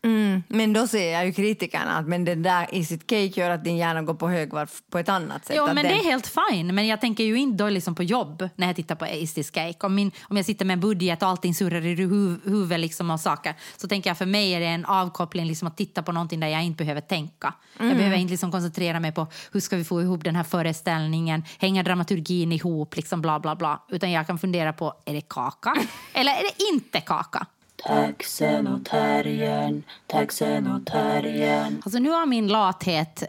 Mm, 0.04 0.42
men 0.48 0.72
då 0.72 0.86
säger 0.86 1.12
jag 1.12 1.26
ju 1.26 1.32
kritikerna 1.32 1.98
att 1.98 2.08
men 2.08 2.24
den 2.24 2.42
där 2.42 2.74
i 2.74 2.84
sitt 2.84 3.00
cake 3.00 3.40
gör 3.40 3.50
att 3.50 3.64
din 3.64 3.76
hjärna 3.76 4.02
går 4.02 4.14
på 4.14 4.28
högvarv 4.28 4.70
på 4.90 4.98
ett 4.98 5.08
annat 5.08 5.46
sätt. 5.46 5.56
Jo, 5.58 5.66
men 5.66 5.76
den... 5.76 5.84
det 5.84 5.92
är 5.92 6.04
helt 6.04 6.26
fine. 6.26 6.74
Men 6.74 6.86
jag 6.86 7.00
tänker 7.00 7.24
ju 7.24 7.36
inte 7.36 7.64
då 7.64 7.70
liksom 7.70 7.94
på 7.94 8.02
jobb 8.02 8.48
när 8.56 8.66
jag 8.66 8.76
tittar 8.76 8.94
på 8.94 9.06
Is 9.06 9.34
this 9.34 9.50
cake. 9.50 9.86
Om, 9.86 9.94
min, 9.94 10.10
om 10.22 10.36
jag 10.36 10.46
sitter 10.46 10.64
med 10.64 10.74
en 10.74 10.80
budget 10.80 11.22
och 11.22 11.28
allting 11.28 11.54
surrar 11.54 11.86
i 11.86 11.94
hu 11.94 12.36
huvudet 12.44 12.80
liksom 12.80 13.10
och 13.10 13.20
saker 13.20 13.54
så 13.76 13.88
tänker 13.88 14.10
jag 14.10 14.18
för 14.18 14.26
mig 14.26 14.52
är 14.52 14.60
det 14.60 14.66
en 14.66 14.84
avkoppling 14.84 15.46
liksom 15.46 15.68
att 15.68 15.76
titta 15.76 16.02
på 16.02 16.12
någonting 16.12 16.40
där 16.40 16.48
jag 16.48 16.64
inte 16.64 16.84
behöver 16.84 17.00
tänka. 17.00 17.54
Mm. 17.78 17.88
Jag 17.88 17.96
behöver 17.96 18.16
inte 18.16 18.30
liksom 18.30 18.52
koncentrera 18.52 19.00
mig 19.00 19.12
på 19.12 19.26
hur 19.52 19.60
ska 19.60 19.76
vi 19.76 19.84
få 19.84 20.02
ihop 20.02 20.24
den 20.24 20.36
här 20.36 20.44
föreställningen, 20.44 21.44
hänger 21.58 21.82
dramaturgin 21.82 22.52
ihop, 22.52 22.96
liksom 22.96 23.20
bla 23.22 23.40
bla 23.40 23.56
bla. 23.56 23.82
Utan 23.88 24.10
jag 24.10 24.26
kan 24.26 24.38
fundera 24.38 24.72
på, 24.72 24.94
är 25.04 25.14
det 25.14 25.28
kaka 25.28 25.74
eller 26.12 26.32
är 26.32 26.42
det 26.42 26.64
inte 26.72 27.00
kaka? 27.00 27.46
Taxenotarien, 27.87 29.83
taxenotarien. 30.07 31.83
Alltså 31.85 31.99
nu 31.99 32.11
har 32.11 32.27
min 32.27 32.49
lathet, 32.49 33.23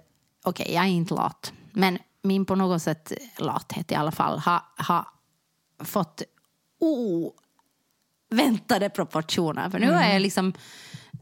okej 0.44 0.74
jag 0.74 0.84
är 0.84 0.89
inte 0.89 1.13
lat, 1.13 1.54
men 1.72 1.98
min 2.22 2.46
på 2.46 2.56
något 2.56 2.82
sätt 2.82 3.13
lathet 3.38 3.92
i 3.92 3.96
alla 3.96 4.12
fall 4.12 4.39
har, 4.39 4.62
har 4.76 5.08
fått 5.80 6.22
oväntade 8.30 8.89
proportioner. 8.89 9.70
För 9.70 9.80
nu 9.80 9.92
har 9.92 10.04
jag 10.04 10.22
liksom 10.22 10.54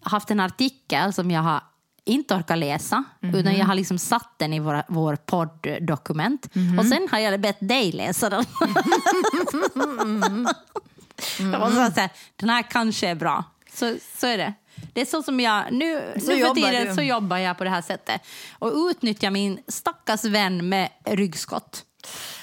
haft 0.02 0.32
en 0.32 0.40
artikel 0.40 1.14
som 1.14 1.32
jag 1.32 1.42
har 1.42 1.64
inte 2.06 2.36
orkat 2.36 2.58
läsa, 2.58 3.04
utan 3.22 3.54
jag 3.54 3.66
har 3.66 3.76
liksom 3.76 3.98
satt 3.98 4.34
den 4.38 4.54
i 4.54 4.60
vår, 4.60 4.84
vår 4.88 5.16
podddokument. 5.16 6.46
Och 6.80 6.86
sen 6.86 7.08
har 7.12 7.20
jag 7.20 7.42
bett 7.42 7.58
dig 7.60 7.92
läsa 7.92 8.30
den. 8.30 8.44
Jag 11.40 11.60
måste 11.60 11.92
säga, 11.92 12.10
den 12.36 12.50
här 12.50 12.62
kanske 12.72 13.08
är 13.08 13.16
bra. 13.16 13.44
Så, 13.74 13.96
så 14.18 14.28
är 14.28 14.38
det. 14.38 14.54
Det 14.94 15.02
är 15.02 15.06
så 15.06 15.24
som 15.24 15.40
jag, 15.40 15.74
nu, 15.74 16.14
Så 16.20 16.32
nu 16.32 16.46
för 16.46 16.54
tiden 16.54 16.88
du. 16.88 16.96
så 16.96 17.02
jobbar 17.02 17.38
jag 17.38 17.58
på 17.58 17.64
det 17.64 17.70
här 17.70 17.82
sättet. 17.82 18.22
Och 18.60 18.72
utnyttjar 18.76 19.32
min 19.32 19.60
stackars 19.68 20.24
vän 20.26 20.70
med 20.70 20.90
ryggskott. 21.06 21.86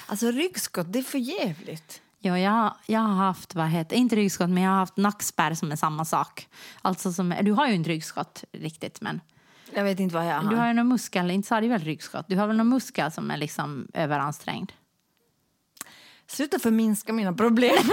Alltså 0.05 0.31
ryggskott, 0.31 0.93
det 0.93 0.99
är 0.99 1.03
för 1.03 1.17
jävligt. 1.17 2.01
Ja, 2.19 2.39
jag, 2.39 2.73
jag 2.85 2.99
har 2.99 3.15
haft, 3.15 3.55
vad 3.55 3.67
heter, 3.67 3.95
inte 3.95 4.15
ryggskott, 4.15 4.49
men 4.49 4.63
jag 4.63 4.71
har 4.71 4.77
haft 4.77 4.97
nackspärr 4.97 5.53
som 5.53 5.71
är 5.71 5.75
samma 5.75 6.05
sak. 6.05 6.47
Alltså 6.81 7.13
som, 7.13 7.35
du 7.41 7.51
har 7.51 7.67
ju 7.67 7.73
inte 7.73 7.89
ryggskott 7.89 8.43
riktigt, 8.51 9.01
men 9.01 9.21
Jag 9.73 9.83
vet 9.83 9.99
inte 9.99 10.15
vad 10.15 10.25
jag 10.27 10.35
har. 10.41 10.49
Du 10.49 10.55
har 10.55 10.67
ju 10.67 10.73
någon 10.73 10.87
muskel, 10.87 11.31
inte 11.31 11.47
sa 11.47 11.61
det 11.61 11.67
väl 11.67 11.81
ryggskott? 11.81 12.25
Du 12.29 12.37
har 12.37 12.47
väl 12.47 12.57
någon 12.57 12.69
muskel 12.69 13.11
som 13.11 13.31
är 13.31 13.37
liksom 13.37 13.87
överansträngd? 13.93 14.71
Sluta 16.27 16.59
förminska 16.59 17.13
mina 17.13 17.33
problem. 17.33 17.77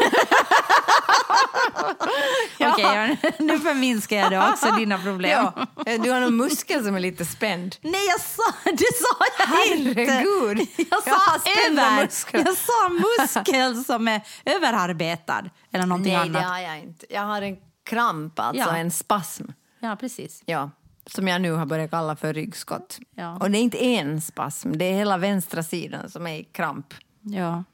Okej, 2.73 3.17
ja, 3.23 3.31
nu 3.39 3.59
förminskar 3.59 4.17
jag 4.17 4.33
då 4.33 4.51
också 4.53 4.71
dina 4.71 4.99
problem. 4.99 5.47
ja, 5.87 5.99
du 6.03 6.11
har 6.11 6.21
någon 6.21 6.37
muskel 6.37 6.85
som 6.85 6.95
är 6.97 7.01
lite 7.01 7.25
spänd. 7.25 7.77
Nej, 7.83 8.07
jag 8.09 8.21
sa, 8.21 8.43
det 8.65 8.95
sa 8.97 9.25
jag 9.39 9.77
inte! 9.79 10.01
Herregud. 10.01 10.69
Jag 10.77 10.87
Jag 10.89 11.03
sa 11.05 11.51
över. 11.71 12.03
muskler. 12.05 12.45
Jag 12.47 12.57
sa 12.57 12.89
muskel 12.89 13.85
som 13.85 14.09
är 14.09 14.21
överarbetad. 14.45 15.45
Eller 15.73 15.87
någonting 15.87 16.13
Nej, 16.13 16.29
det 16.29 16.39
annat. 16.39 16.51
har 16.51 16.59
jag 16.59 16.79
inte. 16.79 17.07
Jag 17.11 17.23
har 17.23 17.43
en 17.43 17.57
kramp, 17.85 18.39
alltså 18.41 18.71
Ja. 18.71 18.77
en 18.77 18.91
spasm. 18.91 19.45
Ja, 19.81 19.97
precis. 20.01 20.43
Ja, 20.47 20.71
som 21.07 21.29
jag 21.29 21.41
nu 21.41 21.53
har 21.53 21.67
börjat 21.67 21.91
kalla 21.91 22.17
för 22.17 22.35
ryggskott. 22.35 22.99
Ja. 23.17 23.37
Och 23.37 23.51
det 23.51 23.59
är 23.59 23.63
inte 23.63 23.85
en 23.85 24.21
spasm, 24.21 24.73
det 24.79 24.85
är 24.85 24.95
hela 24.95 25.17
vänstra 25.19 25.63
sidan 25.63 26.11
som 26.11 26.27
är 26.27 26.35
i 26.39 26.45
kramp. 26.45 26.95
Ja. 27.23 27.65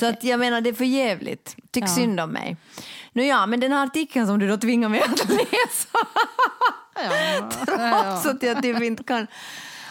Så 0.00 0.06
att 0.06 0.24
jag 0.24 0.40
menar, 0.40 0.60
det 0.60 0.68
är 0.70 0.74
för 0.74 0.84
jävligt. 0.84 1.56
Tyck 1.70 1.84
Ja. 1.84 1.88
synd 1.88 2.20
om 2.20 2.30
mig. 2.30 2.56
Nu 3.12 3.24
ja, 3.26 3.46
men 3.46 3.60
den 3.60 3.72
här 3.72 3.86
artikeln 3.86 4.26
som 4.26 4.38
du 4.38 4.48
då 4.48 4.56
tvingar 4.56 4.88
mig 4.88 5.00
att 5.00 5.28
läsa, 5.28 5.98
Ja. 6.94 7.50
trots 7.66 8.26
att 8.26 8.42
jag 8.42 8.62
typ 8.62 8.82
inte 8.82 9.02
kan 9.04 9.26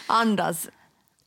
andas. 0.06 0.68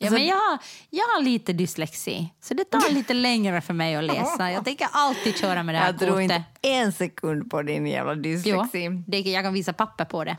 Ja, 0.03 0.07
Så- 0.07 0.13
men 0.13 0.25
jag, 0.25 0.35
har- 0.35 0.57
jag 0.89 1.05
har 1.05 1.21
lite 1.23 1.53
dyslexi, 1.53 2.29
så 2.41 2.53
det 2.53 2.63
tar 2.65 2.91
lite 2.93 3.13
längre 3.13 3.61
för 3.61 3.73
mig 3.73 3.95
att 3.95 4.03
läsa. 4.03 4.51
Jag 4.51 4.65
tänker 4.65 4.87
alltid 4.91 5.37
köra 5.37 5.63
med 5.63 5.75
det 5.75 5.79
här 5.79 5.85
Jag 5.87 5.99
tror 5.99 6.09
kortet. 6.09 6.23
inte 6.23 6.43
en 6.61 6.91
sekund 6.91 7.49
på 7.51 7.61
din 7.61 7.87
jävla 7.87 8.13
Jo, 8.13 8.21
dyslexi. 8.21 8.89
det, 9.07 9.19
jag 9.19 9.43
kan 9.43 9.53
visa 9.53 9.73
papper 9.73 10.05
på 10.05 10.23
det. 10.23 10.37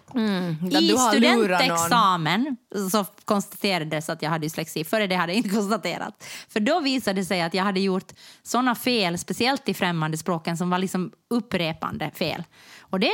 Ja, 0.71 0.81
I 0.81 0.89
studentexamen 0.89 2.57
så 2.91 3.05
konstaterades 3.25 4.09
att 4.09 4.23
jag 4.23 4.31
hade 4.31 4.45
dyslexi. 4.47 4.85
Före 4.85 5.07
det 5.07 5.15
hade 5.17 5.33
jag 5.33 5.37
inte 5.37 5.49
konstaterat. 5.57 6.25
För 6.49 6.61
då 6.61 6.81
visade 6.81 7.21
det 7.21 7.25
sig 7.25 7.43
att 7.43 7.55
jag 7.55 7.65
hade 7.65 7.81
gjort 7.81 8.13
såna 8.43 8.75
fel, 8.75 9.19
speciellt 9.19 9.69
i 9.69 9.75
främmande 9.75 10.19
språken, 10.19 10.57
som 10.57 10.71
var 10.71 10.79
liksom 10.79 11.13
upprepande 11.31 12.11
fel. 12.15 12.45
Och 12.81 13.01
det, 13.01 13.13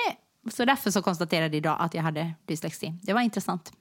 så 0.52 0.64
därför 0.64 0.90
så 0.90 1.02
konstaterade 1.02 1.56
idag 1.56 1.76
att 1.80 1.94
jag 1.94 2.02
hade 2.02 2.32
dyslexi. 2.46 2.92
Det 3.02 3.12
var 3.12 3.20
intressant. 3.20 3.72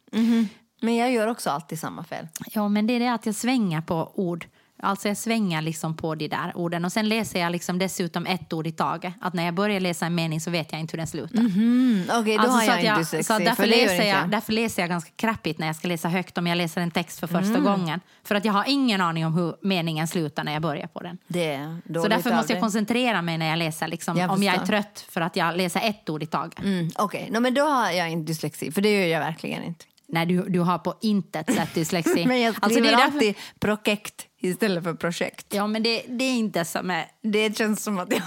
Men 0.82 0.96
jag 0.96 1.12
gör 1.12 1.28
också 1.28 1.50
alltid 1.50 1.80
samma 1.80 2.04
fel. 2.04 2.28
Ja, 2.54 2.68
men 2.68 2.88
det 2.88 2.94
är 2.94 3.00
det 3.00 3.14
att 3.14 3.26
jag 3.26 3.36
svänger 3.36 3.82
på 3.82 4.12
ord. 4.16 4.46
Alltså 4.80 5.08
jag 5.08 5.18
svänger 5.18 5.62
liksom 5.62 5.98
på 5.98 6.16
de 6.16 6.28
där 6.28 6.52
orden. 6.56 6.86
Och 6.86 6.92
sen 6.92 7.10
läser 7.10 7.40
jag 7.40 7.52
liksom 7.52 7.80
dessutom 7.80 8.26
ett 8.26 8.54
ord 8.54 8.68
i 8.68 8.72
taget. 8.72 9.14
Att 9.22 9.34
när 9.34 9.46
jag 9.46 9.54
börjar 9.54 9.80
läsa 9.80 10.06
en 10.06 10.16
mening 10.16 10.42
så 10.42 10.52
vet 10.52 10.72
jag 10.72 10.82
inte 10.82 10.92
hur 10.94 10.98
den 10.98 11.08
slutar. 11.08 11.40
Mm, 11.40 12.04
Okej, 12.14 12.36
då 12.38 12.42
Alltså, 12.42 12.58
har 12.58 12.62
så 12.62 12.68
jag 12.68 12.74
att 12.74 12.80
inte 12.80 12.88
jag, 12.88 12.98
dyslexi. 13.00 13.24
så 13.34 13.40
därför, 13.40 13.66
läser 13.66 14.04
jag, 14.04 14.30
därför 14.30 14.54
läser 14.54 14.82
jag 14.82 14.90
ganska 14.90 15.12
krappigt 15.16 15.60
när 15.60 15.68
jag 15.68 15.76
ska 15.76 15.88
läsa 15.88 16.10
högt 16.10 16.38
om 16.38 16.48
jag 16.48 16.58
läser 16.58 16.82
en 16.82 16.92
text 16.92 17.20
för 17.20 17.28
första 17.28 17.60
gången. 17.60 18.00
För 18.24 18.36
att 18.36 18.46
jag 18.46 18.54
har 18.54 18.64
ingen 18.68 19.02
aning 19.02 19.26
om 19.26 19.34
hur 19.34 19.56
meningen 19.62 20.08
slutar 20.08 20.44
när 20.44 20.54
jag 20.54 20.62
börjar 20.62 20.88
på 20.88 21.00
den. 21.00 21.18
Det 21.28 21.54
är 21.54 21.82
Så 22.02 22.08
därför 22.08 22.36
måste 22.36 22.54
jag 22.54 22.62
koncentrera 22.62 23.22
mig 23.22 23.38
när 23.38 23.50
jag 23.50 23.58
läser, 23.60 23.88
liksom, 23.88 24.18
Jag 24.18 24.32
om 24.32 24.44
jag 24.44 24.56
är 24.56 24.66
trött 24.66 25.06
för 25.10 25.22
att 25.22 25.36
jag 25.36 25.58
läser 25.58 25.82
ett 25.84 26.10
ord 26.10 26.24
i 26.24 26.26
taget. 26.26 26.60
Mm, 26.60 26.90
Okej, 26.96 27.30
no, 27.32 27.40
men 27.40 27.54
då 27.54 27.62
har 27.62 27.92
jag 27.92 28.10
inte 28.10 28.28
dyslexi, 28.28 28.72
för 28.72 28.82
det 28.82 29.00
gör 29.00 29.08
jag 29.08 29.20
verkligen 29.20 29.64
inte. 29.64 29.86
Nej, 30.10 30.26
du, 30.26 30.50
du 30.50 30.60
har 30.60 30.78
på 30.78 30.94
intet 31.02 31.54
sätt 31.54 31.74
dyslexi. 31.74 32.26
Men 32.28 32.42
jag 32.42 32.56
Alltså, 32.62 32.80
det 32.82 32.88
är 32.88 32.92
därför- 32.92 33.04
alltid 33.04 33.36
projekt 33.60 34.26
istället 34.42 34.84
för 34.84 34.94
projekt. 34.94 35.46
Ja, 35.50 35.68
men 35.68 35.84
det, 35.84 36.04
det 36.08 36.24
är 36.24 36.34
inte 36.38 36.66
som 36.66 36.92
är... 36.92 37.06
Det 37.24 37.58
känns 37.58 37.84
som 37.84 38.00
att 38.00 38.14
jag 38.14 38.22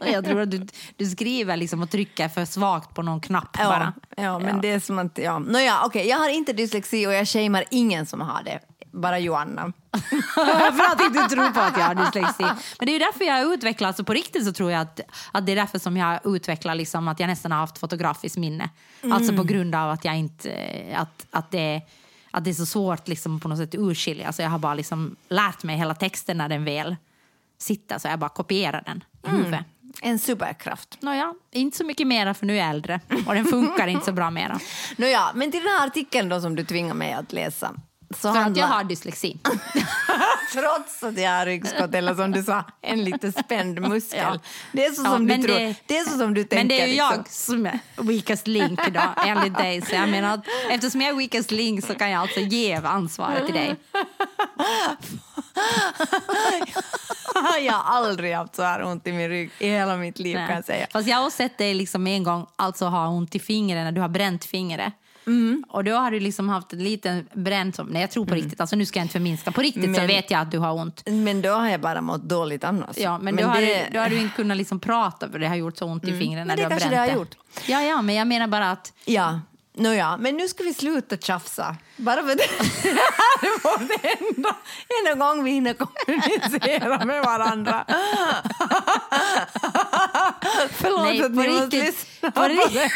Jag 0.12 0.24
tror 0.24 0.40
att 0.40 0.50
du, 0.50 0.66
du 0.96 1.06
skriver 1.06 1.56
liksom 1.56 1.82
och 1.82 1.90
trycker 1.90 2.28
för 2.28 2.44
svagt 2.44 2.94
på 2.94 3.02
någon 3.02 3.20
knapp 3.20 3.56
ja, 3.58 3.64
bara. 3.64 3.92
ja, 4.16 4.38
men 4.38 4.54
Ja. 4.54 4.60
det 4.62 4.68
är 4.70 4.80
som 4.80 4.98
att... 4.98 5.18
Ja. 5.18 5.38
Nåja, 5.38 5.80
okej, 5.84 6.08
jag 6.08 6.16
har 6.18 6.28
inte 6.28 6.52
dyslexi 6.52 7.06
och 7.06 7.12
jag 7.14 7.28
shamear 7.28 7.64
ingen 7.70 8.06
som 8.06 8.20
har 8.20 8.42
det. 8.42 8.60
Bara 8.96 9.18
Joanna. 9.18 9.72
för 10.74 10.92
att 10.92 11.00
inte 11.00 11.28
tro 11.34 11.52
på 11.52 11.60
att 11.60 11.78
jag 11.78 11.84
har 11.84 11.94
dyslexi. 11.94 12.42
Men 12.78 12.86
det 12.86 12.96
är 12.96 12.98
därför 12.98 13.24
jag 13.24 13.34
har 13.34 13.54
utvecklat, 13.54 13.88
alltså 13.88 14.04
på 14.04 14.12
riktigt 14.12 14.44
så 14.46 14.52
tror 14.52 14.70
jag 14.70 14.80
att, 14.80 15.00
att 15.32 15.46
det 15.46 15.52
är 15.52 15.56
därför 15.56 15.78
som 15.78 15.96
jag 15.96 16.06
har 16.06 16.36
utvecklat 16.36 16.76
liksom 16.76 17.08
att 17.08 17.20
jag 17.20 17.26
nästan 17.26 17.52
har 17.52 17.58
haft 17.58 17.78
fotografiskt 17.78 18.36
minne. 18.36 18.70
Alltså 19.12 19.36
på 19.36 19.42
grund 19.42 19.74
av 19.74 19.90
att 19.90 20.04
jag 20.04 20.16
inte, 20.16 20.52
att, 20.96 21.26
att 21.30 21.50
det 21.50 21.82
att 22.36 22.44
det 22.44 22.50
är 22.50 22.54
så 22.54 22.66
svårt 22.66 23.08
liksom 23.08 23.40
på 23.40 23.48
något 23.48 23.58
sätt 23.58 23.68
att 23.68 23.80
urskilja. 23.80 24.26
Alltså 24.26 24.42
jag 24.42 24.50
har 24.50 24.58
bara 24.58 24.74
liksom 24.74 25.16
lärt 25.28 25.62
mig 25.62 25.76
hela 25.76 25.94
texten 25.94 26.38
när 26.38 26.48
den 26.48 26.64
väl 26.64 26.96
sitter, 27.58 27.98
så 27.98 28.08
jag 28.08 28.18
bara 28.18 28.30
kopierar 28.30 28.82
den 28.86 29.04
i 29.26 29.36
huvudet. 29.36 29.60
En 30.02 30.18
superkraft. 30.18 31.02
Nåja, 31.02 31.34
inte 31.52 31.76
så 31.76 31.84
mycket 31.84 32.06
mera 32.06 32.34
för 32.34 32.46
nu 32.46 32.52
är 32.52 32.58
jag 32.58 32.70
äldre 32.70 33.00
och 33.26 33.34
den 33.34 33.44
funkar 33.44 33.86
inte 33.86 34.04
så 34.04 34.12
bra 34.12 34.30
mera. 34.30 34.60
Nåja, 34.96 35.30
men 35.34 35.52
till 35.52 35.62
den 35.62 35.70
här 35.70 35.86
artikeln 35.86 36.28
då 36.28 36.40
som 36.40 36.56
du 36.56 36.64
tvingar 36.64 36.94
mig 36.94 37.12
att 37.12 37.32
läsa. 37.32 37.74
Så 38.10 38.32
För 38.34 38.40
att 38.40 38.56
jag 38.56 38.66
har 38.66 38.84
dyslexi. 38.84 39.38
Trots 40.52 41.02
att 41.02 41.18
jag 41.20 41.30
har 41.30 41.46
ryggskott 41.46 41.94
eller 41.94 42.14
som 42.14 42.32
du 42.32 42.42
sa, 42.42 42.64
en 42.80 43.04
lite 43.04 43.32
spänd 43.32 43.80
muskel. 43.80 44.18
Ja. 44.32 44.38
Det 44.72 44.84
är 44.84 44.90
så 44.92 45.02
Ja, 45.04 45.10
som 45.10 45.26
du 45.26 45.34
tror. 45.34 45.46
det- 45.58 45.74
Det, 45.86 45.98
är 45.98 46.04
så 46.04 46.18
som 46.18 46.34
du 46.34 46.42
tänker. 46.44 46.56
Men 46.56 46.68
det 46.68 46.80
är 46.80 46.86
ju 46.86 46.92
liksom. 46.92 47.12
jag 47.16 47.28
som 47.28 47.66
är 47.66 47.78
weakest 48.12 48.46
link 48.46 48.80
då, 48.94 49.00
enligt 49.26 49.56
dig. 49.58 49.82
Så 49.82 49.94
jag 49.94 50.08
menar 50.08 50.34
att 50.34 50.44
eftersom 50.70 51.00
jag 51.00 51.10
är 51.10 51.14
weakest 51.14 51.50
link 51.50 51.84
så 51.84 51.94
kan 51.94 52.10
jag 52.10 52.20
alltså 52.22 52.40
ge 52.40 52.74
ansvaret 52.74 53.46
till 53.46 53.54
dig. 53.54 53.76
jag 57.60 57.72
har 57.72 57.96
aldrig 57.96 58.34
haft 58.34 58.54
så 58.54 58.62
här 58.62 58.84
ont 58.84 59.06
i 59.06 59.12
min 59.12 59.28
rygg 59.28 59.50
i 59.58 59.68
hela 59.68 59.96
mitt 59.96 60.18
liv 60.18 60.36
kan 60.36 60.54
jag 60.54 60.64
säga. 60.64 60.86
Fast 60.92 61.08
jag 61.08 61.16
har 61.16 61.30
sett 61.30 61.58
dig 61.58 61.74
liksom 61.74 62.06
en 62.06 62.22
gång 62.22 62.46
alltså 62.56 62.86
ha 62.86 63.08
ont 63.08 63.34
i 63.34 63.38
fingret 63.38 63.84
när 63.84 63.92
du 63.92 64.00
har 64.00 64.08
bränt 64.08 64.44
fingret. 64.44 64.92
Mm. 65.26 65.64
Och 65.68 65.84
då 65.84 65.92
har 65.92 66.10
du 66.10 66.20
liksom 66.20 66.48
haft 66.48 66.72
en 66.72 66.78
liten 66.84 67.26
bränt, 67.34 67.76
som, 67.76 67.86
nej 67.86 68.00
jag 68.00 68.10
tror 68.10 68.26
på 68.26 68.34
riktigt, 68.34 68.60
alltså 68.60 68.76
nu 68.76 68.86
ska 68.86 68.98
jag 68.98 69.04
inte 69.04 69.12
förminska, 69.12 69.52
på 69.52 69.60
riktigt 69.62 69.84
så 69.84 69.90
Men- 69.90 70.06
vet 70.06 70.30
jag 70.30 70.40
att 70.40 70.50
du 70.50 70.58
har 70.58 70.72
ont. 70.72 71.02
Men 71.06 71.42
då 71.42 71.50
har 71.50 71.68
jag 71.68 71.80
bara 71.80 72.00
mått 72.00 72.22
dåligt 72.22 72.64
annars. 72.64 72.98
Ja, 72.98 73.18
men, 73.18 73.36
då, 73.36 73.44
har 73.44 73.60
du, 73.60 73.76
då 73.92 74.00
har 74.00 74.08
du 74.10 74.20
inte 74.20 74.36
kunnat 74.36 74.56
liksom 74.56 74.80
prata 74.80 75.30
för 75.30 75.38
det 75.38 75.48
har 75.48 75.56
gjort 75.56 75.76
så 75.78 75.86
ont 75.86 76.04
i 76.04 76.10
Mm. 76.10 76.34
Men 76.34 76.48
det 76.48 76.54
du 76.56 76.62
har 76.62 76.70
kanske 76.70 76.88
det 76.88 76.96
har 76.96 77.06
gjort. 77.06 77.34
Ja, 77.66 77.82
ja, 77.82 78.02
men 78.02 78.14
jag 78.14 78.26
menar 78.26 78.46
bara 78.46 78.70
att 78.70 78.92
Ja, 79.04 79.40
Nåja, 79.78 80.16
men 80.16 80.36
nu 80.36 80.48
ska 80.48 80.62
vi 80.64 80.74
sluta 80.74 81.16
tjafsa. 81.16 81.76
Bara 81.96 82.22
för 82.22 82.34
det 82.34 82.42
här 82.42 83.48
är 83.48 83.62
vårt 83.62 84.04
enda, 84.36 84.56
enda 85.00 85.26
gång 85.26 85.44
vi 85.44 85.50
hinner 85.50 85.74
kommunicera 85.74 87.04
med 87.04 87.22
varandra. 87.22 87.84
Förlåt 90.70 91.02
Nej, 91.02 91.22
att 91.22 91.30
ni 91.30 91.48
måste 91.48 91.76
riktigt. 91.76 91.84
lyssna 91.84 92.30
På 92.30 92.40
på 92.40 92.48
det. 92.48 92.90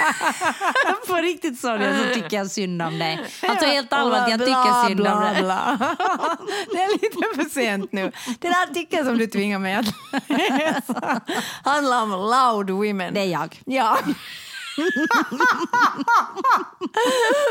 På 1.07 1.15
riktigt 1.17 1.61
Sonja 1.61 1.99
så 1.99 2.15
tycker 2.15 2.37
jag 2.37 2.51
synd 2.51 2.83
om 2.83 2.99
dig. 2.99 3.21
Alltså 3.49 3.67
helt 3.67 3.93
allvarligt, 3.93 4.31
jag 4.31 4.41
tycker 4.41 4.89
synd 4.89 5.07
om 5.07 5.21
dig. 5.21 5.43
Det 6.73 6.83
är 6.83 6.93
lite 6.93 7.43
för 7.43 7.51
sent 7.51 7.93
nu. 7.93 8.13
Den 8.39 8.53
här 8.53 8.63
artikeln 8.71 9.07
som 9.07 9.19
du 9.19 9.27
tvingar 9.27 9.59
mig 9.59 9.75
att 9.75 9.87
läsa 10.29 11.21
handlar 11.65 12.03
om 12.03 12.11
loud 12.11 12.71
women. 12.71 13.15
Det 13.15 13.21
är 13.21 13.25
jag. 13.27 13.61
Ja. 13.65 13.99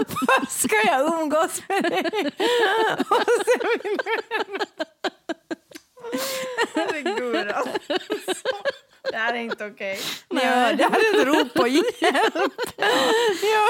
Först 0.07 0.61
ska 0.61 0.75
jag 0.85 1.21
umgås 1.21 1.61
med 1.67 1.83
dig. 1.83 2.31
Herregud 6.75 7.51
alltså. 7.51 7.79
Det 9.11 9.17
här 9.17 9.33
är 9.33 9.37
inte 9.37 9.65
okej. 9.65 9.99
Ja, 10.29 10.73
det 10.73 10.83
här 10.83 10.99
är 10.99 11.21
ett 11.21 11.27
rop 11.27 11.53
på 11.53 11.67
hjälp. 11.67 12.53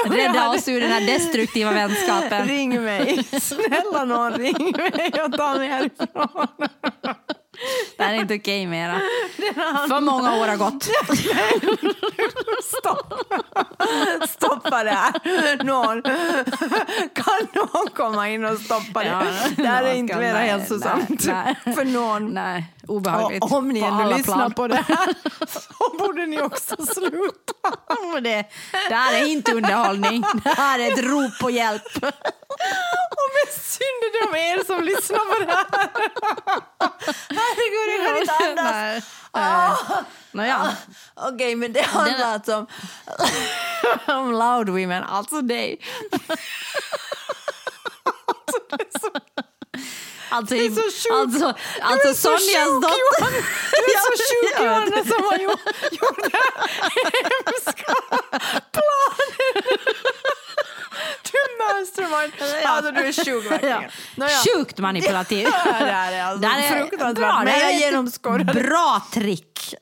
Jag 0.06 0.18
Rädda 0.18 0.50
oss 0.50 0.68
ur 0.68 0.80
den 0.80 0.90
här 0.90 1.06
destruktiva 1.06 1.72
vänskapen. 1.72 2.48
Ring 2.48 2.82
mig. 2.82 3.24
Snälla 3.40 4.04
någon, 4.04 4.32
ring 4.32 4.72
mig 4.76 5.12
och 5.24 5.32
ta 5.32 5.54
mig 5.54 5.68
härifrån. 5.68 6.48
Det 7.96 8.02
här 8.04 8.14
är 8.14 8.18
inte 8.20 8.34
okej 8.34 8.66
mera. 8.66 9.00
För 9.88 10.00
många 10.00 10.34
år 10.36 10.48
har 10.48 10.56
gått. 10.56 10.84
Stopp. 12.64 13.14
Stoppa 14.30 14.84
det 14.84 14.90
här. 14.90 15.64
Någon. 15.64 16.02
Kan 17.14 17.48
någon 17.54 17.86
komma 17.94 18.28
in 18.28 18.44
och 18.44 18.58
stoppa 18.58 19.00
det? 19.00 19.06
Ja, 19.08 19.22
det 19.56 19.66
här 19.66 19.84
är 19.84 19.94
inte 19.94 20.12
kan- 20.12 20.22
mer 20.22 20.32
nej, 20.32 20.48
hälsosamt 20.48 21.22
för 21.74 21.84
någon. 21.84 22.28
Nej, 22.34 22.64
obehagligt. 22.88 23.44
Och 23.44 23.52
om 23.52 23.68
ni 23.68 23.80
ändå 23.80 24.16
lyssnar 24.16 24.36
plan. 24.36 24.52
på 24.54 24.68
det 24.68 24.84
här 24.88 25.14
så 25.48 25.96
borde 25.98 26.26
ni 26.26 26.40
också 26.42 26.76
sluta. 26.86 27.52
Det 28.88 28.94
här 28.94 29.14
är 29.22 29.26
inte 29.26 29.52
underhållning. 29.52 30.24
Det 30.44 30.54
här 30.56 30.78
är 30.78 30.92
ett 30.92 30.98
rop 31.04 31.38
på 31.40 31.50
hjälp. 31.50 31.82
Och 33.20 33.28
med 33.36 33.54
synd 33.54 34.00
är 34.06 34.10
det 34.12 34.28
om 34.28 34.36
er 34.36 34.64
som 34.64 34.84
lyssnar 34.84 35.18
på 35.18 35.38
det 35.44 35.52
här. 35.52 35.66
Herregud, 37.28 37.88
jag 37.94 38.06
kan 38.06 38.16
inte 38.20 38.60
andas. 38.60 39.04
Nej. 40.32 40.52
Ah. 40.52 40.72
Okej, 41.14 41.54
men 41.56 41.72
det 41.72 41.82
handlar 41.82 42.32
alltså 42.32 42.56
om, 42.56 42.66
om 44.06 44.32
loud 44.32 44.68
women, 44.68 45.02
alltså 45.02 45.40
dig. 45.40 45.80
Alltså, 50.32 50.54
är 50.54 50.68
så 50.68 50.74
sjukt. 50.74 51.12
alltså, 51.12 51.54
Du 51.76 51.82
alltså 51.82 52.08
är 52.08 52.12
så 52.12 52.20
Sonjas 52.20 52.68
sjuk, 52.68 52.82
dotter... 52.82 53.30
Du 53.70 53.92
är 53.94 53.98
så 54.00 54.10
sjuk. 54.30 54.64
Johanna 54.64 55.04
som 55.04 55.24
har 55.24 55.38
gjort 55.38 55.60
det 56.22 57.49
du 62.94 63.00
är 63.00 63.24
sjuk 63.24 63.50
verkligen. 63.50 63.82
Ja. 64.16 64.28
Sjukt 64.56 64.78
manipulativ. 64.78 65.48
Ja, 65.64 65.72
det 65.80 65.90
är 65.90 66.10
det 66.10 66.24
alltså. 66.24 66.48
Det 66.96 67.04
är 67.04 67.14
bra, 67.14 67.42
Men 67.44 67.60
jag 67.60 67.74
genomskådade. 67.74 68.52
Bra 68.62 69.02
trick. 69.12 69.74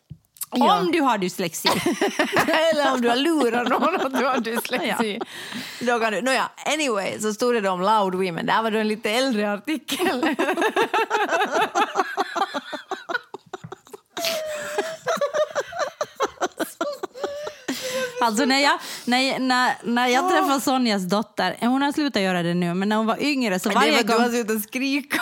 Ja. 0.51 0.79
Om 0.79 0.93
du 0.93 1.01
har 1.01 1.19
dyslexi. 1.19 1.69
Eller 2.73 2.93
om 2.93 3.01
du 3.01 3.09
har 3.09 3.17
lurat 3.17 3.69
någon 3.69 3.95
att 3.97 4.19
du 4.19 4.25
har 4.27 4.39
dyslexi. 4.39 5.21
Då 5.81 5.99
kan 6.01 6.13
du. 6.13 6.23
Nåja, 6.23 6.49
anyway 6.67 7.19
så 7.21 7.35
stod 7.35 7.63
det 7.63 7.69
om 7.69 7.81
loud 7.81 8.15
women. 8.15 8.47
Det 8.47 8.53
här 8.53 8.63
var 8.63 8.71
då 8.71 8.79
en 8.79 8.89
lite 8.89 9.11
äldre 9.11 9.53
artikel. 9.53 10.37
Alltså 18.21 18.45
när 18.45 18.61
jag, 18.61 18.79
när, 19.05 19.39
när, 19.39 19.75
när 19.85 20.09
jag 20.09 20.31
träffade 20.31 20.61
Sonjas 20.61 21.03
dotter, 21.03 21.57
hon 21.61 21.83
har 21.83 21.93
slutat 21.93 22.23
göra 22.23 22.43
det 22.43 22.55
nu, 22.55 22.75
men 22.75 22.89
när 22.89 22.97
hon 22.97 23.07
var 23.07 23.23
yngre 23.23 23.59
så 23.59 23.69
det 23.69 23.75
varje 23.75 23.93
för 23.93 24.01
att 24.01 24.07
du 24.07 24.13
har 24.13 24.21
gång... 24.21 24.31
slutat 24.31 24.63
skrika 24.63 25.21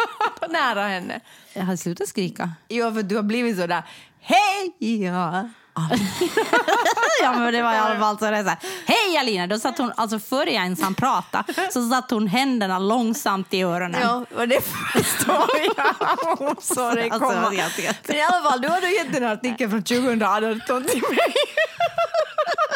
nära 0.48 0.82
henne. 0.88 1.20
Jag 1.52 1.62
har 1.62 1.76
slutat 1.76 2.08
skrika. 2.08 2.50
Jo, 2.68 2.94
för 2.94 3.02
du 3.02 3.16
har 3.16 3.22
blivit 3.22 3.58
så 3.58 3.66
där. 3.66 3.82
Hej! 4.20 5.02
Ja. 5.04 5.48
ja, 7.22 7.32
men 7.32 7.52
det 7.52 7.62
var 7.62 7.74
i 7.74 7.78
alla 7.78 7.98
fall 7.98 8.18
så 8.18 8.30
det 8.30 8.42
så 8.42 8.48
här, 8.48 8.58
hej 8.86 9.18
Alina! 9.18 9.46
Då 9.46 9.58
satt 9.58 9.78
hon, 9.78 9.92
alltså 9.96 10.18
före 10.18 10.50
jag 10.50 10.62
ens 10.64 10.82
hann 10.82 10.94
prata, 10.94 11.44
så 11.72 11.88
satt 11.88 12.10
hon 12.10 12.26
händerna 12.26 12.78
långsamt 12.78 13.54
i 13.54 13.62
öronen. 13.62 14.00
Ja, 14.02 14.24
och 14.36 14.48
det 14.48 14.60
förstår 14.92 15.46
jag. 15.76 15.94
Hon 16.38 16.56
såg 16.60 16.94
dig 16.94 17.10
Alltså, 17.10 17.28
komma. 17.28 17.54
jag 17.54 17.82
vet. 17.82 18.08
Men 18.08 18.16
i 18.16 18.22
alla 18.22 18.50
fall, 18.50 18.60
du 18.60 18.68
hade 18.68 18.90
gett 18.90 19.16
en 19.16 19.24
artikel 19.24 19.70
från 19.70 19.82
2018 19.82 20.84
till 20.84 21.02
mig. 21.10 21.34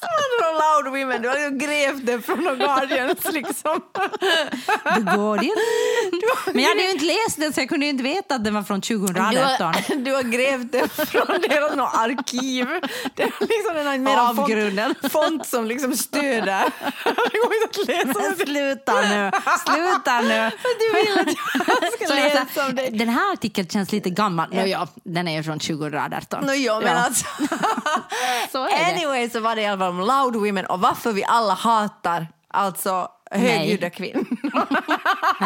Som 0.00 0.08
handlar 0.20 0.50
om 0.50 0.54
loud 0.64 1.00
women. 1.00 1.22
Du 1.22 1.28
hade 1.28 1.40
liksom 1.40 1.58
grävt 1.58 2.06
det 2.06 2.20
från 2.20 2.44
The 2.44 2.54
Guardians 2.64 3.32
liksom. 3.32 3.80
The 4.94 5.00
Guardian. 5.00 5.56
Men 6.52 6.62
jag 6.62 6.68
hade 6.68 6.82
ju 6.82 6.90
inte 6.90 7.04
läst 7.04 7.36
den 7.40 7.52
så 7.52 7.60
jag 7.60 7.68
kunde 7.68 7.86
ju 7.86 7.90
inte 7.90 8.04
veta 8.04 8.34
att 8.34 8.44
den 8.44 8.54
var 8.54 8.62
från 8.62 8.80
Du 8.80 8.86
2018. 8.98 9.66
har, 9.66 9.94
du 10.04 10.12
har 10.14 10.22
grävt 10.22 10.72
det 10.72 10.88
från 11.06 11.40
deras 11.40 11.76
något 11.76 11.94
arkiv. 11.94 12.66
Det 13.14 13.22
är 13.22 13.32
liksom 13.40 13.74
den 13.74 13.86
här 13.86 13.98
mera 13.98 14.28
Avgrunden. 14.28 14.94
Font, 15.00 15.12
font 15.12 15.46
som 15.46 15.64
liksom 15.66 15.96
stöder. 15.96 16.64
Det 17.04 17.38
går 17.38 17.54
inte 17.54 17.80
att 17.80 17.86
läsa. 17.88 18.20
Men 18.20 18.36
sluta 18.46 19.00
nu! 19.00 19.30
Sluta 19.66 20.20
nu! 20.20 20.50
Du 20.78 20.92
vill 20.94 21.18
att 21.18 21.26
jag 21.26 21.93
Så 22.08 22.14
jag 22.14 22.68
om 22.68 22.74
dig. 22.74 22.90
den 22.90 23.08
här 23.08 23.32
artikeln 23.32 23.68
känns 23.68 23.92
lite 23.92 24.10
gammal. 24.10 24.48
Ja. 24.52 24.66
ja, 24.66 24.88
den 25.04 25.28
är 25.28 25.36
ju 25.36 25.42
från 25.42 25.58
2018. 25.58 26.44
No, 26.44 26.52
ja, 26.52 26.80
men 26.80 26.88
Ja. 26.92 27.04
alltså. 27.04 27.26
Så. 28.52 28.68
Anyway 28.92 29.30
så 29.30 29.40
var 29.40 29.56
det 29.56 29.62
i 29.62 29.66
alla 29.66 29.78
fall 29.78 29.90
om 29.90 29.98
loud 30.00 30.36
women 30.46 30.66
och 30.66 30.80
varför 30.80 31.12
vi 31.12 31.24
alla 31.24 31.54
hatar 31.54 32.26
alltså 32.48 33.08
högljudda 33.30 33.90
kvinnor. 33.90 34.26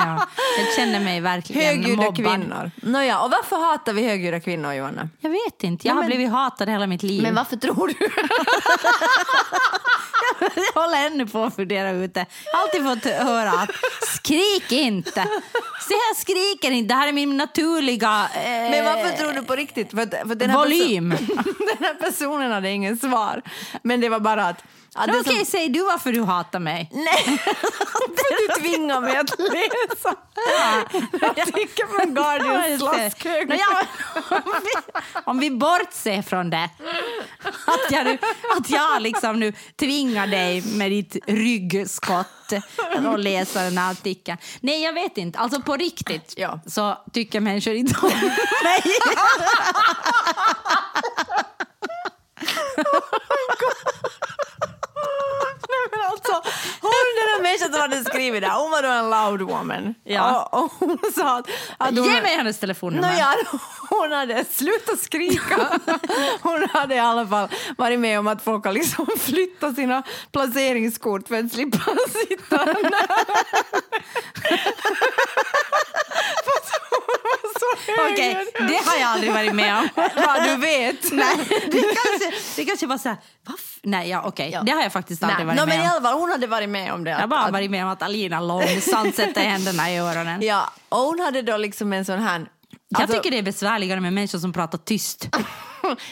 Ja, 0.06 0.26
jag 0.58 0.74
känner 0.76 1.00
mig 1.00 1.20
verkligen 1.20 1.62
högljudda 1.62 2.02
mobbad. 2.02 2.16
kvinnor. 2.16 2.70
Nåja, 2.82 3.20
och 3.20 3.30
varför 3.30 3.56
hatar 3.56 3.92
vi 3.92 4.08
högljudda 4.08 4.40
kvinnor, 4.40 4.72
Johanna? 4.72 5.08
Jag 5.20 5.30
vet 5.30 5.62
inte, 5.64 5.86
jag 5.88 5.94
har 5.94 6.00
men- 6.00 6.10
blivit 6.10 6.30
hatad 6.30 6.68
hela 6.68 6.86
mitt 6.86 7.02
liv. 7.02 7.22
Men 7.22 7.34
varför 7.34 7.56
tror 7.56 7.86
du? 7.88 7.94
jag 10.74 10.82
håller 10.82 11.06
ännu 11.06 11.26
på 11.26 11.44
att 11.44 11.56
fundera 11.56 11.90
ut 11.90 12.14
det. 12.14 12.26
Jag 12.44 12.58
har 12.58 12.62
alltid 12.64 12.84
fått 12.84 13.12
höra 13.26 13.50
att 13.50 13.70
skrik 14.16 14.72
inte. 14.72 15.22
Se 15.88 15.94
jag 16.10 16.16
skriker 16.16 16.70
inte, 16.70 16.94
det 16.94 16.98
här 17.00 17.08
är 17.08 17.12
min 17.12 17.36
naturliga 17.36 18.28
eh, 18.34 18.42
Men 18.70 18.84
varför 18.84 19.16
tror 19.16 19.32
du 19.32 19.42
på 19.42 19.56
riktigt? 19.56 19.90
För, 19.90 20.28
för 20.28 20.34
den 20.34 20.50
här 20.50 20.58
volym. 20.58 21.08
Den 21.68 21.78
här 21.86 21.94
personen 21.94 22.52
hade 22.52 22.70
ingen 22.70 22.96
svar. 22.98 23.42
Men 23.82 24.00
det 24.00 24.08
var 24.08 24.20
bara 24.20 24.46
att... 24.48 24.62
det 24.94 25.20
Okej, 25.20 25.36
som- 25.36 25.44
säg 25.46 25.68
du 25.68 25.84
varför 25.84 26.12
du 26.12 26.22
hatar 26.22 26.58
mig. 26.60 26.90
Nej, 26.92 27.24
du 28.56 28.62
tvingar 28.62 29.00
mig 29.00 29.16
att 29.16 29.38
läsa 29.38 30.14
Ja, 31.20 32.04
Guardians 32.06 32.68
just 32.68 32.84
det. 32.92 33.10
slaskhög. 33.10 33.48
Nå, 33.48 33.54
ja, 33.54 33.82
om, 34.30 34.42
om 35.24 35.38
vi 35.40 35.50
bortser 35.50 36.22
från 36.22 36.50
det, 36.50 36.70
att 37.66 37.90
jag, 37.92 38.04
nu, 38.04 38.18
att 38.58 38.70
jag 38.70 39.02
liksom 39.02 39.40
nu 39.40 39.52
tvingar 39.76 40.26
dig 40.26 40.62
med 40.62 40.90
ditt 40.90 41.16
ryggskott 41.26 42.52
att 42.96 43.20
läsa 43.20 43.62
den 43.62 43.78
här 43.78 43.90
artikeln. 43.90 44.38
Nej, 44.60 44.82
jag 44.82 44.92
vet 44.92 45.18
inte. 45.18 45.38
Alltså 45.38 45.60
på 45.62 45.76
riktigt 45.76 46.34
Ja. 46.36 46.60
så 46.66 46.98
tycker 47.12 47.40
människor 47.40 47.74
inte 47.74 47.94
om 48.02 48.08
mig. 48.64 48.82
Men 52.76 54.07
alltså, 56.10 56.32
hon 56.80 56.90
den 57.18 57.28
här 57.34 57.42
människan 57.42 57.72
som 57.72 57.80
hade 57.80 58.04
skrivit 58.04 58.42
det, 58.42 58.48
hon 58.48 58.70
var 58.70 58.82
då 58.82 58.88
en 58.88 59.10
loud 59.10 59.42
woman. 59.42 59.94
Ja. 60.04 60.48
Och, 60.52 60.64
och 60.64 60.72
hon 60.78 60.98
sa 61.14 61.38
att... 61.38 61.48
att 61.78 61.98
hon, 61.98 62.04
Ge 62.04 62.22
mig 62.22 62.36
hennes 62.36 62.58
telefonnummer. 62.58 63.08
Nåja, 63.12 63.34
hon 63.90 64.12
hade 64.12 64.44
slutat 64.44 64.98
skrika. 65.00 65.78
Hon 66.42 66.68
hade 66.72 66.94
i 66.94 66.98
alla 66.98 67.26
fall 67.26 67.48
varit 67.76 68.00
med 68.00 68.18
om 68.18 68.26
att 68.26 68.42
folk 68.42 68.64
har 68.64 68.72
liksom 68.72 69.06
flyttat 69.20 69.74
sina 69.74 70.02
placeringskort 70.32 71.28
för 71.28 71.34
att 71.44 71.52
slippa 71.52 71.78
sitta 72.28 72.66
Okej, 78.12 78.34
högljudd. 78.34 78.68
det 78.68 78.84
har 78.88 78.96
jag 78.96 79.08
aldrig 79.08 79.32
varit 79.32 79.54
med 79.54 79.78
om. 79.78 79.88
Ja, 80.16 80.44
du 80.46 80.56
vet. 80.56 81.12
Nej, 81.12 81.36
det 81.70 81.80
kanske, 81.82 82.32
det 82.56 82.64
kanske 82.64 82.86
var 82.86 82.98
så 82.98 83.08
här, 83.08 83.18
"Vaff?" 83.46 83.67
Nej, 83.90 84.08
ja, 84.10 84.22
okej. 84.24 84.50
Ja. 84.52 84.62
Det 84.62 84.72
har 84.72 84.82
jag 84.82 84.92
faktiskt 84.92 85.22
aldrig 85.22 85.38
Nej, 85.38 85.46
varit 85.46 85.56
no, 85.56 85.66
med 85.66 85.68
men 85.78 85.84
i 85.86 85.88
om. 85.88 85.92
alla 85.92 86.00
fall, 86.10 86.20
hon 86.20 86.30
hade 86.30 86.46
varit 86.46 86.68
med 86.68 86.92
om 86.92 87.04
det. 87.04 87.10
Jag 87.10 87.18
har 87.18 87.26
bara 87.26 87.40
att- 87.40 87.52
varit 87.52 87.70
med 87.70 87.84
om 87.84 87.90
att 87.90 88.02
Alina 88.02 88.40
långsamt 88.40 89.14
sätter 89.14 89.40
händerna 89.40 89.90
i 89.90 89.98
öronen. 89.98 90.42
Ja, 90.42 90.70
och 90.88 90.98
hon 90.98 91.20
hade 91.20 91.42
då 91.42 91.56
liksom 91.56 91.92
en 91.92 92.04
sån 92.04 92.18
här... 92.22 92.46
Jag 92.88 93.00
alltså- 93.02 93.16
tycker 93.16 93.30
det 93.30 93.38
är 93.38 93.42
besvärligare 93.42 94.00
med 94.00 94.12
människor 94.12 94.38
som 94.38 94.52
pratar 94.52 94.78
tyst. 94.78 95.28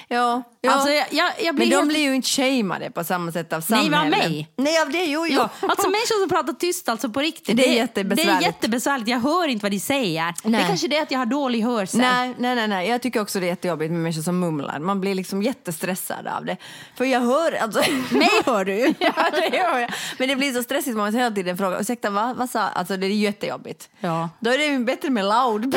Ja, 0.08 0.42
ja. 0.60 0.72
Alltså, 0.72 0.90
jag, 0.90 1.06
jag, 1.10 1.30
jag 1.40 1.54
blir 1.54 1.66
men 1.66 1.70
de 1.70 1.76
helt- 1.76 1.88
blir 1.88 2.00
ju 2.00 2.14
inte 2.14 2.28
shameade 2.28 2.90
på 2.90 3.04
samma 3.04 3.32
sätt 3.32 3.52
av 3.52 3.64
Nej, 3.68 3.82
samhället. 3.84 4.18
vad 4.20 4.30
mig? 4.30 4.48
Nej, 4.56 4.82
av 4.82 4.90
det, 4.90 5.04
jo, 5.04 5.26
jo. 5.26 5.34
Ja, 5.40 5.48
alltså 5.68 5.88
människor 5.88 6.20
som 6.20 6.28
pratar 6.28 6.52
tyst 6.52 6.88
alltså 6.88 7.08
på 7.08 7.20
riktigt. 7.20 7.56
Det 7.56 7.64
är 7.64 7.68
Det 7.68 7.74
jättebesvärligt. 7.74 8.42
är 8.42 8.46
jättebesvärligt. 8.46 9.08
Jag 9.08 9.20
hör 9.20 9.48
inte 9.48 9.62
vad 9.62 9.72
de 9.72 9.80
säger. 9.80 10.34
Det 10.42 10.48
Nej. 10.48 10.62
är 10.62 10.66
kanske 10.66 10.88
det 10.88 10.98
att 10.98 11.10
jag 11.10 11.18
har 11.18 11.26
dålig 11.26 11.60
hörsel. 11.62 12.00
Nej, 12.00 12.34
nej, 12.38 12.54
nej, 12.54 12.68
nej, 12.68 12.88
jag 12.88 13.02
tycker 13.02 13.20
också 13.20 13.40
det 13.40 13.46
är 13.46 13.48
jättejobbigt 13.48 13.90
med 13.92 14.00
människor 14.00 14.22
som 14.22 14.38
mumlar. 14.38 14.78
Man 14.78 15.00
blir 15.00 15.14
liksom 15.14 15.42
jättestressad 15.42 16.26
av 16.26 16.44
det. 16.44 16.56
För 16.96 17.04
jag 17.04 17.20
hör, 17.20 17.52
alltså... 17.52 17.80
Mig 18.10 18.30
hör 18.46 18.64
du. 18.64 18.72
ja, 18.98 19.12
det 19.32 19.56
gör 19.56 19.78
jag. 19.78 19.90
Men 20.18 20.28
det 20.28 20.36
blir 20.36 20.52
så 20.52 20.62
stressigt, 20.62 20.96
man 20.96 21.06
måste 21.06 21.18
hela 21.18 21.34
tiden 21.34 21.56
fråga, 21.58 21.80
ursäkta, 21.80 22.10
vad, 22.10 22.36
vad 22.36 22.50
sa, 22.50 22.60
alltså 22.60 22.96
det 22.96 23.06
är 23.06 23.10
jättejobbigt. 23.10 23.88
Ja. 24.00 24.28
Då 24.40 24.50
är 24.50 24.58
det 24.58 24.78
bättre 24.84 25.10
med 25.10 25.24
loud. 25.24 25.76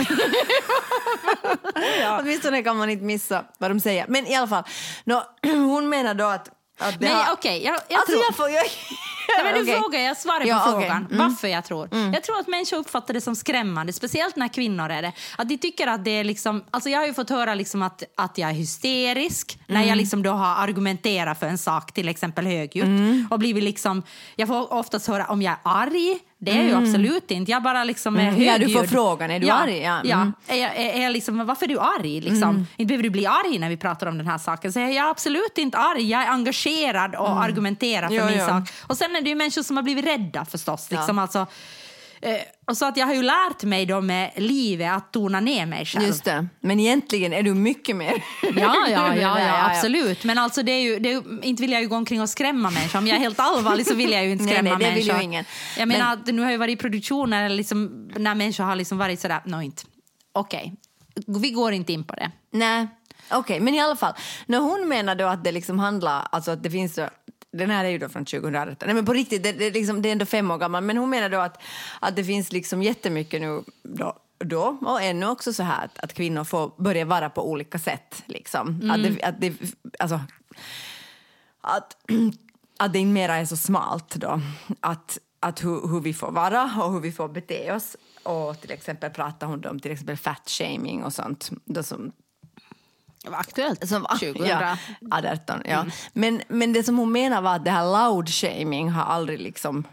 Åtminstone 2.19 2.63
kan 2.63 2.77
man 2.77 2.89
inte 2.89 3.03
missa 3.05 3.43
vad 3.57 3.71
de 3.71 3.79
säger. 3.79 3.88
Men 4.07 4.27
i 4.27 4.35
alla 4.35 4.47
fall, 4.47 4.63
nå, 5.03 5.23
hon 5.43 5.89
menar 5.89 6.13
då 6.13 6.25
att... 6.25 6.49
Nej, 6.99 7.09
har- 7.13 7.33
okej. 7.33 7.63
jag, 7.65 7.79
jag 7.89 7.97
alltså 7.99 8.11
tror... 8.11 8.23
jag 8.25 8.35
får... 8.35 8.49
Jag, 8.49 8.63
Nej, 9.37 9.43
men 9.43 9.53
du 9.53 9.61
Okej. 9.71 9.81
frågar, 9.81 9.99
jag 9.99 10.17
svarar 10.17 10.45
Ja, 10.45 10.59
på 10.65 10.71
okej. 10.71 10.81
frågan. 10.81 11.05
Mm. 11.11 11.17
Varför 11.17 11.47
jag 11.47 11.65
tror. 11.65 11.89
Jag 12.13 12.23
tror 12.23 12.39
att 12.39 12.47
människor 12.47 12.77
uppfattar 12.77 13.13
det 13.13 13.21
som 13.21 13.35
skrämmande, 13.35 13.93
speciellt 13.93 14.35
när 14.35 14.47
kvinnor 14.47 14.89
är 14.89 15.01
det. 15.01 15.11
Att 15.37 15.49
de 15.49 15.57
tycker 15.57 15.87
att 15.87 16.05
det 16.05 16.11
är 16.11 16.23
liksom, 16.23 16.63
alltså 16.71 16.89
jag 16.89 16.99
har 16.99 17.05
ju 17.07 17.13
fått 17.13 17.29
höra 17.29 17.53
liksom 17.55 17.81
att, 17.81 18.03
att 18.17 18.37
jag 18.37 18.49
är 18.49 18.53
hysterisk 18.53 19.59
när 19.67 19.75
Mm. 19.75 19.89
jag 19.89 19.97
liksom 19.97 20.23
då 20.23 20.31
har 20.31 20.63
argumenterat 20.63 21.39
för 21.39 21.45
en 21.47 21.57
sak, 21.57 21.91
till 21.91 22.09
exempel 22.09 22.45
högljutt. 22.45 22.85
Mm. 22.85 23.27
Och 23.31 23.39
blivit 23.39 23.63
liksom, 23.63 24.03
jag 24.35 24.47
får 24.47 24.73
oftast 24.73 25.07
höra 25.07 25.25
om 25.25 25.41
jag 25.41 25.51
är 25.53 25.59
arg. 25.63 26.19
Det 26.41 26.51
är 26.51 26.55
jag 26.55 26.65
ju 26.65 26.75
absolut 26.75 27.31
inte. 27.31 27.51
Jag 27.51 27.63
bara 27.63 27.83
liksom 27.83 28.15
är 28.17 28.21
Mm. 28.29 28.33
Ja, 28.43 28.53
du 28.53 28.59
högljudd. 28.59 28.79
får 28.79 28.87
frågan, 28.87 29.31
är 29.31 29.39
du 29.39 29.47
ja, 29.47 29.53
arg? 29.53 29.77
Ja, 29.79 30.01
Ja. 30.03 30.15
mm. 30.15 30.33
Är 30.47 30.55
jag, 30.57 30.75
är, 30.75 30.89
är 30.99 31.03
jag 31.03 31.11
liksom, 31.13 31.45
varför 31.45 31.65
är 31.65 31.69
du 31.69 31.79
arg? 31.79 32.21
Liksom? 32.21 32.67
Inte 32.77 32.87
behöver 32.87 33.03
du 33.03 33.09
bli 33.09 33.25
arg 33.25 33.59
när 33.59 33.69
vi 33.69 33.77
pratar 33.77 34.07
om 34.07 34.17
den 34.17 34.27
här 34.27 34.37
saken. 34.37 34.73
Så 34.73 34.79
jag 34.79 34.89
är 34.89 35.09
absolut 35.09 35.57
inte 35.57 35.77
arg. 35.77 36.09
Jag 36.09 36.21
är 36.23 36.27
engagerad 36.27 37.15
och 37.15 37.43
argumenterar 37.43 38.07
för 38.07 38.15
Ja, 38.15 38.25
min 38.25 38.37
ja. 38.37 38.47
sak. 38.47 38.63
Och 38.87 38.97
sen 38.97 39.15
är 39.15 39.21
det 39.21 39.29
ju 39.29 39.35
människor 39.35 39.61
som 39.63 39.75
har 39.77 39.83
blivit 39.83 40.05
rädda 40.05 40.45
förstås. 40.45 40.91
Liksom, 40.91 41.19
alltså, 41.19 41.39
eh, 41.39 41.45
och 42.67 42.77
så 42.77 42.85
att 42.85 42.97
jag 42.97 43.05
har 43.05 43.13
ju 43.13 43.21
lärt 43.23 43.63
mig 43.63 43.85
då 43.85 44.01
med 44.01 44.31
livet 44.35 44.91
att 44.91 45.13
tona 45.13 45.39
ner 45.39 45.65
mig 45.65 45.85
själv. 45.85 46.05
Just 46.07 46.23
det. 46.23 46.47
Men 46.59 46.79
egentligen 46.79 47.33
är 47.33 47.43
du 47.43 47.53
mycket 47.53 47.95
mer... 47.95 48.23
Ja, 48.43 48.51
ja, 48.55 48.87
ja, 48.89 49.09
Det 49.13 49.21
ja, 49.21 49.33
där, 49.35 49.69
absolut. 49.69 50.23
Men 50.23 50.37
alltså 50.37 50.63
det 50.63 50.71
är 50.71 50.81
ju, 50.81 50.99
det 50.99 51.09
är, 51.09 51.13
ju- 51.13 51.39
inte 51.41 51.61
vill 51.61 51.71
jag 51.71 51.81
ju 51.81 51.87
gå 51.87 51.95
omkring 51.95 52.21
och 52.21 52.29
skrämma 52.29 52.69
människor. 52.69 52.99
Om 52.99 53.07
jag 53.07 53.15
är 53.15 53.19
helt 53.19 53.39
allvarlig 53.39 53.87
så 53.87 53.95
vill 53.95 54.11
jag 54.11 54.25
ju 54.25 54.31
inte 54.31 54.43
Nej, 54.45 54.53
skrämma 54.53 54.69
nej, 54.77 54.89
det 54.89 54.95
vill 54.95 55.07
människor. 55.07 55.17
ju 55.17 55.23
ingen. 55.23 55.45
Jag 55.77 55.87
menar, 55.87 56.05
Men- 56.15 56.19
att 56.19 56.27
nu 56.35 56.41
har 56.41 56.51
jag 56.51 56.59
varit 56.59 56.73
i 56.79 56.81
produktioner 56.81 57.49
liksom, 57.49 58.09
när 58.15 58.35
människor 58.35 58.63
har 58.63 58.75
liksom 58.75 58.97
varit 58.97 59.19
sådär, 59.19 59.41
no, 59.45 59.61
inte. 59.61 59.83
Okej, 60.33 60.73
vi 61.27 61.49
går 61.51 61.71
inte 61.73 61.93
in 61.93 62.03
på 62.03 62.15
det. 62.15 62.31
Nej, 62.51 62.87
okej, 63.31 63.59
men 63.59 63.73
i 63.75 63.79
alla 63.81 63.95
fall. 63.95 64.13
När 64.45 64.59
hon 64.59 64.87
menar 64.87 65.15
då 65.15 65.25
att 65.27 65.43
det 65.43 65.51
liksom 65.51 65.79
handlar, 65.79 66.27
alltså 66.31 66.51
att 66.51 66.63
det 66.63 66.71
finns 66.71 66.95
så, 66.95 67.07
den 67.51 67.69
här 67.69 67.85
är 67.85 67.89
ju 67.89 67.97
då 67.97 68.09
från 68.09 68.25
2018, 68.25 68.75
nej 68.85 68.95
men 68.95 69.05
på 69.05 69.13
riktigt, 69.13 69.43
det, 69.43 69.51
det, 69.51 69.65
är 69.65 69.71
liksom, 69.71 70.01
det 70.01 70.09
är 70.09 70.11
ändå 70.11 70.25
fem 70.25 70.51
år 70.51 70.57
gammal, 70.57 70.83
men 70.83 70.97
hon 70.97 71.09
menar 71.09 71.29
då 71.29 71.37
att, 71.37 71.61
att 71.99 72.15
det 72.15 72.23
finns 72.23 72.51
liksom 72.51 72.83
jättemycket 72.83 73.41
nu 73.41 73.63
då, 73.83 74.17
då 74.37 74.77
och 74.81 75.01
ännu 75.01 75.25
också 75.25 75.53
så 75.53 75.63
här 75.63 75.85
att, 75.85 75.99
att 75.99 76.13
kvinnor 76.13 76.43
får 76.43 76.71
börja 76.77 77.05
vara 77.05 77.29
på 77.29 77.49
olika 77.51 77.79
sätt. 77.79 78.23
Liksom. 78.25 78.91
Att 78.91 79.03
det, 79.03 79.23
att 79.23 79.41
det, 79.41 79.53
alltså, 79.99 80.21
att, 81.61 81.97
att 82.77 82.93
det 82.93 82.99
inte 82.99 83.13
mera 83.13 83.35
är 83.35 83.45
så 83.45 83.57
smalt 83.57 84.15
då. 84.15 84.41
Att, 84.79 85.17
att 85.39 85.63
hur, 85.63 85.87
hur 85.87 86.01
vi 86.01 86.13
får 86.13 86.31
vara 86.31 86.63
och 86.63 86.93
hur 86.93 86.99
vi 86.99 87.11
får 87.11 87.27
bete 87.27 87.71
oss. 87.71 87.97
Och 88.23 88.61
till 88.61 88.71
exempel 88.71 89.09
pratar 89.09 89.47
hon 89.47 89.65
om 89.65 89.79
till 89.79 89.91
exempel 89.91 90.17
fat 90.17 90.49
shaming 90.49 91.03
och 91.03 91.13
sånt. 91.13 91.51
Då 91.65 91.83
som, 91.83 92.11
Det 93.23 93.29
var 93.29 93.37
aktuellt 93.37 93.89
som, 93.89 94.05
2000. 94.19 94.47
Ja, 94.47 94.77
18, 95.33 95.61
ja. 95.65 95.85
Men, 96.13 96.41
men 96.47 96.73
det 96.73 96.83
som 96.83 96.97
hon 96.97 97.11
menar 97.11 97.41
var 97.41 97.55
att 97.55 97.65
det 97.65 97.71
här 97.71 98.09
loud 98.09 98.29
shaming 98.29 98.89
har 98.89 99.03
aldrig 99.03 99.39
liksom 99.39 99.83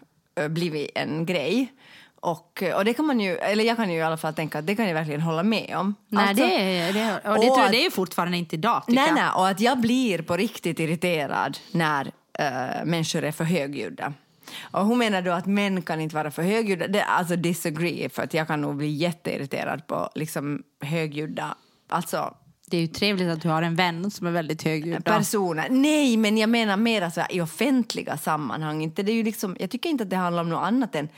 blivit 0.50 0.90
en 0.94 1.26
grej. 1.26 1.72
Och, 2.20 2.62
och 2.76 2.84
det 2.84 2.94
kan 2.94 3.06
man 3.06 3.20
ju, 3.20 3.36
eller 3.36 3.64
jag 3.64 3.76
kan 3.76 3.90
ju 3.90 3.96
i 3.98 4.02
alla 4.02 4.16
fall 4.16 4.34
tänka 4.34 4.58
att 4.58 4.66
det 4.66 4.76
kan 4.76 4.86
jag 4.86 4.94
verkligen 4.94 5.20
hålla 5.20 5.42
med 5.42 5.76
om. 5.76 5.94
Nej, 6.08 6.28
Alltså- 6.28 6.44
det, 6.46 6.52
är- 6.80 6.92
det, 6.92 7.00
är- 7.00 7.14
och 7.16 7.22
det, 7.22 7.30
och 7.30 7.36
tror 7.42 7.58
jag, 7.58 7.64
att- 7.66 7.70
det 7.72 7.78
är 7.80 7.84
ju 7.84 7.90
fortfarande 7.90 8.36
inte 8.36 8.56
idag. 8.56 8.82
Nej, 8.88 9.06
jag. 9.06 9.14
nej, 9.14 9.30
och 9.36 9.48
att 9.48 9.60
jag 9.60 9.80
blir 9.80 10.22
på 10.22 10.36
riktigt 10.36 10.80
irriterad 10.80 11.58
när 11.72 12.10
äh, 12.38 12.84
människor 12.84 13.24
är 13.24 13.32
för 13.32 13.44
högljudda. 13.44 14.12
Och 14.60 14.86
hon 14.86 14.98
menar 14.98 15.22
då 15.22 15.32
att 15.32 15.46
män 15.46 15.82
kan 15.82 16.00
inte 16.00 16.14
vara 16.16 16.30
för 16.30 16.42
högljudda. 16.42 16.86
Det, 16.88 17.04
alltså 17.04 17.36
disagree, 17.36 18.08
för 18.08 18.22
att 18.22 18.34
jag 18.34 18.46
kan 18.46 18.60
nog 18.60 18.76
bli 18.76 18.88
jätteirriterad 18.90 19.86
på 19.86 20.10
liksom 20.14 20.62
högljudda, 20.80 21.54
alltså 21.88 22.34
Det 22.70 22.76
är 22.76 22.80
ju 22.80 22.86
trevligt 22.86 23.28
att 23.28 23.42
du 23.42 23.48
har 23.48 23.62
en 23.62 23.74
vän 23.74 24.10
som 24.10 24.26
är 24.26 24.30
väldigt 24.30 24.62
högljudd. 24.62 25.04
personer. 25.04 25.66
Nej, 25.70 26.16
men 26.16 26.38
jag 26.38 26.50
menar 26.50 26.76
mer 26.76 27.12
i 27.30 27.40
offentliga 27.40 28.16
sammanhang. 28.16 28.82
Inte, 28.82 29.02
det 29.02 29.12
är 29.12 29.16
ju 29.16 29.22
liksom, 29.22 29.56
jag 29.60 29.70
tycker 29.70 29.90
inte 29.90 30.04
att 30.04 30.10
det 30.10 30.16
handlar 30.16 30.42
om 30.42 30.48
något 30.48 30.64
annat 30.66 30.94
än 30.94 31.08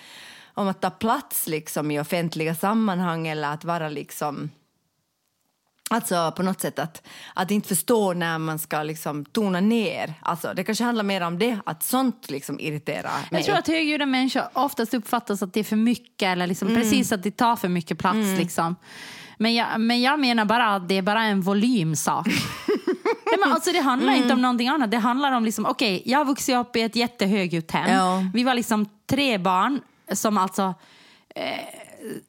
om 0.55 0.69
att 0.69 0.81
ta 0.81 0.91
plats 0.91 1.47
liksom, 1.47 1.91
i 1.91 2.01
offentliga 2.01 2.55
sammanhang 2.55 3.27
eller 3.29 3.49
att 3.53 3.65
vara 3.65 3.89
liksom... 3.89 4.51
Alltså 5.91 6.33
på 6.37 6.43
något 6.43 6.61
sätt 6.61 6.79
att, 6.79 7.07
att 7.35 7.51
inte 7.51 7.69
förstå 7.69 8.13
när 8.13 8.39
man 8.39 8.59
ska 8.59 8.83
liksom 8.83 9.25
tona 9.25 9.61
ner. 9.61 10.15
Alltså, 10.23 10.53
det 10.57 10.65
kanske 10.65 10.85
handlar 10.85 11.05
mer 11.05 11.21
om 11.21 11.39
det, 11.39 11.59
att 11.67 11.83
sånt 11.83 12.31
liksom 12.31 12.61
irriterar 12.61 13.11
mig. 13.13 13.27
Jag 13.31 13.45
tror 13.45 13.57
att 13.57 13.67
högljudda 13.69 14.07
människor 14.07 14.43
oftast 14.53 14.95
uppfattas 14.95 15.43
att 15.43 15.53
det 15.53 15.61
är 15.61 15.65
för 15.65 15.77
mycket 15.77 16.27
eller 16.27 16.47
liksom 16.47 16.69
Mm. 16.69 16.81
precis 16.81 17.13
att 17.13 17.23
det 17.23 17.31
tar 17.31 17.57
för 17.57 17.69
mycket 17.69 17.99
plats. 17.99 18.39
Liksom. 18.39 18.77
Men, 19.39 19.55
jag, 19.55 19.81
men 19.81 20.01
jag 20.01 20.21
menar 20.21 20.45
bara 20.45 20.75
att 20.75 20.89
det 20.89 20.95
är 20.99 21.03
bara 21.03 21.23
en 21.25 21.41
volymsak. 21.41 22.27
Nej, 23.27 23.37
men 23.45 23.53
alltså 23.53 23.73
det 23.73 23.81
handlar 23.81 24.13
Mm. 24.13 24.23
inte 24.23 24.35
om 24.35 24.43
någonting 24.43 24.69
annat. 24.69 24.91
Det 24.91 24.97
handlar 24.97 25.33
om, 25.33 25.45
liksom, 25.45 25.67
okej, 25.67 26.03
jag 26.07 26.19
har 26.19 26.25
vuxit 26.25 26.57
upp 26.57 26.77
i 26.77 26.83
ett 26.83 26.97
jättehögljutt 26.97 27.71
hem. 27.71 27.93
Ja. 27.93 28.23
Vi 28.35 28.45
var 28.45 28.55
liksom 28.55 28.87
tre 29.07 29.39
barn 29.39 29.81
som 30.13 30.39
alltså 30.39 30.75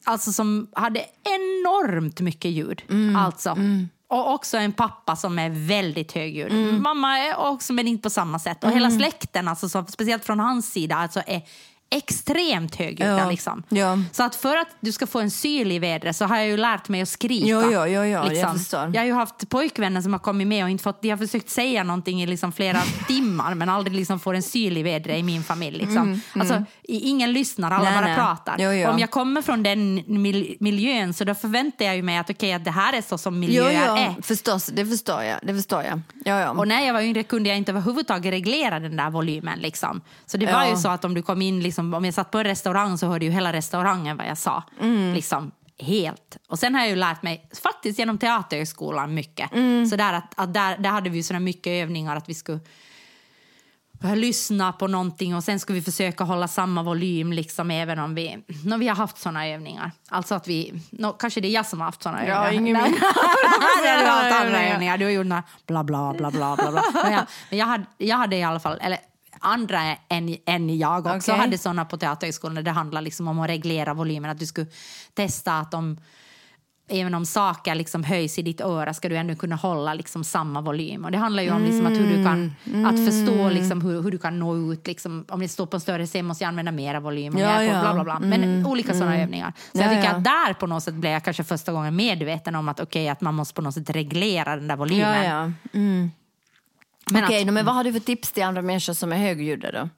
alltså 0.04 0.32
som 0.32 0.68
hade 0.72 1.04
enormt 1.24 2.20
mycket 2.20 2.50
ljud. 2.50 2.82
Mm. 2.90 3.16
Alltså. 3.16 3.56
Och 4.08 4.32
också 4.34 4.56
en 4.56 4.72
pappa 4.72 5.16
som 5.16 5.38
är 5.38 5.50
väldigt 5.68 6.12
högljudd. 6.12 6.52
Mm. 6.52 6.82
Mamma 6.82 7.18
är 7.18 7.36
också, 7.36 7.72
men 7.72 7.88
inte 7.88 8.02
på 8.02 8.10
samma 8.10 8.38
sätt. 8.38 8.64
Och 8.64 8.70
hela 8.70 8.90
släkten, 8.90 9.48
alltså, 9.48 9.68
så, 9.68 9.84
speciellt 9.88 10.24
från 10.24 10.40
hans 10.40 10.72
sida, 10.72 10.96
alltså, 10.96 11.22
är 11.26 11.42
extremt 11.90 12.76
högljudda. 12.76 13.18
Ja. 13.18 13.30
Liksom. 13.30 13.62
Ja. 13.68 13.98
Så 14.12 14.22
att 14.22 14.36
för 14.36 14.56
att 14.56 14.68
du 14.80 14.92
ska 14.92 15.06
få 15.06 15.20
en 15.20 15.30
syl 15.30 15.72
i 15.72 15.78
vädret 15.78 16.16
så 16.16 16.24
har 16.24 16.36
jag 16.36 16.46
ju 16.46 16.56
lärt 16.56 16.88
mig 16.88 17.00
att 17.02 17.08
skrika. 17.08 17.46
Jo, 17.46 17.60
jo, 17.64 17.70
jo, 17.72 17.86
jo, 17.86 18.04
jag 18.04 18.28
liksom. 18.28 18.58
förstår. 18.58 18.80
Jag 18.94 19.00
har 19.00 19.06
ju 19.06 19.12
haft 19.12 19.48
pojkvänner 19.48 20.00
som 20.02 20.12
har 20.12 20.20
kommit 20.20 20.46
med 20.46 20.64
och 20.64 20.70
inte 20.70 20.84
fått, 20.84 21.02
de 21.02 21.10
har 21.10 21.16
försökt 21.16 21.50
säga 21.50 21.84
någonting 21.84 22.22
i 22.22 22.26
liksom 22.26 22.52
flera 22.52 22.80
timmar 23.08 23.54
men 23.54 23.68
aldrig 23.68 23.96
liksom 23.96 24.20
får 24.20 24.34
en 24.34 24.42
syl 24.42 24.76
i 24.76 24.82
vädret 24.82 25.18
i 25.18 25.22
min 25.22 25.42
familj. 25.42 25.78
Liksom. 25.78 26.20
Alltså, 26.34 26.64
i- 26.82 27.08
ingen 27.08 27.32
lyssnar, 27.32 27.70
alla 27.70 27.88
Mm, 27.90 27.92
Nej, 27.92 28.02
bara 28.02 28.06
nej. 28.06 28.16
pratar. 28.16 28.56
Jo, 28.58 28.70
jo. 28.72 28.88
Om 28.90 28.98
jag 28.98 29.10
kommer 29.10 29.42
från 29.42 29.62
den 29.62 29.94
mil- 30.06 30.56
miljön 30.60 31.14
så 31.14 31.24
då 31.24 31.34
förväntar 31.34 31.84
jag 31.84 31.96
ju 31.96 32.02
mig 32.02 32.16
att 32.18 32.30
okej, 32.30 32.52
att 32.52 32.64
det 32.64 32.70
här 32.70 32.92
är 32.92 33.02
så 33.02 33.18
som 33.18 33.34
Jo, 33.34 33.40
miljöer 33.40 33.84
jo, 33.88 33.94
är. 33.96 34.22
förstås, 34.22 34.66
det 34.66 34.86
förstår 34.86 35.22
jag. 35.22 35.38
Det 35.42 35.54
förstår 35.54 35.82
jag. 35.82 36.00
Ja, 36.24 36.40
ja. 36.40 36.50
Och 36.50 36.68
när 36.68 36.86
jag 36.86 36.94
var 36.94 37.00
yngre 37.00 37.22
kunde 37.22 37.48
jag 37.48 37.58
inte 37.58 37.72
överhuvudtaget 37.72 38.32
reglera 38.32 38.80
den 38.80 38.96
där 38.96 39.10
volymen. 39.10 39.58
Liksom. 39.58 40.00
Så 40.26 40.36
det 40.36 40.46
var 40.52 40.66
ju 40.66 40.76
så 40.76 40.88
att 40.88 41.04
om 41.04 41.14
du 41.14 41.22
kom 41.22 41.42
in, 41.42 41.60
liksom, 41.62 41.79
om 41.80 42.04
jag 42.04 42.14
satt 42.14 42.30
på 42.30 42.38
en 42.38 42.44
restaurang 42.44 42.98
så 42.98 43.06
hörde 43.06 43.24
ju 43.24 43.30
hela 43.30 43.52
restaurangen 43.52 44.16
vad 44.16 44.26
jag 44.26 44.38
sa. 44.38 44.62
Mm. 44.80 45.14
Liksom, 45.14 45.50
helt. 45.78 46.36
Och 46.48 46.58
sen 46.58 46.74
har 46.74 46.80
jag 46.80 46.90
ju 46.90 46.96
lärt 46.96 47.22
mig, 47.22 47.48
faktiskt 47.62 47.98
genom 47.98 48.18
teaterhögskolan 48.18 49.14
mycket. 49.14 49.52
Mm. 49.52 49.86
Så 49.86 49.96
där, 49.96 50.12
att, 50.12 50.32
att 50.36 50.54
där, 50.54 50.78
där 50.78 50.90
hade 50.90 51.10
vi 51.10 51.22
såna 51.22 51.40
mycket 51.40 51.70
övningar 51.70 52.16
att 52.16 52.28
vi 52.28 52.34
skulle 52.34 52.60
lyssna 54.14 54.72
på 54.72 54.86
någonting 54.86 55.34
och 55.36 55.44
sen 55.44 55.60
ska 55.60 55.72
vi 55.72 55.82
försöka 55.82 56.24
hålla 56.24 56.48
samma 56.48 56.82
volym 56.82 57.32
liksom 57.32 57.70
även 57.70 57.98
om 57.98 58.14
vi, 58.14 58.36
no, 58.64 58.76
vi 58.76 58.88
har 58.88 58.96
haft 58.96 59.18
såna 59.18 59.46
övningar. 59.48 59.90
Alltså 60.08 60.34
att 60.34 60.48
vi, 60.48 60.72
no, 60.90 61.12
kanske 61.12 61.40
det 61.40 61.48
är 61.48 61.52
jag 61.52 61.66
som 61.66 61.80
har 61.80 61.86
haft 61.86 62.02
såna 62.02 62.26
Ja, 62.26 62.46
övningar. 62.46 62.52
ingen 62.62 62.76
Nej. 62.76 62.92
du 63.82 64.06
har 64.10 64.22
haft 64.22 64.32
andra 64.32 64.40
övningar. 64.58 64.72
övningar. 64.74 64.98
Du 64.98 65.04
har 65.04 65.12
gjort 65.12 65.26
några 65.26 65.42
bla 65.66 65.84
bla 65.84 66.14
bla 66.18 66.30
bla 66.30 66.56
bla. 66.56 66.70
bla. 66.70 66.82
Men, 67.02 67.12
jag, 67.12 67.24
men 67.50 67.58
jag, 67.58 67.66
hade, 67.66 67.84
jag 67.98 68.16
hade 68.16 68.36
i 68.36 68.42
alla 68.42 68.60
fall, 68.60 68.78
eller 68.80 68.98
andra 69.40 69.96
än, 70.08 70.36
än 70.46 70.78
jag 70.78 71.06
också 71.06 71.32
Okej. 71.32 71.40
hade 71.40 71.58
såna 71.58 71.84
på 71.84 71.96
Teaterhögskolan 71.96 72.54
där 72.54 72.62
det 72.62 72.70
handlar 72.70 73.00
liksom 73.02 73.28
om 73.28 73.40
att 73.40 73.48
reglera 73.48 73.94
volymen. 73.94 74.30
Att 74.30 74.38
du 74.38 74.46
skulle 74.46 74.66
testa 75.14 75.58
att 75.58 75.74
om 75.74 75.98
Även 76.92 77.14
om 77.14 77.26
saker 77.26 77.74
liksom 77.74 78.04
höjs 78.04 78.38
i 78.38 78.42
ditt 78.42 78.60
öra 78.60 78.94
ska 78.94 79.08
du 79.08 79.16
ändå 79.16 79.34
kunna 79.34 79.56
hålla 79.56 79.94
liksom 79.94 80.24
samma 80.24 80.60
volym. 80.60 81.04
Och 81.04 81.10
det 81.10 81.18
handlar 81.18 81.42
ju 81.42 81.50
om 81.50 81.62
liksom 81.64 81.86
att 81.86 81.92
hur 81.92 82.16
du 82.16 82.24
kan 82.24 82.52
Mm. 82.64 82.86
att 82.86 83.06
förstå 83.06 83.48
liksom 83.50 83.80
hur, 83.80 84.02
hur 84.02 84.10
du 84.10 84.18
kan 84.18 84.38
nå 84.38 84.72
ut. 84.72 84.86
Liksom, 84.86 85.24
om 85.28 85.40
det 85.40 85.48
står 85.48 85.66
på 85.66 85.76
en 85.76 85.80
större 85.80 86.06
scen 86.06 86.26
måste 86.26 86.44
jag 86.44 86.48
använda 86.48 86.72
mera 86.72 87.00
volym. 87.00 87.38
Ja, 87.38 87.62
jag 87.62 87.74
ja. 87.76 87.80
bla, 87.80 87.94
bla, 87.94 88.04
bla. 88.04 88.18
Men 88.20 88.66
olika 88.66 88.92
sådana 88.94 89.18
övningar. 89.22 89.52
Så 89.72 89.78
jag 89.78 89.84
Ja, 89.86 89.88
tycker 89.90 90.04
ja. 90.04 90.16
att 90.16 90.24
där 90.24 90.54
på 90.54 90.66
något 90.66 90.82
sätt 90.82 90.94
blev 90.94 91.12
jag 91.12 91.24
kanske 91.24 91.44
första 91.44 91.72
gången 91.72 91.96
medveten 91.96 92.54
om 92.54 92.68
att 92.68 92.80
okej, 92.80 93.08
att 93.08 93.20
man 93.20 93.34
måste 93.34 93.54
på 93.54 93.62
något 93.62 93.74
sätt 93.74 93.90
reglera 93.90 94.56
den 94.56 94.68
där 94.68 94.76
volymen. 94.76 95.24
ja, 95.24 95.52
ja. 95.72 95.78
Mm. 95.78 96.10
Men 97.06 97.24
Okej, 97.24 97.48
att 97.48 97.54
men 97.54 97.64
vad 97.64 97.74
har 97.74 97.84
du 97.84 97.92
för 97.92 98.00
tips 98.00 98.32
till 98.32 98.42
andra 98.42 98.62
människor 98.62 98.92
som 98.92 99.12
är 99.12 99.16
högljudda 99.16 99.72
då? 99.72 99.88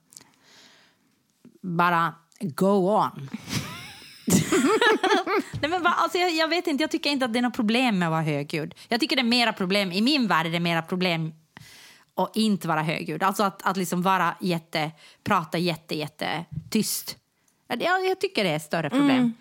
bara 1.62 2.14
go 2.40 2.96
on. 2.96 3.30
Nej, 5.60 5.70
men 5.70 5.82
va, 5.82 5.94
alltså, 5.96 6.18
jag, 6.18 6.30
jag 6.30 6.48
vet 6.48 6.66
inte, 6.66 6.82
jag 6.82 6.90
tycker 6.90 7.10
inte 7.10 7.24
att 7.24 7.32
det 7.32 7.38
är 7.38 7.42
något 7.42 7.56
problem 7.56 7.98
med 7.98 8.08
att 8.08 8.12
vara 8.12 8.22
högljudd. 8.22 8.74
Jag 8.88 9.00
tycker 9.00 9.16
det 9.16 9.22
är 9.22 9.24
mera 9.24 9.52
problem, 9.52 9.92
i 9.92 10.00
min 10.00 10.26
värld 10.26 10.46
är 10.46 10.50
det 10.50 10.60
mera 10.60 10.82
problem 10.82 11.32
att 12.14 12.36
inte 12.36 12.68
vara 12.68 12.82
högljudd. 12.82 13.22
Alltså 13.22 13.42
att, 13.42 13.62
att 13.62 13.76
liksom 13.76 14.02
vara 14.02 14.34
jätte, 14.40 14.90
prata 15.24 15.58
jätte, 15.58 15.98
jätte 15.98 16.44
tyst. 16.70 17.16
Jag, 17.68 18.06
jag 18.06 18.20
tycker 18.20 18.44
det 18.44 18.50
är 18.50 18.56
ett 18.56 18.62
större 18.62 18.90
problem. 18.90 19.34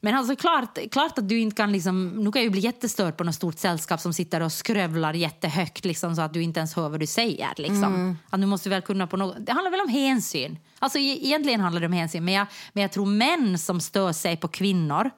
Men 0.00 0.14
alltså 0.14 0.36
klart, 0.36 0.78
klart 0.92 1.18
att 1.18 1.28
du 1.28 1.38
inte 1.38 1.56
kan 1.56 1.72
liksom, 1.72 2.08
nu 2.08 2.32
kan 2.32 2.42
ju 2.42 2.50
bli 2.50 2.60
jättestörd 2.60 3.16
på 3.16 3.24
något 3.24 3.34
stort 3.34 3.58
sällskap 3.58 4.00
som 4.00 4.12
sitter 4.12 4.42
och 4.42 4.52
skrövlar 4.52 5.14
jättehögt 5.14 5.84
liksom, 5.84 6.16
så 6.16 6.22
att 6.22 6.34
du 6.34 6.42
inte 6.42 6.60
ens 6.60 6.74
hör 6.74 6.88
vad 6.88 7.00
du 7.00 7.06
säger. 7.06 7.48
Liksom. 7.56 8.18
Att 8.30 8.40
du 8.40 8.46
måste 8.46 8.68
väl 8.68 8.82
kunna 8.82 9.06
på 9.06 9.16
något, 9.16 9.36
det 9.38 9.52
handlar 9.52 9.70
väl 9.70 9.80
om 9.80 9.88
hänsyn. 9.88 10.58
Alltså 10.78 10.98
e- 10.98 11.18
egentligen 11.22 11.60
handlar 11.60 11.80
det 11.80 11.86
om 11.86 11.92
hänsyn, 11.92 12.24
men 12.24 12.34
jag, 12.34 12.46
men 12.72 12.82
jag 12.82 12.92
tror 12.92 13.06
män 13.06 13.58
som 13.58 13.80
stör 13.80 14.12
sig 14.12 14.36
på 14.36 14.48
kvinnor 14.48 15.10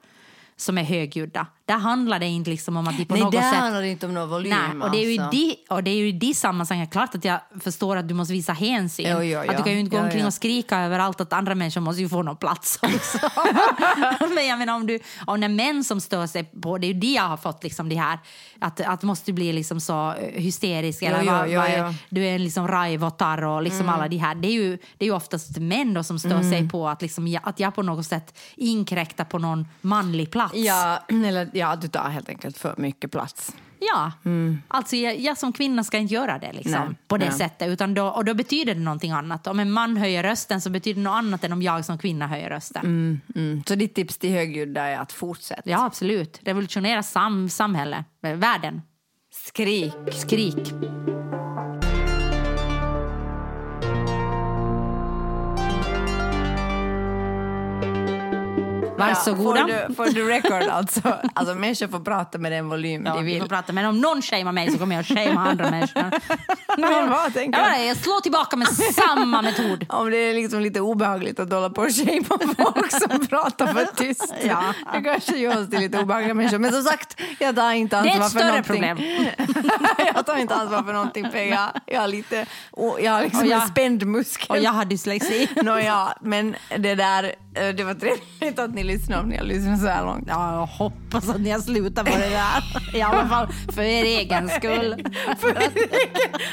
som 0.57 0.77
är 0.77 0.83
högljudda, 0.83 1.47
där 1.69 1.77
handlar 1.77 2.19
det 2.19 2.25
inte 2.27 2.49
liksom 2.49 2.77
om 2.77 2.87
att 2.87 2.97
de 2.97 3.05
på 3.05 3.13
Nej, 3.13 3.23
något 3.23 3.31
där 3.31 3.41
sätt... 3.41 3.59
handlar 3.59 3.81
det 3.81 3.87
inte 3.87 4.05
om 4.05 4.13
någon 4.13 4.29
volym. 4.29 4.49
Nej, 4.73 4.81
och 4.87 4.91
det 4.91 4.97
är 5.05 5.11
ju 5.11 5.21
alltså. 5.21 5.37
de, 5.37 5.55
och 5.69 5.83
det 5.83 5.91
är 5.91 5.95
ju 5.95 6.07
i 6.07 6.11
de 6.11 6.33
sammanhangen 6.33 6.87
klart 6.87 7.15
att 7.15 7.25
jag 7.25 7.39
förstår 7.63 7.97
att 7.97 8.07
du 8.07 8.13
måste 8.13 8.33
visa 8.33 8.53
hänsyn. 8.53 9.05
Jo, 9.09 9.23
jo, 9.23 9.39
Att 9.39 9.45
ja. 9.45 9.57
du 9.57 9.63
kan 9.63 9.73
ju 9.73 9.79
inte 9.79 9.95
gå 9.97 10.03
omkring 10.03 10.25
och 10.25 10.33
skrika 10.33 10.79
överallt 10.79 11.21
att 11.21 11.33
andra 11.33 11.55
människor 11.55 11.81
måste 11.81 12.01
ju 12.01 12.09
få 12.09 12.21
någon 12.23 12.37
plats 12.37 12.79
också. 12.81 13.17
Men 14.35 14.47
jag 14.47 14.59
menar 14.59 14.75
om 14.75 14.87
du, 14.87 14.99
om 15.27 15.39
det 15.39 15.45
är 15.45 15.49
män 15.49 15.83
som 15.83 16.01
stör 16.01 16.27
sig 16.27 16.43
på, 16.43 16.77
det 16.77 16.87
är 16.87 16.93
ju 16.93 16.99
det 16.99 17.07
jag 17.13 17.23
har 17.23 17.37
fått 17.37 17.63
liksom 17.63 17.89
det 17.89 17.95
här, 17.95 18.19
att, 18.59 18.81
att 18.81 19.03
måste 19.03 19.33
bli 19.33 19.53
liksom 19.53 19.79
så 19.79 20.13
eh, 20.13 20.41
hysterisk 20.41 21.01
eller 21.01 21.17
Jo, 21.23 21.25
jo, 21.25 21.31
vad- 21.31 21.49
jo, 21.49 21.59
vad 21.59 21.69
är- 21.69 21.77
jo. 21.77 21.83
Mm. 21.83 21.93
du 22.09 22.25
är 22.25 22.35
en 22.35 22.43
liksom 22.43 22.67
rajvotar 22.67 23.41
och 23.43 23.63
liksom 23.63 23.89
alla 23.89 24.07
de 24.07 24.17
här. 24.17 24.35
Det 24.35 24.47
är 24.47 24.51
ju, 24.53 24.77
det 24.97 25.05
är 25.05 25.09
ju 25.09 25.15
oftast 25.15 25.57
män 25.57 25.93
då 25.93 26.03
som 26.03 26.19
stör 26.19 26.41
sig 26.43 26.69
på 26.69 26.87
att, 26.89 27.01
liksom, 27.01 27.39
att 27.43 27.59
jag 27.59 27.75
på 27.75 27.81
något 27.81 28.05
sätt 28.05 28.37
inkräktar 28.55 29.25
på 29.25 29.37
någon 29.39 29.67
manlig 29.81 30.31
plats. 30.31 30.55
Ja, 30.55 30.99
eller 31.25 31.49
ja, 31.59 31.75
du 31.75 31.87
tar 31.87 32.09
helt 32.09 32.29
enkelt 32.29 32.57
för 32.57 32.73
mycket 32.77 33.11
plats. 33.11 33.53
Ja, 33.81 34.11
alltså 34.67 34.95
jag, 34.95 35.19
jag 35.19 35.37
som 35.37 35.53
kvinna 35.53 35.83
ska 35.83 35.97
inte 35.97 36.13
göra 36.13 36.39
det 36.39 36.53
liksom, 36.53 36.71
Nej, 36.71 36.95
på 37.07 37.17
det 37.17 37.29
nej. 37.29 37.37
sättet. 37.37 37.67
Utan 37.67 37.93
då, 37.93 38.05
och 38.05 38.25
då 38.25 38.33
betyder 38.33 38.75
det 38.75 38.81
någonting 38.81 39.11
annat. 39.11 39.47
Om 39.47 39.59
en 39.59 39.71
man 39.71 39.97
höjer 39.97 40.23
rösten 40.23 40.61
så 40.61 40.69
betyder 40.69 41.01
det 41.01 41.03
något 41.03 41.17
annat 41.17 41.43
än 41.43 41.53
om 41.53 41.61
jag 41.61 41.85
som 41.85 41.97
kvinna 41.97 42.27
höjer 42.27 42.49
rösten. 42.49 43.21
Mm. 43.35 43.63
Så 43.67 43.75
ditt 43.75 43.95
tips 43.95 44.17
till 44.17 44.31
högljudda 44.31 44.83
är 44.83 44.97
att 44.97 45.11
fortsätta. 45.11 45.61
Ja, 45.65 45.85
absolut. 45.85 46.39
Revolutionera 46.43 47.03
sam, 47.03 47.49
samhälle, 47.49 48.03
eh, 48.23 48.35
världen. 48.35 48.81
Skrik. 49.31 49.93
Skrik. 50.13 50.73
Varsågoda. 58.99 59.59
Ja, 59.59 59.65
for, 59.67 59.87
the, 59.87 59.93
for 59.93 60.05
the 60.05 60.21
record 60.21 60.69
alltså. 60.69 61.01
Alltså 61.33 61.55
människor 61.55 61.87
får 61.87 61.99
prata 61.99 62.37
med 62.37 62.51
den 62.51 62.69
volym 62.69 63.05
Ja, 63.05 63.13
de 63.13 63.25
vi 63.25 63.31
vill. 63.33 63.41
får 63.41 63.47
prata. 63.49 63.73
Men 63.73 63.85
om 63.85 64.01
någon 64.01 64.21
shamear 64.21 64.51
mig 64.51 64.71
så 64.71 64.77
kommer 64.77 64.95
jag 64.95 65.05
shamea 65.05 65.39
andra 65.39 65.71
människor. 65.71 66.03
Man 66.77 67.09
bara 67.09 67.29
tänker- 67.29 67.59
jag, 67.59 67.85
jag 67.87 67.97
slår 67.97 68.21
tillbaka 68.21 68.55
med 68.55 68.67
samma 68.67 69.41
metod. 69.41 69.85
Om 69.89 70.11
det 70.11 70.17
är 70.17 70.33
liksom 70.33 70.59
lite 70.61 70.81
obehagligt 70.81 71.39
att 71.39 71.51
hålla 71.51 71.69
på 71.69 71.81
och 71.81 71.89
shamea 71.95 72.23
folk 72.57 72.91
som 72.91 73.27
pratar 73.29 73.67
för 73.67 73.85
tyst. 73.95 74.33
Ja. 74.43 74.73
Det 74.93 75.01
kanske 75.01 75.37
gör 75.37 75.61
oss 75.63 75.69
till 75.69 75.79
lite 75.79 75.99
obehagliga 75.99 76.33
människor. 76.33 76.57
Men 76.57 76.71
som 76.71 76.83
sagt, 76.83 77.21
jag 77.39 77.55
tar 77.55 77.71
inte 77.71 78.01
Det 78.01 78.09
är 78.09 78.21
ansvar 78.21 78.41
ett 78.41 78.65
för 78.67 78.73
större 78.73 78.87
någonting. 78.87 79.29
problem. 79.45 80.11
jag 80.15 80.25
tar 80.25 80.35
inte 80.37 80.55
ansvar 80.55 80.83
för 80.83 80.93
någonting 80.93 81.31
för 81.31 81.37
jag, 81.39 81.69
jag 81.85 81.99
har 82.01 82.07
lite, 82.07 82.45
jag 83.01 83.11
har 83.11 83.21
liksom 83.23 83.45
jag- 83.47 83.61
en 83.61 83.67
spänd 83.67 84.05
muskel. 84.07 84.47
Och 84.49 84.57
jag 84.63 84.71
har 84.71 84.85
dyslexi. 84.85 85.49
Nåja, 85.63 86.13
men 86.21 86.55
det 86.77 86.95
där, 86.95 87.23
eh, 87.55 87.67
det 87.69 87.83
var 87.83 87.93
trevligt 87.93 88.59
att 88.59 88.73
ni 88.73 88.83
lyssnade 88.93 89.21
om 89.21 89.29
ni 89.29 89.37
har 89.37 89.43
lyssnat 89.45 89.79
så 89.81 89.87
här 89.87 90.05
långt. 90.05 90.25
Ja, 90.27 90.53
jag 90.53 90.65
hoppas 90.65 91.29
att 91.29 91.41
ni 91.41 91.49
har 91.49 91.59
slutat 91.59 92.05
på 92.05 92.17
det 92.17 92.29
där. 92.29 92.95
I 92.97 93.01
alla 93.01 93.27
fall 93.27 93.47
för 93.75 93.81
er 93.81 94.05
egen 94.05 94.49
skull. 94.49 94.95
För 95.39 95.47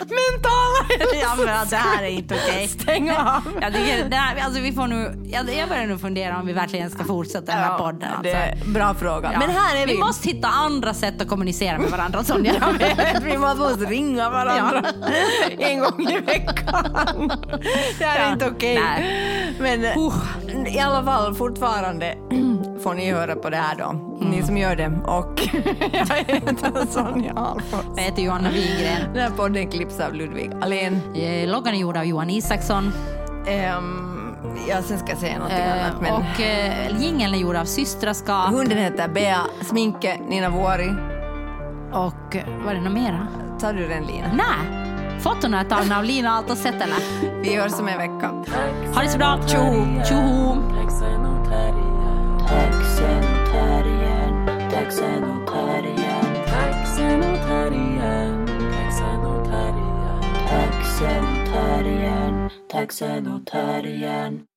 mentala 0.00 0.86
Ja, 1.22 1.34
men 1.36 1.68
det 1.70 1.76
här 1.76 2.02
är 2.02 2.08
inte 2.08 2.34
okej. 2.34 2.68
Stäng 2.68 3.10
av. 3.10 3.42
Jag, 3.60 3.74
tycker, 3.74 4.08
det 4.10 4.16
här, 4.16 4.44
alltså, 4.44 4.60
vi 4.60 4.72
får 4.72 4.86
nu, 4.86 5.24
jag, 5.32 5.54
jag 5.54 5.68
börjar 5.68 5.86
nu 5.86 5.98
fundera 5.98 6.38
om 6.40 6.46
vi 6.46 6.52
verkligen 6.52 6.90
ska 6.90 7.04
fortsätta 7.04 7.52
den 7.52 7.54
här 7.60 7.70
Ja, 7.70 7.78
podden. 7.78 8.08
Alltså. 8.08 8.22
Det 8.22 8.32
är 8.32 8.64
bra 8.66 8.94
fråga. 8.94 9.30
Ja. 9.32 9.38
Men 9.38 9.50
här 9.50 9.76
är 9.82 9.86
vi. 9.86 9.92
Vi 9.92 9.98
måste 9.98 10.28
hitta 10.28 10.48
andra 10.48 10.94
sätt 10.94 11.22
att 11.22 11.28
kommunicera 11.28 11.78
med 11.78 11.90
varandra, 11.90 12.24
Sonja. 12.24 12.54
Vi 13.22 13.38
måste 13.38 13.84
ringa 13.84 14.30
varandra 14.30 14.82
en 15.58 15.80
gång 15.80 16.08
i 16.08 16.20
veckan. 16.20 17.28
Det 17.98 18.04
här 18.04 18.18
är 18.20 18.24
Ja. 18.26 18.32
inte 18.32 18.46
okej. 18.46 18.80
Nej. 18.80 19.54
Men 19.58 19.84
i 20.66 20.78
alla 20.80 21.04
fall 21.04 21.34
fortfarande 21.34 22.14
får 22.82 22.94
ni 22.94 23.10
höra 23.12 23.34
på 23.36 23.50
det 23.50 23.56
här 23.56 23.76
då. 23.76 23.92
Ni 24.20 24.42
som 24.42 24.56
gör 24.56 24.76
det. 24.76 24.92
Och 25.04 25.40
jag 25.92 26.06
heter 26.34 26.86
Sonja 26.90 27.32
Alfors. 27.36 27.84
Jag 27.96 28.02
heter 28.02 28.22
Johanna 28.22 28.50
Wigren. 28.50 29.12
Den 29.14 29.22
här 29.22 29.30
podden 29.30 29.68
klipps 29.70 30.00
av 30.00 30.14
Ludvig 30.14 30.50
Alén. 30.60 31.00
Eh, 31.14 31.48
Loggan 31.48 31.74
är 31.74 31.78
gjord 31.78 31.96
av 31.96 32.04
Johan 32.04 32.30
Isaksson. 32.30 32.92
Um, 33.76 34.36
ja, 34.68 34.82
sen 34.82 34.98
ska 34.98 35.08
jag 35.08 35.18
säga 35.18 35.34
någonting 35.38 35.58
Eh, 35.58 35.72
annat. 35.86 36.00
Men 36.00 36.12
och 36.12 36.40
eh, 36.40 37.02
jingeln 37.02 37.34
är 37.34 37.38
gjord 37.38 37.56
av 37.56 37.64
Systraskap. 37.64 38.50
hunden 38.50 38.78
heter 38.78 39.08
Bea 39.08 39.40
Sminke 39.62 40.18
Nina 40.28 40.50
Vuori. 40.50 40.88
Och 41.92 42.36
var 42.64 42.74
det 42.74 42.80
något 42.80 42.92
mera? 42.92 43.26
Tar 43.60 43.72
du 43.72 43.88
den 43.88 44.04
Lina? 44.04 44.26
Nej. 44.32 44.82
Fotona 45.20 45.60
är 45.60 45.64
tagna 45.64 45.98
av 45.98 46.04
Lina 46.04 46.30
Aaltoset 46.30 46.74
eller? 46.74 47.40
Vi 47.42 47.56
hörs 47.56 47.72
om 47.80 47.88
en 47.88 47.98
vecka. 47.98 48.30
Ha 48.94 49.02
det 49.02 49.08
så 49.08 49.18
bra. 49.18 49.38
Tjoho! 49.46 50.04
Tjoho! 50.04 50.56
Taxenotarien, 52.46 54.34
Taxenotarien, 54.70 56.28
taxenotarien, 56.50 58.36
taxenotarien, 58.72 60.06
taxenotarien. 60.48 62.34
taxenotarien. 62.68 64.55